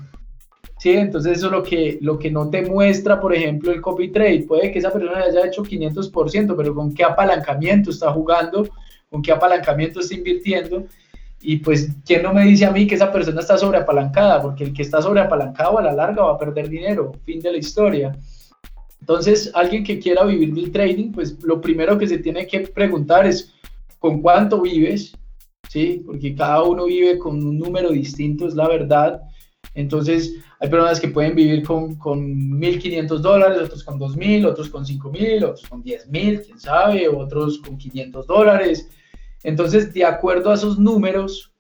Sí, 0.79 0.93
entonces 0.93 1.39
eso 1.39 1.47
es 1.47 1.53
lo 1.53 1.63
que, 1.63 1.99
lo 2.01 2.19
que 2.19 2.31
no 2.31 2.49
te 2.51 2.63
muestra, 2.63 3.21
por 3.21 3.35
ejemplo, 3.35 3.73
el 3.73 3.81
copy 3.81 4.13
trade. 4.13 4.45
Puede 4.47 4.71
que 4.71 4.79
esa 4.79 4.93
persona 4.93 5.25
haya 5.25 5.47
hecho 5.47 5.65
500%, 5.65 6.55
pero 6.57 6.75
con 6.75 6.95
qué 6.95 7.05
apalancamiento 7.05 7.91
está 7.91 8.13
jugando, 8.13 8.69
con 9.11 9.21
qué 9.21 9.33
apalancamiento 9.33 10.01
está 10.01 10.15
invirtiendo 10.15 10.85
y 11.41 11.59
pues, 11.59 11.91
¿quién 12.05 12.23
no 12.23 12.35
me 12.35 12.45
dice 12.45 12.67
a 12.67 12.73
mí 12.73 12.87
que 12.87 12.97
esa 12.97 13.13
persona 13.13 13.41
está 13.41 13.57
sobreapalancada? 13.57 14.43
Porque 14.43 14.65
el 14.65 14.73
que 14.73 14.83
está 14.83 15.01
sobreapalancado 15.01 15.79
a 15.79 15.83
la 15.83 15.93
larga 15.93 16.25
va 16.25 16.33
a 16.33 16.39
perder 16.39 16.69
dinero. 16.69 17.13
Fin 17.25 17.41
de 17.41 17.53
la 17.53 17.59
historia. 17.59 18.17
Entonces, 19.01 19.51
alguien 19.55 19.85
que 19.85 19.99
quiera 19.99 20.25
vivir 20.25 20.53
del 20.53 20.73
trading, 20.73 21.13
pues 21.13 21.41
lo 21.43 21.61
primero 21.61 21.97
que 21.97 22.09
se 22.09 22.19
tiene 22.19 22.47
que 22.47 22.61
preguntar 22.61 23.25
es, 23.25 23.55
¿con 24.01 24.21
cuánto 24.21 24.61
vives? 24.61 25.17
¿Sí? 25.69 26.03
Porque 26.05 26.35
cada 26.35 26.63
uno 26.63 26.87
vive 26.87 27.19
con 27.19 27.43
un 27.45 27.59
número 27.59 27.91
distinto, 27.91 28.49
es 28.49 28.55
la 28.55 28.69
verdad. 28.69 29.23
Entonces, 29.75 30.35
hay 30.61 30.69
personas 30.69 31.01
que 31.01 31.09
pueden 31.09 31.35
vivir 31.35 31.63
con, 31.63 31.95
con 31.97 32.21
1.500 32.61 33.19
dólares, 33.19 33.59
otros 33.63 33.85
con 33.85 33.99
2.000, 34.01 34.47
otros 34.47 34.69
con 34.71 34.85
5.000, 34.85 35.45
otros 35.45 35.69
con 35.69 35.85
10.000, 35.85 36.45
quién 36.45 36.59
sabe, 36.59 37.09
otros 37.09 37.59
con 37.59 37.79
500 37.79 38.27
dólares. 38.27 38.89
Entonces, 39.45 39.93
de 39.93 40.05
acuerdo 40.05 40.51
a 40.51 40.55
esos 40.55 40.79
números, 40.79 41.53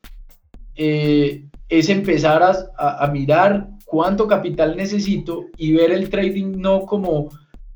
eh, 0.75 1.45
es 1.69 1.89
empezar 1.89 2.43
a, 2.43 3.07
mirar 3.13 3.69
cuánto 3.85 4.27
capital 4.27 4.77
necesito 4.77 5.47
y 5.57 5.73
ver 5.73 5.93
el 5.93 6.09
trading 6.09 6.57
no 6.57 6.87
como 6.87 7.29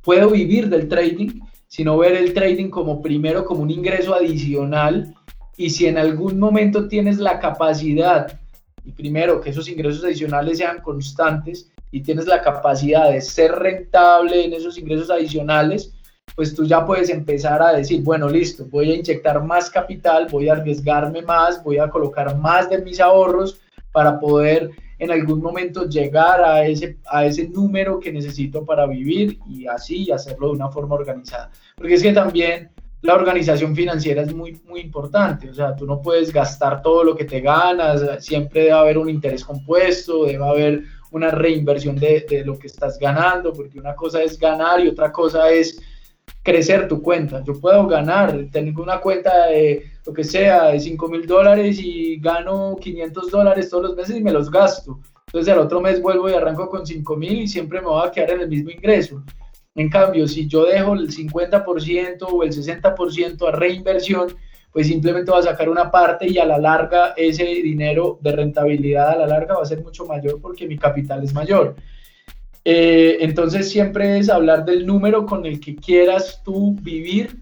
puedo 0.03 0.30
vivir 0.30 0.68
del 0.68 0.89
trading, 0.89 1.41
sino 1.66 1.99
ver 1.99 2.16
el 2.16 2.33
trading 2.33 2.70
como 2.70 3.03
primero 3.03 3.45
como 3.45 3.62
un 3.62 3.70
ingreso 3.70 4.14
adicional 4.14 5.14
y 5.57 5.71
si 5.71 5.87
en 5.87 5.99
algún 5.99 6.39
momento 6.39 6.89
tienes 6.89 7.19
la 7.19 7.39
capacidad, 7.39 8.39
y 8.85 8.93
primero 8.93 9.41
que 9.41 9.51
esos 9.51 9.69
ingresos 9.69 10.05
adicionales 10.05 10.59
sean 10.59 10.81
constantes 10.81 11.71
y 11.91 12.03
tienes 12.03 12.27
la 12.27 12.41
capacidad 12.43 13.11
de 13.11 13.21
ser 13.21 13.53
rentable 13.53 14.45
en 14.45 14.55
esos 14.55 14.79
ingresos 14.79 15.11
adicionales, 15.11 15.93
pues 16.35 16.55
tú 16.55 16.65
ya 16.65 16.87
puedes 16.87 17.11
empezar 17.11 17.63
a 17.63 17.73
decir, 17.73 18.03
bueno, 18.03 18.29
listo, 18.29 18.67
voy 18.71 18.91
a 18.91 18.97
inyectar 18.97 19.43
más 19.45 19.69
capital, 19.69 20.29
voy 20.31 20.49
a 20.49 20.55
arriesgarme 20.55 21.23
más, 21.23 21.63
voy 21.63 21.79
a 21.79 21.91
colocar 21.91 22.37
más 22.39 22.71
de 22.71 22.79
mis 22.79 23.01
ahorros 23.01 23.61
para 23.93 24.19
poder 24.19 24.71
en 24.99 25.11
algún 25.11 25.43
momento 25.43 25.89
llegar 25.89 26.43
a 26.43 26.65
ese, 26.65 26.97
a 27.07 27.27
ese 27.27 27.49
número 27.49 27.99
que 28.01 28.13
necesito 28.13 28.65
para 28.65 28.87
vivir 28.87 29.39
y 29.49 29.67
así 29.67 30.11
hacerlo 30.11 30.49
de 30.49 30.55
una 30.55 30.71
forma 30.71 30.95
organizada. 30.95 31.51
Porque 31.77 31.95
es 31.95 32.03
que 32.03 32.13
también 32.13 32.71
la 33.03 33.15
organización 33.15 33.75
financiera 33.75 34.23
es 34.23 34.33
muy, 34.33 34.61
muy 34.65 34.81
importante. 34.81 35.51
O 35.51 35.55
sea, 35.55 35.75
tú 35.75 35.87
no 35.87 36.01
puedes 36.01 36.33
gastar 36.33 36.83
todo 36.83 37.05
lo 37.05 37.17
que 37.17 37.25
te 37.25 37.41
ganas, 37.41 38.25
siempre 38.25 38.63
debe 38.63 38.73
haber 38.73 38.99
un 38.99 39.11
interés 39.11 39.45
compuesto, 39.45 40.25
debe 40.25 40.45
haber 40.45 40.83
una 41.11 41.31
reinversión 41.31 41.97
de, 41.97 42.25
de 42.29 42.45
lo 42.45 42.59
que 42.59 42.69
estás 42.69 42.99
ganando, 42.99 43.53
porque 43.53 43.79
una 43.79 43.95
cosa 43.95 44.23
es 44.23 44.39
ganar 44.39 44.81
y 44.81 44.89
otra 44.89 45.13
cosa 45.13 45.51
es 45.51 45.81
crecer 46.43 46.89
tu 46.89 47.03
cuenta. 47.03 47.43
Yo 47.45 47.61
puedo 47.61 47.87
ganar, 47.87 48.47
tengo 48.51 48.83
una 48.83 49.01
cuenta 49.01 49.47
de 49.47 49.85
lo 50.07 50.13
que 50.13 50.25
sea, 50.25 50.69
de 50.69 50.81
5 50.81 51.09
mil 51.09 51.27
dólares 51.27 51.79
y 51.81 52.19
gano 52.21 52.77
500 52.81 53.31
dólares 53.31 53.69
todos 53.69 53.85
los 53.85 53.97
meses 53.97 54.17
y 54.17 54.23
me 54.23 54.33
los 54.33 54.51
gasto. 54.51 55.01
Entonces 55.27 55.53
el 55.53 55.61
otro 55.61 55.81
mes 55.81 56.01
vuelvo 56.01 56.29
y 56.29 56.35
arranco 56.35 56.69
con 56.69 56.87
5 56.87 57.17
mil 57.17 57.43
y 57.43 57.49
siempre 57.49 57.81
me 57.81 57.87
voy 57.87 58.07
a 58.07 58.11
quedar 58.11 58.31
en 58.31 58.41
el 58.43 58.49
mismo 58.49 58.71
ingreso. 58.71 59.23
En 59.75 59.89
cambio, 59.89 60.29
si 60.29 60.47
yo 60.47 60.64
dejo 60.66 60.95
el 60.95 61.09
50% 61.09 62.27
o 62.31 62.43
el 62.43 62.51
60% 62.51 63.49
a 63.49 63.53
reinversión, 63.53 64.29
pues 64.70 64.87
simplemente 64.87 65.31
va 65.31 65.39
a 65.39 65.43
sacar 65.43 65.68
una 65.68 65.91
parte 65.91 66.27
y 66.29 66.39
a 66.39 66.47
la 66.47 66.59
larga 66.59 67.14
ese 67.16 67.45
dinero 67.45 68.18
de 68.20 68.33
rentabilidad 68.33 69.11
a 69.11 69.16
la 69.18 69.27
larga 69.27 69.57
va 69.57 69.62
a 69.62 69.66
ser 69.66 69.83
mucho 69.83 70.07
mayor 70.07 70.41
porque 70.41 70.66
mi 70.66 70.79
capital 70.79 71.23
es 71.23 71.33
mayor. 71.33 71.77
Eh, 72.64 73.18
entonces 73.20 73.70
siempre 73.70 74.18
es 74.18 74.31
hablar 74.31 74.64
del 74.64 74.87
número 74.87 75.27
con 75.27 75.45
el 75.47 75.61
que 75.61 75.75
quieras 75.75 76.41
tú 76.45 76.77
vivir 76.81 77.39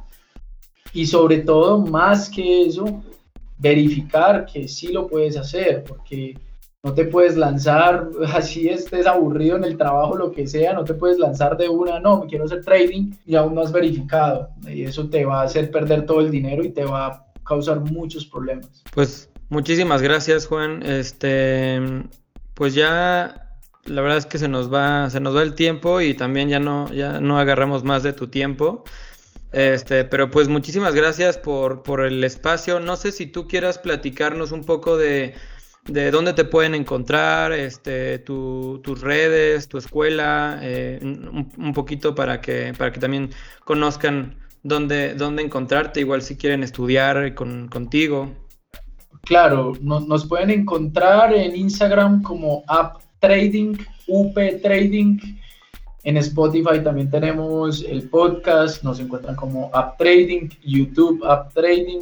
y 0.93 1.07
sobre 1.07 1.39
todo, 1.39 1.79
más 1.79 2.29
que 2.29 2.63
eso, 2.63 3.03
verificar 3.59 4.47
que 4.47 4.67
sí 4.67 4.89
lo 4.89 5.07
puedes 5.07 5.37
hacer, 5.37 5.85
porque 5.85 6.37
no 6.83 6.95
te 6.95 7.05
puedes 7.05 7.37
lanzar, 7.37 8.09
así 8.35 8.69
estés 8.69 9.07
aburrido 9.07 9.57
en 9.57 9.65
el 9.65 9.77
trabajo, 9.77 10.17
lo 10.17 10.33
que 10.33 10.47
sea, 10.47 10.73
no 10.73 10.85
te 10.85 10.95
puedes 10.95 11.19
lanzar 11.19 11.57
de 11.57 11.69
una, 11.69 12.01
no, 12.01 12.21
me 12.21 12.27
quiero 12.27 12.45
hacer 12.45 12.65
trading 12.65 13.13
y 13.27 13.37
aún 13.37 13.55
no 13.55 13.63
has 13.63 13.73
verificado. 13.73 14.51
Y 14.67 14.85
eso 14.85 15.09
te 15.09 15.25
va 15.25 15.43
a 15.43 15.45
hacer 15.45 15.71
perder 15.71 16.07
todo 16.07 16.21
el 16.21 16.31
dinero 16.31 16.65
y 16.65 16.71
te 16.71 16.85
va 16.85 17.07
a 17.07 17.27
causar 17.45 17.81
muchos 17.81 18.27
problemas. 18.27 18.83
Pues 18.95 19.29
muchísimas 19.49 20.03
gracias, 20.03 20.47
Juan. 20.47 20.83
Este, 20.83 21.81
pues 22.55 22.75
ya 22.75 23.47
la 23.85 24.03
verdad 24.03 24.19
es 24.19 24.27
que 24.27 24.39
se 24.39 24.49
nos 24.49 24.73
va, 24.73 25.11
se 25.11 25.21
nos 25.21 25.37
va 25.37 25.43
el 25.43 25.55
tiempo 25.55 26.01
y 26.01 26.15
también 26.15 26.49
ya 26.49 26.61
no, 26.61 26.93
ya 26.93 27.21
no 27.21 27.39
agarramos 27.39 27.85
más 27.85 28.03
de 28.03 28.13
tu 28.13 28.29
tiempo. 28.29 28.85
Este, 29.53 30.05
pero 30.05 30.31
pues 30.31 30.49
muchísimas 30.49 30.95
gracias 30.95 31.37
por, 31.37 31.83
por 31.83 32.03
el 32.03 32.23
espacio. 32.23 32.79
No 32.79 32.97
sé 32.97 33.11
si 33.11 33.27
tú 33.27 33.49
quieras 33.49 33.79
platicarnos 33.79 34.53
un 34.53 34.63
poco 34.63 34.97
de, 34.97 35.35
de 35.91 36.11
dónde 36.11 36.33
te 36.33 36.45
pueden 36.45 36.75
encontrar, 36.75 37.53
este, 37.53 38.19
tu, 38.21 38.81
tus 38.83 39.01
redes, 39.01 39.69
tu 39.69 39.79
escuela, 39.79 40.59
eh, 40.63 41.01
un, 41.03 41.73
poquito 41.75 42.15
para 42.15 42.41
que, 42.41 42.73
para 42.77 42.93
que 42.93 43.01
también 43.01 43.31
conozcan 43.65 44.37
dónde, 44.63 45.15
dónde 45.15 45.43
encontrarte, 45.43 46.01
igual 46.01 46.23
si 46.23 46.37
quieren 46.37 46.63
estudiar 46.63 47.35
con, 47.35 47.69
contigo. 47.69 48.31
Claro, 49.23 49.75
nos 49.81 50.27
pueden 50.27 50.51
encontrar 50.51 51.35
en 51.35 51.55
Instagram 51.57 52.23
como 52.23 52.63
App 52.69 53.03
Trading, 53.19 53.77
UP 54.07 54.35
Trading. 54.63 55.19
En 56.05 56.17
Spotify 56.17 56.81
también 56.83 57.11
tenemos 57.11 57.85
el 57.85 58.09
podcast, 58.09 58.83
nos 58.83 58.99
encuentran 59.01 59.37
como 59.37 59.71
App 59.75 59.99
Trading, 59.99 60.49
YouTube 60.65 61.23
App 61.25 61.53
Trading, 61.53 62.01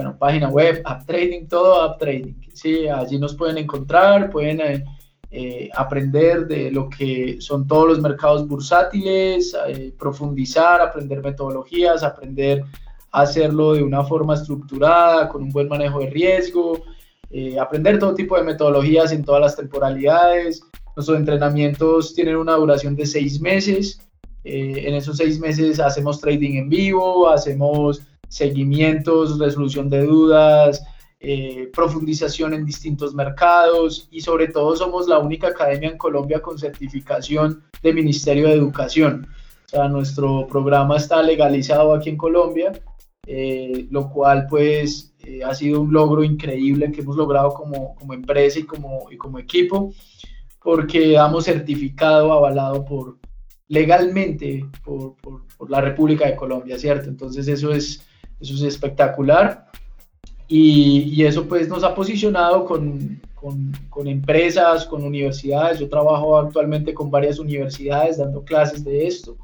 bueno, 0.00 0.16
página 0.18 0.48
web, 0.48 0.80
App 0.86 1.04
Trading, 1.04 1.46
todo 1.46 1.82
App 1.82 1.98
Trading. 1.98 2.32
Sí, 2.54 2.88
allí 2.88 3.18
nos 3.18 3.34
pueden 3.34 3.58
encontrar, 3.58 4.30
pueden 4.30 4.58
eh, 4.62 4.82
eh, 5.30 5.68
aprender 5.74 6.46
de 6.46 6.70
lo 6.70 6.88
que 6.88 7.36
son 7.38 7.66
todos 7.66 7.86
los 7.86 8.00
mercados 8.00 8.48
bursátiles, 8.48 9.54
eh, 9.68 9.92
profundizar, 9.98 10.80
aprender 10.80 11.22
metodologías, 11.22 12.02
aprender 12.02 12.64
a 13.12 13.20
hacerlo 13.20 13.74
de 13.74 13.82
una 13.82 14.02
forma 14.02 14.32
estructurada, 14.32 15.28
con 15.28 15.42
un 15.42 15.50
buen 15.50 15.68
manejo 15.68 16.00
de 16.00 16.08
riesgo, 16.08 16.82
eh, 17.28 17.58
aprender 17.58 17.98
todo 17.98 18.14
tipo 18.14 18.38
de 18.38 18.44
metodologías 18.44 19.12
en 19.12 19.22
todas 19.22 19.42
las 19.42 19.54
temporalidades. 19.54 20.62
Nuestros 20.96 21.18
entrenamientos 21.18 22.14
tienen 22.14 22.36
una 22.36 22.54
duración 22.54 22.96
de 22.96 23.04
seis 23.04 23.38
meses. 23.38 24.00
Eh, 24.44 24.84
en 24.86 24.94
esos 24.94 25.18
seis 25.18 25.38
meses 25.38 25.78
hacemos 25.78 26.22
trading 26.22 26.56
en 26.56 26.70
vivo, 26.70 27.28
hacemos 27.28 28.00
seguimientos, 28.30 29.38
resolución 29.38 29.90
de 29.90 30.06
dudas, 30.06 30.82
eh, 31.20 31.70
profundización 31.74 32.54
en 32.54 32.64
distintos 32.64 33.14
mercados 33.14 34.08
y 34.10 34.22
sobre 34.22 34.48
todo 34.48 34.74
somos 34.74 35.06
la 35.06 35.18
única 35.18 35.48
academia 35.48 35.90
en 35.90 35.98
Colombia 35.98 36.40
con 36.40 36.58
certificación 36.58 37.62
de 37.82 37.92
Ministerio 37.92 38.48
de 38.48 38.54
Educación. 38.54 39.28
O 39.66 39.68
sea, 39.68 39.88
nuestro 39.88 40.46
programa 40.46 40.96
está 40.96 41.22
legalizado 41.22 41.92
aquí 41.92 42.08
en 42.08 42.16
Colombia, 42.16 42.72
lo 43.90 44.08
cual 44.08 44.46
pues 44.48 45.10
eh, 45.22 45.44
ha 45.44 45.54
sido 45.54 45.82
un 45.82 45.92
logro 45.92 46.24
increíble 46.24 46.90
que 46.90 47.02
hemos 47.02 47.16
logrado 47.16 47.50
como, 47.50 47.94
como 47.94 48.14
empresa 48.14 48.58
y 48.58 48.64
como, 48.64 49.10
y 49.10 49.18
como 49.18 49.38
equipo, 49.38 49.92
porque 50.62 51.12
damos 51.12 51.44
certificado 51.44 52.32
avalado 52.32 52.84
por 52.84 53.18
legalmente 53.68 54.64
por, 54.82 55.16
por, 55.16 55.70
la 55.70 55.80
República 55.80 56.26
de 56.26 56.36
Colombia, 56.36 56.78
¿cierto? 56.78 57.08
Entonces 57.08 57.46
eso 57.48 57.70
es, 57.72 58.04
eso 58.40 58.54
es 58.54 58.62
espectacular 58.62 59.70
y, 60.52 61.24
eso 61.24 61.46
pues 61.46 61.68
nos 61.68 61.84
ha 61.84 61.94
posicionado 61.94 62.64
con, 62.64 63.20
con, 63.34 63.72
con, 63.88 64.08
empresas, 64.08 64.84
con 64.84 65.04
universidades. 65.04 65.78
Yo 65.78 65.88
trabajo 65.88 66.36
actualmente 66.36 66.92
con 66.92 67.08
varias 67.08 67.38
universidades 67.38 68.18
dando 68.18 68.42
clases 68.42 68.82
de 68.82 69.06
esto. 69.06 69.36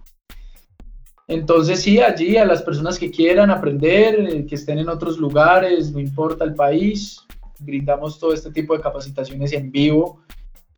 Entonces 1.28 1.80
sí, 1.80 2.00
allí 2.00 2.36
a 2.36 2.44
las 2.44 2.62
personas 2.62 2.98
que 2.98 3.10
quieran 3.10 3.50
aprender, 3.50 4.18
eh, 4.20 4.46
que 4.46 4.56
estén 4.56 4.78
en 4.78 4.88
otros 4.88 5.18
lugares, 5.18 5.92
no 5.92 6.00
importa 6.00 6.44
el 6.44 6.54
país, 6.54 7.20
brindamos 7.60 8.18
todo 8.18 8.32
este 8.32 8.50
tipo 8.50 8.76
de 8.76 8.82
capacitaciones 8.82 9.52
en 9.52 9.70
vivo 9.70 10.22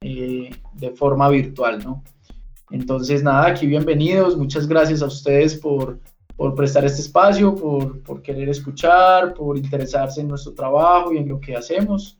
eh, 0.00 0.50
de 0.74 0.90
forma 0.90 1.28
virtual, 1.28 1.82
¿no? 1.82 2.02
Entonces 2.70 3.22
nada, 3.22 3.46
aquí 3.46 3.66
bienvenidos, 3.66 4.36
muchas 4.36 4.66
gracias 4.68 5.00
a 5.00 5.06
ustedes 5.06 5.56
por, 5.56 5.98
por 6.38 6.54
prestar 6.54 6.84
este 6.84 7.00
espacio, 7.00 7.52
por, 7.52 8.00
por, 8.04 8.22
querer 8.22 8.48
escuchar, 8.48 9.34
por 9.34 9.58
interesarse 9.58 10.20
en 10.20 10.28
nuestro 10.28 10.54
trabajo 10.54 11.12
y 11.12 11.18
en 11.18 11.28
lo 11.28 11.40
que 11.40 11.56
hacemos. 11.56 12.16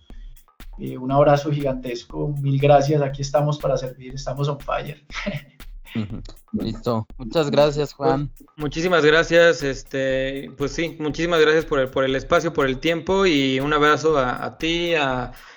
Eh, 0.76 0.98
un 0.98 1.12
abrazo 1.12 1.52
gigantesco, 1.52 2.34
mil 2.40 2.58
gracias, 2.58 3.00
aquí 3.00 3.22
estamos 3.22 3.58
para 3.58 3.76
servir, 3.76 4.12
estamos 4.14 4.48
on 4.48 4.58
fire. 4.58 5.06
Listo. 6.52 7.06
Muchas 7.16 7.48
gracias, 7.48 7.92
Juan. 7.92 8.28
Muchísimas 8.56 9.04
gracias. 9.04 9.62
Este, 9.62 10.50
pues 10.58 10.72
sí, 10.72 10.96
muchísimas 10.98 11.40
gracias 11.40 11.64
por 11.64 11.78
el, 11.78 11.88
por 11.88 12.04
el 12.04 12.16
espacio, 12.16 12.52
por 12.52 12.66
el 12.66 12.80
tiempo 12.80 13.24
y 13.24 13.60
un 13.60 13.72
abrazo 13.72 14.18
a, 14.18 14.58
ti 14.58 14.94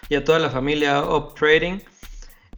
y 0.09 0.15
a 0.15 0.23
toda 0.23 0.37
la 0.37 0.51
familia 0.51 1.03
Up 1.03 1.33
Trading. 1.33 1.79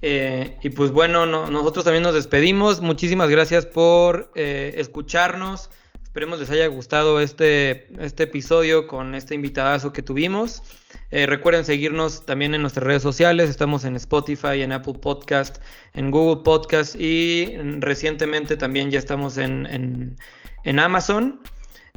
Eh, 0.02 0.58
y 0.62 0.70
pues 0.70 0.92
bueno, 0.92 1.26
nosotros 1.26 1.86
también 1.86 2.04
nos 2.04 2.14
despedimos. 2.14 2.82
Muchísimas 2.82 3.30
gracias 3.30 3.66
por 3.66 4.32
eh, 4.36 4.74
escucharnos. 4.76 5.70
Esperemos 6.14 6.40
les 6.40 6.52
haya 6.52 6.68
gustado 6.68 7.20
este, 7.20 7.88
este 8.00 8.26
episodio 8.26 8.86
con 8.86 9.16
este 9.16 9.34
invitadazo 9.34 9.94
que 9.94 10.04
tuvimos. 10.04 10.62
Eh, 11.10 11.26
recuerden 11.26 11.66
seguirnos 11.66 12.24
también 12.24 12.54
en 12.54 12.62
nuestras 12.62 12.86
redes 12.86 13.02
sociales. 13.02 13.50
Estamos 13.50 13.84
en 13.84 13.96
Spotify, 13.96 14.62
en 14.62 14.74
Apple 14.74 14.94
Podcast, 15.02 15.58
en 15.96 16.12
Google 16.12 16.44
Podcast 16.44 16.96
y 16.96 17.58
recientemente 17.80 18.58
también 18.58 18.92
ya 18.92 19.00
estamos 19.00 19.40
en, 19.40 20.16
Amazon, 20.78 21.42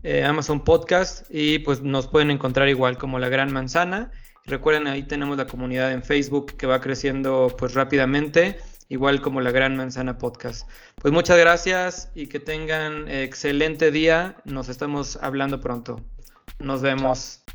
eh, 0.02 0.24
Amazon 0.24 0.64
Podcast 0.64 1.26
y 1.28 1.58
pues 1.58 1.82
nos 1.82 2.06
pueden 2.08 2.30
encontrar 2.30 2.70
igual 2.70 2.96
como 2.96 3.18
La 3.18 3.28
Gran 3.28 3.52
Manzana. 3.52 4.12
Recuerden, 4.46 4.86
ahí 4.86 5.02
tenemos 5.02 5.36
la 5.36 5.46
comunidad 5.46 5.92
en 5.92 6.02
Facebook 6.02 6.56
que 6.56 6.66
va 6.66 6.80
creciendo 6.80 7.54
pues 7.58 7.74
rápidamente 7.74 8.56
igual 8.88 9.20
como 9.20 9.40
la 9.40 9.50
Gran 9.50 9.76
Manzana 9.76 10.18
Podcast. 10.18 10.68
Pues 11.00 11.12
muchas 11.12 11.38
gracias 11.38 12.10
y 12.14 12.26
que 12.26 12.40
tengan 12.40 13.08
excelente 13.08 13.90
día. 13.90 14.36
Nos 14.44 14.68
estamos 14.68 15.18
hablando 15.22 15.60
pronto. 15.60 16.00
Nos 16.58 16.82
vemos. 16.82 17.45